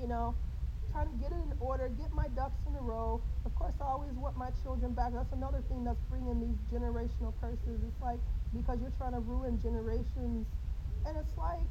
you 0.01 0.09
know, 0.09 0.35
trying 0.95 1.11
to 1.11 1.19
get 1.19 1.33
it 1.33 1.43
in 1.43 1.53
order, 1.59 1.91
get 1.99 2.15
my 2.15 2.29
ducks 2.39 2.63
in 2.71 2.75
a 2.77 2.81
row. 2.81 3.21
Of 3.45 3.55
course, 3.57 3.75
I 3.81 3.85
always 3.85 4.15
want 4.15 4.39
my 4.39 4.51
children 4.63 4.93
back. 4.95 5.13
That's 5.13 5.33
another 5.33 5.61
thing 5.69 5.83
that's 5.83 6.01
bringing 6.09 6.39
these 6.39 6.57
generational 6.71 7.35
curses. 7.41 7.83
It's 7.83 8.01
like 8.01 8.21
because 8.55 8.79
you're 8.81 8.95
trying 8.97 9.13
to 9.13 9.21
ruin 9.21 9.61
generations. 9.61 10.47
And 11.05 11.17
it's 11.19 11.37
like 11.37 11.67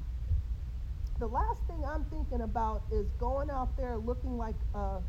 the 1.19 1.27
last 1.27 1.61
thing 1.67 1.81
I'm 1.87 2.03
thinking 2.11 2.41
about 2.41 2.83
is 2.91 3.07
going 3.17 3.49
out 3.49 3.75
there 3.77 3.95
looking 3.95 4.37
like 4.37 4.59
a, 4.75 4.99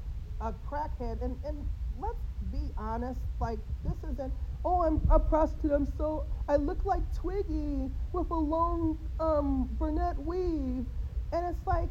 a 0.41 0.55
crackhead. 0.71 1.21
And, 1.21 1.37
and 1.45 1.67
let's 1.99 2.23
be 2.53 2.71
honest, 2.79 3.19
like 3.41 3.59
this 3.85 3.99
isn't, 4.12 4.33
oh, 4.65 4.83
I'm 4.83 5.01
a 5.11 5.19
prostitute. 5.19 5.73
I'm 5.73 5.89
so, 5.99 6.25
I 6.49 6.55
look 6.55 6.85
like 6.85 7.03
Twiggy 7.15 7.91
with 8.12 8.31
a 8.31 8.35
long 8.35 8.97
um, 9.19 9.69
brunette 9.77 10.19
weave. 10.19 10.87
And 11.33 11.47
it's 11.47 11.67
like, 11.67 11.89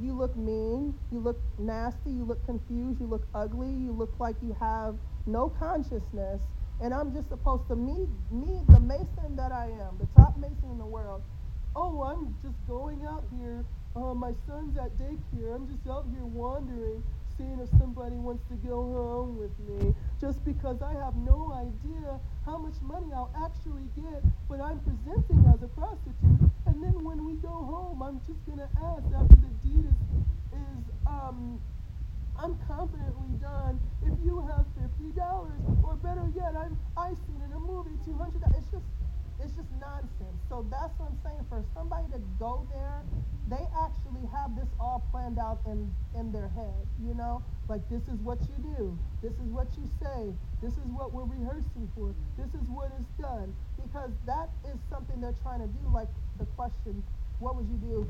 you 0.00 0.12
look 0.12 0.36
mean, 0.36 0.94
you 1.10 1.18
look 1.18 1.40
nasty, 1.58 2.10
you 2.10 2.24
look 2.24 2.44
confused, 2.46 3.00
you 3.00 3.06
look 3.06 3.26
ugly, 3.34 3.70
you 3.70 3.92
look 3.92 4.12
like 4.18 4.36
you 4.42 4.56
have 4.60 4.96
no 5.26 5.48
consciousness. 5.58 6.40
And 6.82 6.92
I'm 6.92 7.14
just 7.14 7.28
supposed 7.28 7.68
to, 7.68 7.76
me, 7.76 8.06
me, 8.30 8.60
the 8.68 8.80
Mason 8.80 9.36
that 9.36 9.52
I 9.52 9.66
am, 9.66 9.96
the 9.98 10.06
top 10.20 10.36
Mason 10.36 10.70
in 10.70 10.78
the 10.78 10.84
world, 10.86 11.22
oh, 11.74 12.02
I'm 12.02 12.34
just 12.42 12.56
going 12.68 13.04
out 13.06 13.24
here. 13.38 13.64
Uh, 13.94 14.12
my 14.12 14.32
son's 14.46 14.76
at 14.76 14.92
daycare. 14.98 15.54
I'm 15.54 15.66
just 15.68 15.88
out 15.88 16.04
here 16.12 16.24
wandering, 16.24 17.02
seeing 17.36 17.58
if 17.60 17.68
somebody 17.78 18.16
wants 18.16 18.44
to 18.48 18.56
go 18.66 18.76
home 18.76 19.38
with 19.38 19.52
me. 19.68 19.94
Just 20.20 20.44
because 20.44 20.82
I 20.82 20.92
have 21.04 21.16
no 21.16 21.52
idea 21.52 22.18
how 22.44 22.58
much 22.58 22.80
money 22.82 23.12
I'll 23.14 23.32
actually 23.44 23.88
get, 23.96 24.22
but 24.48 24.60
I'm 24.60 24.80
presenting 24.80 25.44
as 25.52 25.62
a 25.62 25.68
prostitute. 25.68 26.50
And 26.66 26.82
then 26.82 27.04
when 27.04 27.24
we 27.24 27.34
go 27.34 27.52
home, 27.52 28.02
I'm 28.02 28.20
just 28.26 28.44
going 28.46 28.58
to 28.58 28.70
ask 28.80 29.04
after 29.14 29.36
the 29.36 29.52
deed 29.62 29.86
is, 29.86 29.98
is 30.56 30.82
um, 31.06 31.60
I'm 32.38 32.58
confidently 32.68 33.32
done. 33.40 33.80
If 34.04 34.12
you 34.24 34.40
have 34.48 34.64
fifty 34.76 35.10
dollars, 35.16 35.60
or 35.82 35.94
better 35.96 36.28
yet, 36.36 36.54
I'm 36.56 36.76
I 36.96 37.10
seen 37.26 37.40
in 37.44 37.52
a 37.52 37.58
movie 37.58 37.96
two 38.04 38.14
hundred. 38.14 38.42
It's 38.56 38.70
just 38.70 38.84
it's 39.42 39.52
just 39.52 39.68
nonsense. 39.80 40.38
So 40.48 40.66
that's 40.70 40.92
what 40.98 41.10
I'm 41.12 41.18
saying. 41.24 41.44
For 41.48 41.64
somebody 41.74 42.08
to 42.12 42.20
go 42.38 42.66
there, 42.72 43.02
they 43.48 43.62
actually 43.76 44.26
have 44.32 44.56
this 44.56 44.68
all 44.80 45.04
planned 45.10 45.38
out 45.38 45.60
in 45.66 45.92
in 46.18 46.32
their 46.32 46.48
head. 46.48 46.86
You 47.02 47.14
know, 47.14 47.42
like 47.68 47.86
this 47.88 48.02
is 48.08 48.18
what 48.20 48.38
you 48.48 48.56
do. 48.76 48.98
This 49.22 49.32
is 49.32 49.48
what 49.52 49.68
you 49.76 49.88
say. 50.00 50.32
This 50.62 50.72
is 50.72 50.88
what 50.90 51.12
we're 51.12 51.28
rehearsing 51.28 51.90
for. 51.94 52.14
This 52.38 52.48
is 52.54 52.68
what 52.68 52.90
is 52.98 53.06
done. 53.20 53.54
Because 53.76 54.10
that 54.26 54.48
is 54.64 54.78
something 54.90 55.20
they're 55.20 55.36
trying 55.42 55.60
to 55.60 55.68
do. 55.68 55.84
Like 55.92 56.08
the 56.38 56.46
question, 56.56 57.02
what 57.38 57.56
would 57.56 57.68
you 57.68 57.76
do 57.76 58.08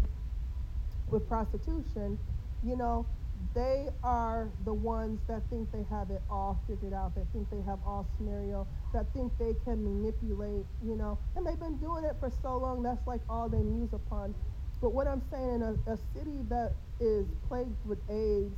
with 1.11 1.29
prostitution? 1.29 2.19
You 2.63 2.77
know, 2.77 3.07
they 3.55 3.89
are 4.03 4.49
the 4.65 4.73
ones 4.73 5.21
that 5.29 5.43
think 5.51 5.71
they 5.73 5.85
have 5.91 6.11
it 6.11 6.23
all 6.31 6.63
figured 6.69 6.93
out, 6.93 7.15
that 7.15 7.27
think 7.33 7.51
they 7.51 7.63
have 7.63 7.79
all 7.87 8.07
scenario, 8.17 8.67
that 8.95 9.07
think 9.13 9.33
they 9.39 9.55
can 9.65 9.83
manipulate, 9.83 10.65
you 10.85 10.97
know, 10.97 11.19
and 11.37 11.47
they've 11.47 11.61
been 11.61 11.79
doing 11.79 12.05
it 12.05 12.17
for 12.21 12.31
so 12.43 12.57
long, 12.57 12.83
that's 12.83 13.07
like 13.07 13.21
all 13.29 13.49
they 13.49 13.63
muse 13.63 13.93
upon. 13.93 14.35
But 14.81 14.95
what 14.95 15.07
I'm 15.07 15.23
saying, 15.31 15.55
in 15.55 15.63
a, 15.63 15.93
a 15.93 15.99
city 16.15 16.43
that 16.49 16.73
is 17.01 17.27
plagued 17.49 17.85
with 17.85 17.99
AIDS 18.09 18.57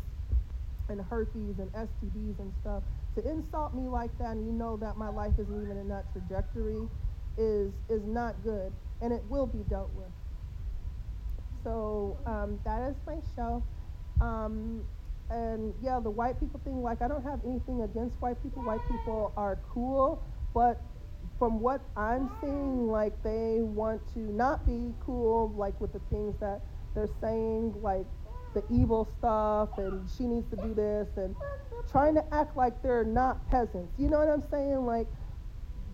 and 0.88 1.00
herpes 1.00 1.58
and 1.58 1.70
STDs 1.72 2.38
and 2.38 2.52
stuff, 2.60 2.82
to 3.14 3.28
insult 3.28 3.74
me 3.74 3.88
like 3.88 4.16
that 4.18 4.36
and 4.36 4.46
you 4.46 4.52
know 4.52 4.76
that 4.76 4.96
my 4.96 5.08
life 5.08 5.34
isn't 5.38 5.62
even 5.62 5.76
in 5.76 5.88
that 5.88 6.12
trajectory 6.12 6.86
is 7.36 7.72
is 7.88 8.02
not 8.04 8.42
good 8.44 8.72
and 9.00 9.12
it 9.12 9.22
will 9.28 9.46
be 9.46 9.62
dealt 9.68 9.90
with. 9.94 10.10
So 11.64 12.18
um, 12.26 12.60
that 12.64 12.88
is 12.88 12.96
my 13.06 13.16
show. 13.34 13.62
Um, 14.20 14.82
and 15.30 15.74
yeah, 15.82 16.00
the 16.02 16.10
white 16.10 16.40
people 16.40 16.60
thing, 16.64 16.82
like, 16.82 17.02
I 17.02 17.08
don't 17.08 17.24
have 17.24 17.40
anything 17.44 17.82
against 17.82 18.20
white 18.20 18.42
people. 18.42 18.62
White 18.62 18.80
people 18.88 19.32
are 19.36 19.58
cool, 19.68 20.22
but 20.54 20.80
from 21.38 21.60
what 21.60 21.82
I'm 21.96 22.30
seeing, 22.40 22.88
like, 22.88 23.22
they 23.22 23.58
want 23.60 24.00
to 24.14 24.20
not 24.20 24.66
be 24.66 24.94
cool, 25.00 25.52
like, 25.56 25.80
with 25.80 25.92
the 25.92 26.00
things 26.10 26.34
that 26.40 26.62
they're 26.94 27.08
saying, 27.20 27.74
like, 27.82 28.06
the 28.54 28.64
evil 28.70 29.08
stuff, 29.18 29.76
and 29.76 30.08
she 30.16 30.26
needs 30.26 30.48
to 30.48 30.56
do 30.56 30.74
this, 30.74 31.08
and 31.16 31.36
trying 31.90 32.14
to 32.14 32.24
act 32.34 32.56
like 32.56 32.82
they're 32.82 33.04
not 33.04 33.48
peasants. 33.50 33.92
You 33.98 34.08
know 34.08 34.18
what 34.18 34.28
I'm 34.28 34.42
saying? 34.50 34.86
Like, 34.86 35.06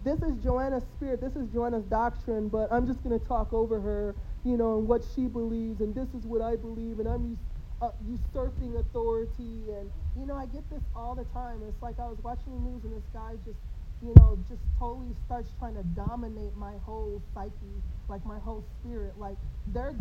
this 0.04 0.22
is 0.22 0.36
Joanna's 0.42 0.84
spirit, 0.96 1.20
this 1.20 1.34
is 1.34 1.48
Joanna's 1.48 1.84
doctrine, 1.86 2.48
but 2.48 2.68
I'm 2.70 2.86
just 2.86 3.02
going 3.02 3.18
to 3.18 3.26
talk 3.26 3.52
over 3.52 3.80
her, 3.80 4.14
you 4.44 4.56
know, 4.56 4.78
and 4.78 4.86
what 4.86 5.02
she 5.14 5.26
believes, 5.26 5.80
and 5.80 5.94
this 5.94 6.08
is 6.14 6.24
what 6.24 6.42
I 6.42 6.56
believe, 6.56 7.00
and 7.00 7.08
I'm 7.08 7.24
used 7.30 7.40
uh, 7.84 7.90
usurping 8.08 8.76
authority. 8.76 9.68
And, 9.68 9.90
you 10.18 10.26
know, 10.26 10.36
I 10.36 10.46
get 10.46 10.68
this 10.70 10.82
all 10.96 11.14
the 11.14 11.24
time. 11.36 11.60
It's 11.68 11.82
like 11.82 11.98
I 11.98 12.06
was 12.06 12.18
watching 12.22 12.52
the 12.54 12.70
news 12.70 12.84
and 12.84 12.94
this 12.94 13.08
guy 13.12 13.32
just, 13.44 13.58
you 14.02 14.12
know, 14.16 14.38
just 14.48 14.60
totally 14.78 15.14
starts 15.26 15.50
trying 15.58 15.74
to 15.74 15.82
dominate 15.94 16.56
my 16.56 16.74
whole 16.84 17.20
psyche, 17.34 17.76
like 18.08 18.24
my 18.24 18.38
whole 18.38 18.64
spirit. 18.80 19.18
Like 19.18 19.36
their 19.68 19.94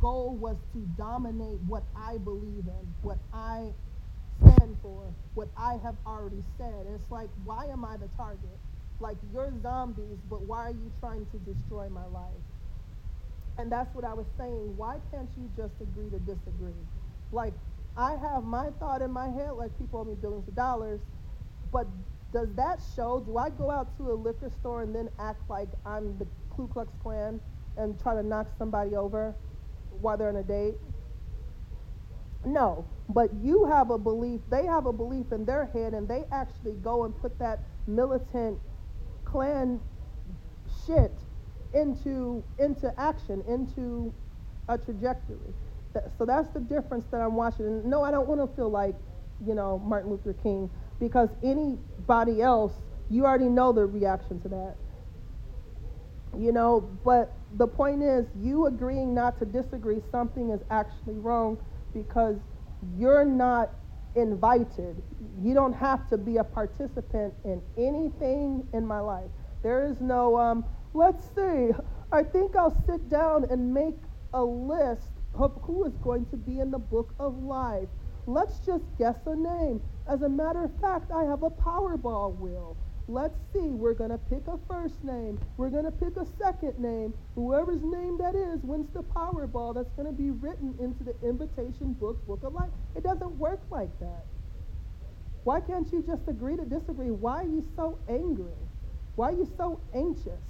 goal 0.00 0.36
was 0.36 0.56
to 0.72 0.80
dominate 0.96 1.58
what 1.66 1.84
I 1.96 2.18
believe 2.18 2.66
in, 2.66 2.94
what 3.02 3.18
I 3.32 3.70
stand 4.42 4.76
for, 4.82 5.02
what 5.34 5.48
I 5.56 5.78
have 5.82 5.96
already 6.06 6.42
said. 6.56 6.86
And 6.86 6.94
it's 6.94 7.10
like, 7.10 7.30
why 7.44 7.66
am 7.66 7.84
I 7.84 7.96
the 7.96 8.08
target? 8.16 8.58
Like, 9.00 9.16
you're 9.32 9.52
zombies, 9.62 10.18
but 10.28 10.42
why 10.42 10.66
are 10.66 10.70
you 10.70 10.90
trying 10.98 11.26
to 11.26 11.38
destroy 11.38 11.88
my 11.88 12.06
life? 12.06 12.42
And 13.58 13.70
that's 13.70 13.92
what 13.94 14.04
I 14.04 14.14
was 14.14 14.26
saying. 14.36 14.76
Why 14.76 14.96
can't 15.10 15.28
you 15.36 15.50
just 15.56 15.74
agree 15.80 16.10
to 16.10 16.18
disagree? 16.18 16.74
Like, 17.32 17.54
I 17.96 18.12
have 18.12 18.44
my 18.44 18.70
thought 18.78 19.02
in 19.02 19.10
my 19.10 19.28
head, 19.28 19.52
like 19.52 19.76
people 19.78 20.00
owe 20.00 20.04
me 20.04 20.14
billions 20.14 20.48
of 20.48 20.54
dollars, 20.54 21.00
but 21.72 21.86
does 22.32 22.48
that 22.54 22.80
show? 22.94 23.22
Do 23.24 23.38
I 23.38 23.50
go 23.50 23.70
out 23.70 23.96
to 23.98 24.12
a 24.12 24.14
liquor 24.14 24.50
store 24.50 24.82
and 24.82 24.94
then 24.94 25.08
act 25.18 25.48
like 25.48 25.68
I'm 25.84 26.16
the 26.18 26.26
Ku 26.50 26.68
Klux 26.68 26.92
Klan 27.02 27.40
and 27.76 28.00
try 28.00 28.14
to 28.14 28.22
knock 28.22 28.48
somebody 28.58 28.94
over 28.96 29.34
while 30.00 30.16
they're 30.16 30.28
on 30.28 30.36
a 30.36 30.42
date? 30.42 30.76
No, 32.44 32.86
but 33.08 33.34
you 33.42 33.64
have 33.66 33.90
a 33.90 33.98
belief, 33.98 34.40
they 34.48 34.64
have 34.66 34.86
a 34.86 34.92
belief 34.92 35.32
in 35.32 35.44
their 35.44 35.66
head, 35.66 35.92
and 35.94 36.06
they 36.06 36.24
actually 36.30 36.74
go 36.82 37.04
and 37.04 37.16
put 37.20 37.38
that 37.40 37.64
militant 37.86 38.58
Klan 39.24 39.80
shit 40.86 41.12
into 41.74 42.42
into 42.58 42.92
action, 42.98 43.42
into 43.48 44.12
a 44.68 44.78
trajectory 44.78 45.52
so 46.16 46.24
that's 46.24 46.48
the 46.52 46.60
difference 46.60 47.04
that 47.10 47.20
I'm 47.20 47.34
watching. 47.34 47.66
And 47.66 47.84
no, 47.84 48.02
I 48.02 48.10
don't 48.10 48.28
want 48.28 48.40
to 48.40 48.56
feel 48.56 48.70
like, 48.70 48.94
you 49.44 49.54
know, 49.54 49.78
Martin 49.78 50.10
Luther 50.10 50.34
King, 50.34 50.70
because 51.00 51.28
anybody 51.42 52.42
else, 52.42 52.72
you 53.08 53.24
already 53.24 53.48
know 53.48 53.72
the 53.72 53.86
reaction 53.86 54.40
to 54.40 54.48
that. 54.48 54.76
You 56.36 56.52
know, 56.52 56.80
but 57.04 57.34
the 57.56 57.66
point 57.66 58.02
is, 58.02 58.26
you 58.38 58.66
agreeing 58.66 59.14
not 59.14 59.38
to 59.38 59.46
disagree, 59.46 60.00
something 60.10 60.50
is 60.50 60.60
actually 60.70 61.16
wrong 61.16 61.58
because 61.94 62.36
you're 62.96 63.24
not 63.24 63.70
invited. 64.14 65.02
You 65.40 65.54
don't 65.54 65.72
have 65.72 66.08
to 66.10 66.18
be 66.18 66.36
a 66.36 66.44
participant 66.44 67.34
in 67.44 67.62
anything 67.76 68.64
in 68.72 68.86
my 68.86 69.00
life. 69.00 69.30
There 69.62 69.86
is 69.86 70.00
no, 70.00 70.36
um, 70.38 70.64
let's 70.92 71.24
see, 71.34 71.70
I 72.12 72.22
think 72.22 72.56
I'll 72.56 72.76
sit 72.86 73.08
down 73.08 73.46
and 73.50 73.72
make 73.72 73.96
a 74.32 74.42
list 74.42 75.17
who 75.34 75.84
is 75.84 75.96
going 76.02 76.26
to 76.26 76.36
be 76.36 76.60
in 76.60 76.70
the 76.70 76.78
book 76.78 77.14
of 77.18 77.42
life. 77.42 77.88
Let's 78.26 78.58
just 78.58 78.84
guess 78.98 79.16
a 79.26 79.34
name. 79.34 79.80
As 80.06 80.22
a 80.22 80.28
matter 80.28 80.64
of 80.64 80.80
fact, 80.80 81.10
I 81.10 81.24
have 81.24 81.42
a 81.42 81.50
Powerball 81.50 82.38
wheel. 82.38 82.76
Let's 83.10 83.38
see, 83.54 83.70
we're 83.70 83.94
going 83.94 84.10
to 84.10 84.18
pick 84.18 84.46
a 84.48 84.58
first 84.68 85.02
name. 85.02 85.40
We're 85.56 85.70
going 85.70 85.86
to 85.86 85.90
pick 85.90 86.16
a 86.18 86.26
second 86.38 86.78
name. 86.78 87.14
Whoever's 87.36 87.82
name 87.82 88.18
that 88.18 88.34
is 88.34 88.62
wins 88.62 88.90
the 88.92 89.02
Powerball 89.02 89.74
that's 89.74 89.92
going 89.92 90.06
to 90.06 90.12
be 90.12 90.30
written 90.30 90.74
into 90.78 91.04
the 91.04 91.14
invitation 91.26 91.94
book, 91.94 92.24
Book 92.26 92.42
of 92.42 92.52
Life. 92.52 92.68
It 92.94 93.02
doesn't 93.02 93.38
work 93.38 93.60
like 93.70 93.98
that. 94.00 94.26
Why 95.44 95.60
can't 95.60 95.90
you 95.90 96.02
just 96.02 96.28
agree 96.28 96.56
to 96.56 96.66
disagree? 96.66 97.10
Why 97.10 97.44
are 97.44 97.48
you 97.48 97.66
so 97.76 97.98
angry? 98.10 98.52
Why 99.16 99.30
are 99.30 99.32
you 99.32 99.50
so 99.56 99.80
anxious? 99.94 100.42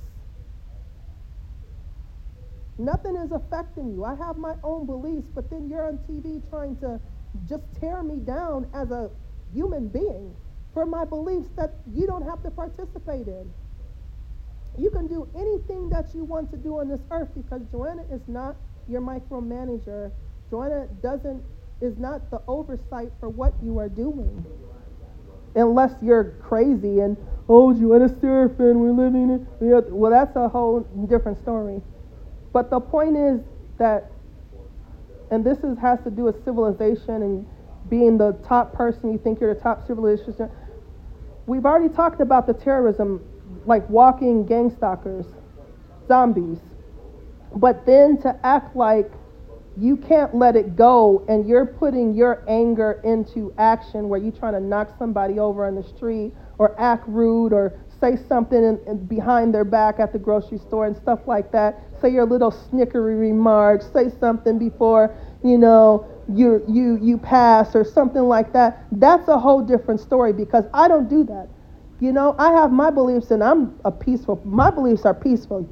Nothing 2.79 3.17
is 3.17 3.33
affecting 3.33 3.91
you. 3.93 4.05
I 4.05 4.15
have 4.15 4.37
my 4.37 4.55
own 4.63 4.87
beliefs, 4.87 5.29
but 5.35 5.51
then 5.51 5.69
you're 5.69 5.87
on 5.87 5.99
TV 6.09 6.49
trying 6.49 6.77
to 6.77 7.01
just 7.49 7.65
tear 7.81 8.03
me 8.05 8.17
down 8.21 8.69
as 8.73 8.91
a 8.93 9.11
human 9.53 9.89
being 9.89 10.35
for 10.73 10.87
my 10.87 11.05
beliefs 11.05 11.49
that 11.57 11.75
you 11.93 12.07
don't 12.07 12.23
have 12.23 12.41
to 12.45 12.51
participate 12.51 13.27
in. 13.27 13.51
You 14.79 14.91
can 14.91 15.09
do 15.09 15.29
anything 15.37 15.89
that 15.91 16.15
you 16.15 16.25
want 16.25 16.53
to 16.53 16.57
do 16.57 16.79
on 16.79 16.89
this 16.89 17.01
earth 17.11 17.31
because 17.35 17.63
Joanna 17.73 18.05
is 18.13 18.21
not 18.29 18.57
your 18.89 19.01
micromanager. 19.01 20.13
Joanna 20.51 20.87
doesn't 21.03 21.43
is 21.81 21.97
not 21.99 22.31
the 22.31 22.41
oversight 22.49 23.11
for 23.21 23.29
what 23.29 23.55
you 23.63 23.79
are 23.79 23.89
doing. 23.89 24.45
Unless 25.55 25.95
you're 26.03 26.37
crazy 26.43 27.01
and 27.01 27.17
oh 27.49 27.73
Joanna 27.73 28.09
Seraphin, 28.09 28.77
we're 28.77 28.93
living 28.93 29.31
in 29.31 29.47
well 29.91 30.11
that's 30.11 30.37
a 30.37 30.49
whole 30.49 30.81
different 31.09 31.39
story. 31.43 31.83
But 32.53 32.71
the 32.71 32.81
point 32.81 33.17
is 33.17 33.41
that 33.79 34.11
and 35.31 35.45
this 35.45 35.59
is, 35.59 35.79
has 35.79 36.01
to 36.05 36.11
do 36.11 36.25
with 36.25 36.43
civilization 36.45 37.23
and 37.23 37.47
being 37.89 38.19
the 38.19 38.33
top 38.47 38.73
person, 38.73 39.13
you 39.13 39.19
think 39.19 39.41
you're 39.41 39.55
the 39.55 39.61
top 39.61 39.87
civilization. 39.87 40.51
We've 41.47 41.65
already 41.65 41.93
talked 41.95 42.21
about 42.21 42.47
the 42.47 42.55
terrorism, 42.55 43.23
like 43.67 43.89
walking 43.89 44.47
gang 44.47 44.75
stalkers, 44.75 45.27
zombies. 46.07 46.59
But 47.55 47.87
then 47.87 48.21
to 48.23 48.39
act 48.43 48.77
like 48.77 49.11
you 49.77 49.97
can't 49.97 50.35
let 50.35 50.57
it 50.57 50.77
go 50.77 51.25
and 51.29 51.49
you're 51.49 51.65
putting 51.65 52.15
your 52.15 52.45
anger 52.49 53.01
into 53.05 53.55
action 53.59 54.09
where 54.09 54.21
you're 54.21 54.33
trying 54.33 54.55
to 54.55 54.61
knock 54.61 54.95
somebody 54.99 55.39
over 55.39 55.67
on 55.67 55.75
the 55.77 55.85
street 55.85 56.35
or 56.59 56.79
act 56.81 57.05
rude 57.07 57.53
or 57.53 57.79
say 58.01 58.17
something 58.29 58.59
in, 58.59 58.81
in 58.87 59.07
behind 59.07 59.55
their 59.55 59.65
back 59.65 60.01
at 60.01 60.13
the 60.13 60.19
grocery 60.19 60.59
store 60.59 60.87
and 60.87 60.97
stuff 60.97 61.21
like 61.27 61.53
that. 61.53 61.81
Say 62.01 62.11
your 62.11 62.27
little 62.27 62.53
snickery 62.53 63.19
remarks. 63.19 63.91
Say 63.93 64.11
something 64.21 64.59
before 64.59 65.17
you 65.43 65.59
know 65.59 66.07
you 66.33 66.65
you 66.69 66.99
you 67.01 67.19
pass 67.19 67.75
or 67.75 67.85
something 67.85 68.23
like 68.23 68.53
that. 68.53 68.87
That's 68.93 69.29
a 69.29 69.39
whole 69.39 69.63
different 69.63 70.01
story 70.01 70.33
because 70.33 70.65
I 70.75 70.89
don't 70.89 71.09
do 71.09 71.25
that. 71.25 71.49
You 72.01 72.13
know, 72.13 72.37
I 72.39 72.53
have 72.53 72.71
my 72.71 72.91
beliefs 72.91 73.31
and 73.31 73.43
I'm 73.43 73.79
a 73.85 73.91
peaceful. 73.91 74.41
My 74.45 74.71
beliefs 74.71 75.05
are 75.05 75.15
peaceful. 75.15 75.69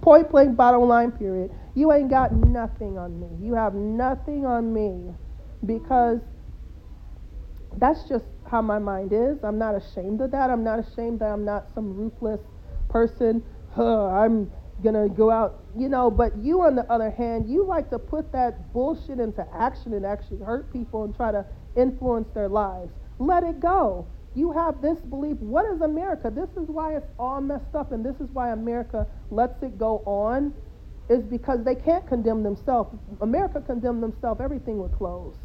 Point 0.00 0.30
blank, 0.30 0.56
bottom 0.56 0.82
line. 0.82 1.12
Period. 1.12 1.50
You 1.74 1.92
ain't 1.92 2.10
got 2.10 2.32
nothing 2.32 2.98
on 2.98 3.20
me. 3.20 3.46
You 3.46 3.54
have 3.54 3.74
nothing 3.74 4.44
on 4.44 4.72
me 4.72 5.14
because 5.64 6.20
that's 7.76 8.08
just 8.08 8.24
how 8.44 8.60
my 8.60 8.78
mind 8.78 9.12
is. 9.12 9.38
I'm 9.42 9.58
not 9.58 9.74
ashamed 9.74 10.20
of 10.20 10.30
that. 10.32 10.50
I'm 10.50 10.64
not 10.64 10.78
ashamed 10.78 11.20
that 11.20 11.32
I'm 11.32 11.44
not 11.44 11.68
some 11.74 11.94
ruthless 11.94 12.40
person. 12.88 13.42
Huh, 13.74 14.06
I'm 14.06 14.50
to 14.82 15.08
go 15.08 15.30
out, 15.30 15.62
you 15.76 15.88
know. 15.88 16.10
But 16.10 16.36
you, 16.38 16.62
on 16.62 16.74
the 16.74 16.90
other 16.90 17.10
hand, 17.10 17.48
you 17.48 17.64
like 17.64 17.90
to 17.90 17.98
put 17.98 18.32
that 18.32 18.72
bullshit 18.72 19.20
into 19.20 19.46
action 19.54 19.94
and 19.94 20.04
actually 20.04 20.38
hurt 20.38 20.72
people 20.72 21.04
and 21.04 21.14
try 21.14 21.30
to 21.30 21.46
influence 21.76 22.28
their 22.34 22.48
lives. 22.48 22.92
Let 23.18 23.44
it 23.44 23.60
go. 23.60 24.06
You 24.34 24.50
have 24.52 24.82
this 24.82 24.98
belief. 24.98 25.36
What 25.38 25.66
is 25.72 25.80
America? 25.82 26.30
This 26.34 26.50
is 26.60 26.68
why 26.68 26.96
it's 26.96 27.06
all 27.18 27.40
messed 27.40 27.74
up, 27.74 27.92
and 27.92 28.04
this 28.04 28.16
is 28.16 28.28
why 28.32 28.50
America 28.50 29.06
lets 29.30 29.62
it 29.62 29.78
go 29.78 30.02
on, 30.06 30.54
is 31.08 31.22
because 31.22 31.62
they 31.64 31.74
can't 31.74 32.06
condemn 32.06 32.42
themselves. 32.42 32.96
America 33.20 33.60
condemned 33.60 34.02
themselves, 34.02 34.40
everything 34.40 34.78
would 34.78 34.92
close. 34.92 35.36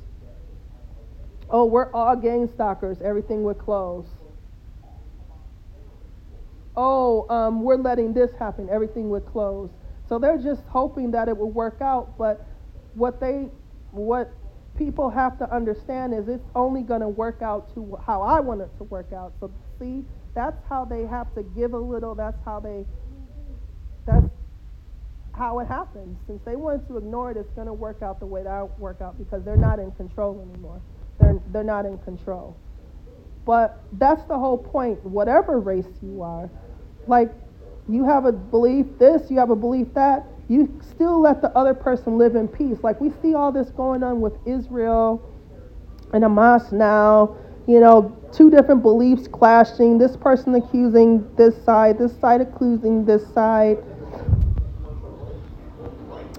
Oh, 1.49 1.65
we're 1.65 1.91
all 1.93 2.15
gang 2.15 2.49
stalkers. 2.53 2.97
Everything 3.01 3.43
would 3.43 3.57
close. 3.57 4.05
Oh, 6.77 7.27
um, 7.29 7.63
we're 7.63 7.75
letting 7.75 8.13
this 8.13 8.31
happen. 8.37 8.69
Everything 8.69 9.09
would 9.09 9.25
close. 9.25 9.71
So 10.07 10.19
they're 10.19 10.37
just 10.37 10.61
hoping 10.67 11.09
that 11.11 11.27
it 11.27 11.35
would 11.35 11.53
work 11.53 11.81
out. 11.81 12.17
But 12.19 12.45
what 12.93 13.19
they, 13.19 13.49
what 13.91 14.31
people 14.77 15.09
have 15.09 15.39
to 15.39 15.53
understand 15.53 16.13
is 16.13 16.27
it's 16.27 16.47
only 16.55 16.83
going 16.83 17.01
to 17.01 17.09
work 17.09 17.41
out 17.41 17.73
to 17.73 17.97
how 18.05 18.21
I 18.21 18.39
want 18.39 18.61
it 18.61 18.69
to 18.77 18.83
work 18.83 19.11
out. 19.11 19.33
So 19.39 19.51
see, 19.79 20.05
that's 20.35 20.61
how 20.69 20.85
they 20.85 21.07
have 21.07 21.33
to 21.33 21.41
give 21.41 21.73
a 21.73 21.79
little. 21.79 22.13
That's 22.13 22.37
how 22.45 22.59
they. 22.59 22.85
That's 24.05 24.27
how 25.33 25.59
it 25.59 25.67
happens. 25.67 26.17
Since 26.27 26.41
they 26.45 26.55
wanted 26.55 26.87
to 26.87 26.97
ignore 26.97 27.31
it, 27.31 27.37
it's 27.37 27.51
going 27.51 27.67
to 27.67 27.73
work 27.73 28.01
out 28.01 28.19
the 28.19 28.25
way 28.25 28.43
that 28.43 28.51
I 28.51 28.63
work 28.63 29.01
out 29.01 29.17
because 29.17 29.43
they're 29.43 29.57
not 29.57 29.79
in 29.79 29.91
control 29.91 30.47
anymore. 30.49 30.79
They're, 31.19 31.39
they're 31.51 31.63
not 31.63 31.85
in 31.85 31.97
control. 31.99 32.55
But 33.45 33.83
that's 33.93 34.23
the 34.25 34.37
whole 34.37 34.57
point. 34.57 35.03
Whatever 35.03 35.59
race 35.59 35.85
you 36.01 36.21
are, 36.21 36.49
like 37.07 37.31
you 37.89 38.05
have 38.05 38.25
a 38.25 38.31
belief 38.31 38.85
this, 38.99 39.29
you 39.31 39.37
have 39.39 39.49
a 39.49 39.55
belief 39.55 39.93
that, 39.93 40.25
you 40.49 40.79
still 40.81 41.19
let 41.19 41.41
the 41.41 41.49
other 41.57 41.73
person 41.73 42.17
live 42.17 42.35
in 42.35 42.47
peace. 42.47 42.77
Like 42.83 42.99
we 43.01 43.11
see 43.21 43.33
all 43.33 43.51
this 43.51 43.69
going 43.71 44.03
on 44.03 44.21
with 44.21 44.33
Israel 44.45 45.21
and 46.13 46.23
Hamas 46.23 46.71
now, 46.71 47.35
you 47.67 47.79
know, 47.79 48.15
two 48.31 48.49
different 48.49 48.81
beliefs 48.81 49.27
clashing, 49.27 49.97
this 49.97 50.15
person 50.15 50.55
accusing 50.55 51.27
this 51.35 51.61
side, 51.63 51.97
this 51.97 52.17
side 52.19 52.41
accusing 52.41 53.05
this 53.05 53.27
side. 53.33 53.77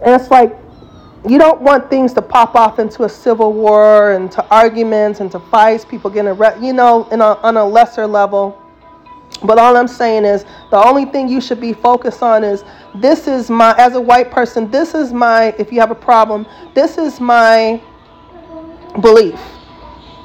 And 0.03 0.21
it's 0.21 0.31
like 0.31 0.57
you 1.29 1.39
don't 1.39 1.61
want 1.61 1.91
things 1.91 2.13
to 2.15 2.23
pop 2.23 2.55
off 2.55 2.79
into 2.79 3.05
a 3.05 3.09
civil 3.09 3.53
war 3.53 4.13
and 4.13 4.31
to 4.33 4.45
arguments 4.47 5.21
and 5.21 5.31
to 5.33 5.41
fights, 5.41 5.85
people 5.85 6.11
getting 6.11 6.31
arrested, 6.31 6.65
you 6.65 6.73
know, 6.73 7.07
a, 7.11 7.17
on 7.17 7.57
a 7.57 7.65
lesser 7.65 8.07
level. 8.07 8.58
But 9.45 9.59
all 9.59 9.77
I'm 9.77 9.89
saying 9.89 10.25
is 10.25 10.45
the 10.71 10.77
only 10.77 11.05
thing 11.05 11.29
you 11.29 11.41
should 11.41 11.61
be 11.61 11.73
focused 11.73 12.23
on 12.23 12.43
is 12.43 12.65
this 12.97 13.29
is 13.29 13.51
my, 13.51 13.75
as 13.79 13.95
a 13.95 14.01
white 14.01 14.31
person, 14.31 14.71
this 14.71 14.95
is 14.95 15.13
my, 15.13 15.55
if 15.59 15.73
you 15.73 15.79
have 15.81 15.91
a 15.91 15.95
problem, 15.95 16.47
this 16.75 16.99
is 16.99 17.21
my 17.21 17.81
belief. 19.01 19.41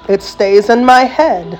It 0.09 0.21
stays 0.21 0.69
in 0.69 0.83
my 0.83 1.01
head. 1.01 1.59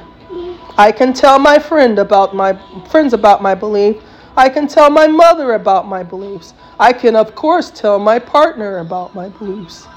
I 0.78 0.92
can 0.92 1.14
tell 1.14 1.38
my 1.38 1.60
friend 1.60 2.00
about 2.00 2.36
my 2.36 2.58
friends 2.90 3.14
about 3.14 3.42
my 3.44 3.54
belief. 3.54 4.02
I 4.36 4.50
can 4.50 4.68
tell 4.68 4.90
my 4.90 5.06
mother 5.06 5.54
about 5.54 5.88
my 5.88 6.02
beliefs. 6.02 6.56
I 6.80 6.92
can, 6.92 7.16
of 7.16 7.36
course, 7.36 7.70
tell 7.70 8.00
my 8.00 8.18
partner 8.18 8.80
about 8.80 9.14
my 9.14 9.30
beliefs. 9.30 9.88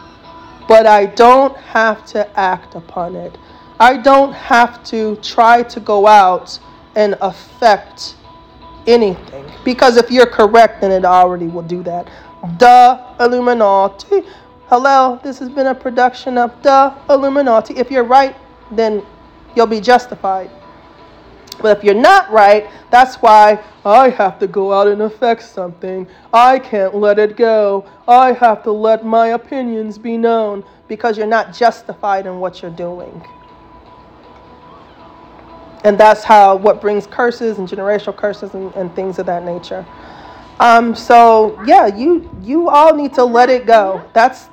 But 0.69 0.85
I 0.85 1.07
don't 1.07 1.57
have 1.57 2.05
to 2.07 2.39
act 2.39 2.75
upon 2.75 3.17
it. 3.17 3.39
I 3.81 3.97
don't 3.97 4.33
have 4.35 4.85
to 4.85 5.17
try 5.17 5.63
to 5.63 5.81
go 5.81 6.07
out 6.07 6.59
and 6.97 7.17
affect 7.21 8.17
anything. 8.87 9.45
Because 9.65 9.97
if 9.97 10.11
you're 10.11 10.27
correct, 10.27 10.81
then 10.81 10.91
it 10.91 11.05
already 11.05 11.47
will 11.47 11.63
do 11.63 11.83
that. 11.85 12.09
The 12.59 13.01
Illuminati. 13.21 14.23
Hello, 14.69 15.21
this 15.23 15.39
has 15.39 15.49
been 15.49 15.69
a 15.69 15.75
production 15.75 16.39
of 16.39 16.51
The 16.63 16.93
Illuminati. 17.09 17.77
If 17.77 17.91
you're 17.91 18.05
right, 18.05 18.35
then 18.73 19.05
you'll 19.55 19.67
be 19.67 19.81
justified. 19.81 20.51
But 21.61 21.79
if 21.79 21.85
you're 21.85 21.95
not 21.95 22.31
right, 22.31 22.69
that's 22.91 23.17
why 23.17 23.63
I 23.85 24.11
have 24.11 24.39
to 24.41 24.47
go 24.47 24.73
out 24.73 24.89
and 24.89 25.03
affect 25.03 25.43
something. 25.43 26.07
I 26.33 26.59
can't 26.59 26.95
let 26.95 27.19
it 27.19 27.37
go. 27.37 27.87
I 28.07 28.33
have 28.33 28.63
to 28.65 28.73
let 28.73 29.05
my 29.05 29.29
opinions 29.29 29.97
be 29.97 30.17
known 30.17 30.65
because 30.89 31.17
you're 31.17 31.27
not 31.27 31.55
justified 31.55 32.27
in 32.27 32.41
what 32.41 32.61
you're 32.61 32.71
doing. 32.71 33.25
And 35.87 35.97
that's 35.97 36.25
how 36.25 36.57
what 36.57 36.81
brings 36.81 37.07
curses 37.07 37.59
and 37.59 37.69
generational 37.69 38.17
curses 38.17 38.55
and, 38.55 38.75
and 38.75 38.93
things 38.97 39.21
of 39.21 39.27
that 39.27 39.45
nature. 39.45 39.87
Um, 40.59 40.97
so 40.97 41.63
yeah, 41.65 41.87
you 41.87 42.29
you 42.43 42.69
all 42.69 42.93
need 42.93 43.15
to 43.15 43.25
let 43.25 43.51
it 43.51 43.67
go. 43.67 44.03
That's 44.13 44.47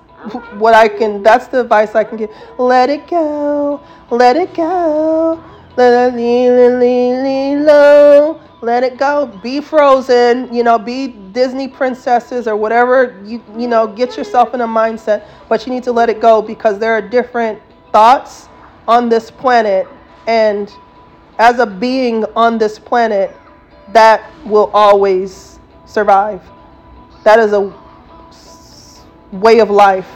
what 0.59 0.75
I 0.75 0.87
can 0.87 1.23
that's 1.23 1.47
the 1.47 1.61
advice 1.61 1.95
I 1.95 2.03
can 2.03 2.19
give. 2.19 2.29
Let 2.59 2.91
it 2.91 3.07
go. 3.07 3.81
Let 4.11 4.35
it 4.35 4.53
go. 4.53 5.43
Let 5.75 6.13
it 8.83 8.97
go. 8.97 9.25
Be 9.41 9.59
frozen. 9.59 10.53
You 10.53 10.63
know, 10.63 10.77
be 10.77 11.07
Disney 11.07 11.67
princesses 11.67 12.47
or 12.47 12.55
whatever. 12.55 13.19
You 13.25 13.43
you 13.57 13.67
know, 13.67 13.87
get 13.87 14.17
yourself 14.17 14.53
in 14.53 14.61
a 14.61 14.67
mindset, 14.67 15.25
but 15.49 15.65
you 15.65 15.73
need 15.73 15.83
to 15.85 15.91
let 15.91 16.11
it 16.11 16.21
go 16.21 16.43
because 16.43 16.77
there 16.77 16.93
are 16.93 17.01
different 17.01 17.59
thoughts 17.91 18.49
on 18.87 19.09
this 19.09 19.31
planet, 19.31 19.87
and 20.27 20.71
as 21.39 21.59
a 21.59 21.65
being 21.65 22.25
on 22.35 22.57
this 22.57 22.79
planet, 22.79 23.35
that 23.91 24.31
will 24.45 24.71
always 24.73 25.59
survive. 25.85 26.41
That 27.23 27.39
is 27.39 27.53
a 27.53 27.73
way 29.31 29.59
of 29.59 29.69
life. 29.69 30.07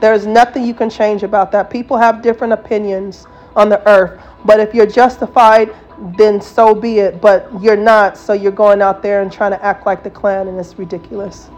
There 0.00 0.12
is 0.12 0.26
nothing 0.26 0.64
you 0.64 0.74
can 0.74 0.90
change 0.90 1.22
about 1.22 1.50
that. 1.52 1.70
People 1.70 1.96
have 1.96 2.22
different 2.22 2.52
opinions 2.52 3.26
on 3.54 3.68
the 3.68 3.86
earth. 3.88 4.20
But 4.44 4.60
if 4.60 4.74
you're 4.74 4.86
justified, 4.86 5.74
then 6.18 6.40
so 6.40 6.74
be 6.74 6.98
it. 6.98 7.20
But 7.20 7.48
you're 7.62 7.76
not, 7.76 8.18
so 8.18 8.32
you're 8.32 8.52
going 8.52 8.82
out 8.82 9.02
there 9.02 9.22
and 9.22 9.32
trying 9.32 9.52
to 9.52 9.64
act 9.64 9.86
like 9.86 10.02
the 10.02 10.10
Klan, 10.10 10.48
and 10.48 10.58
it's 10.58 10.78
ridiculous. 10.78 11.48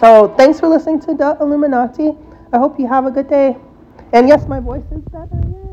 So 0.00 0.34
thanks 0.36 0.60
for 0.60 0.68
listening 0.68 1.00
to 1.00 1.14
the 1.14 1.36
Illuminati. 1.40 2.12
I 2.52 2.58
hope 2.58 2.78
you 2.78 2.86
have 2.86 3.06
a 3.06 3.10
good 3.10 3.28
day. 3.28 3.56
And 4.12 4.28
yes, 4.28 4.46
my 4.46 4.60
voice 4.60 4.84
is 4.92 5.02
better. 5.04 5.65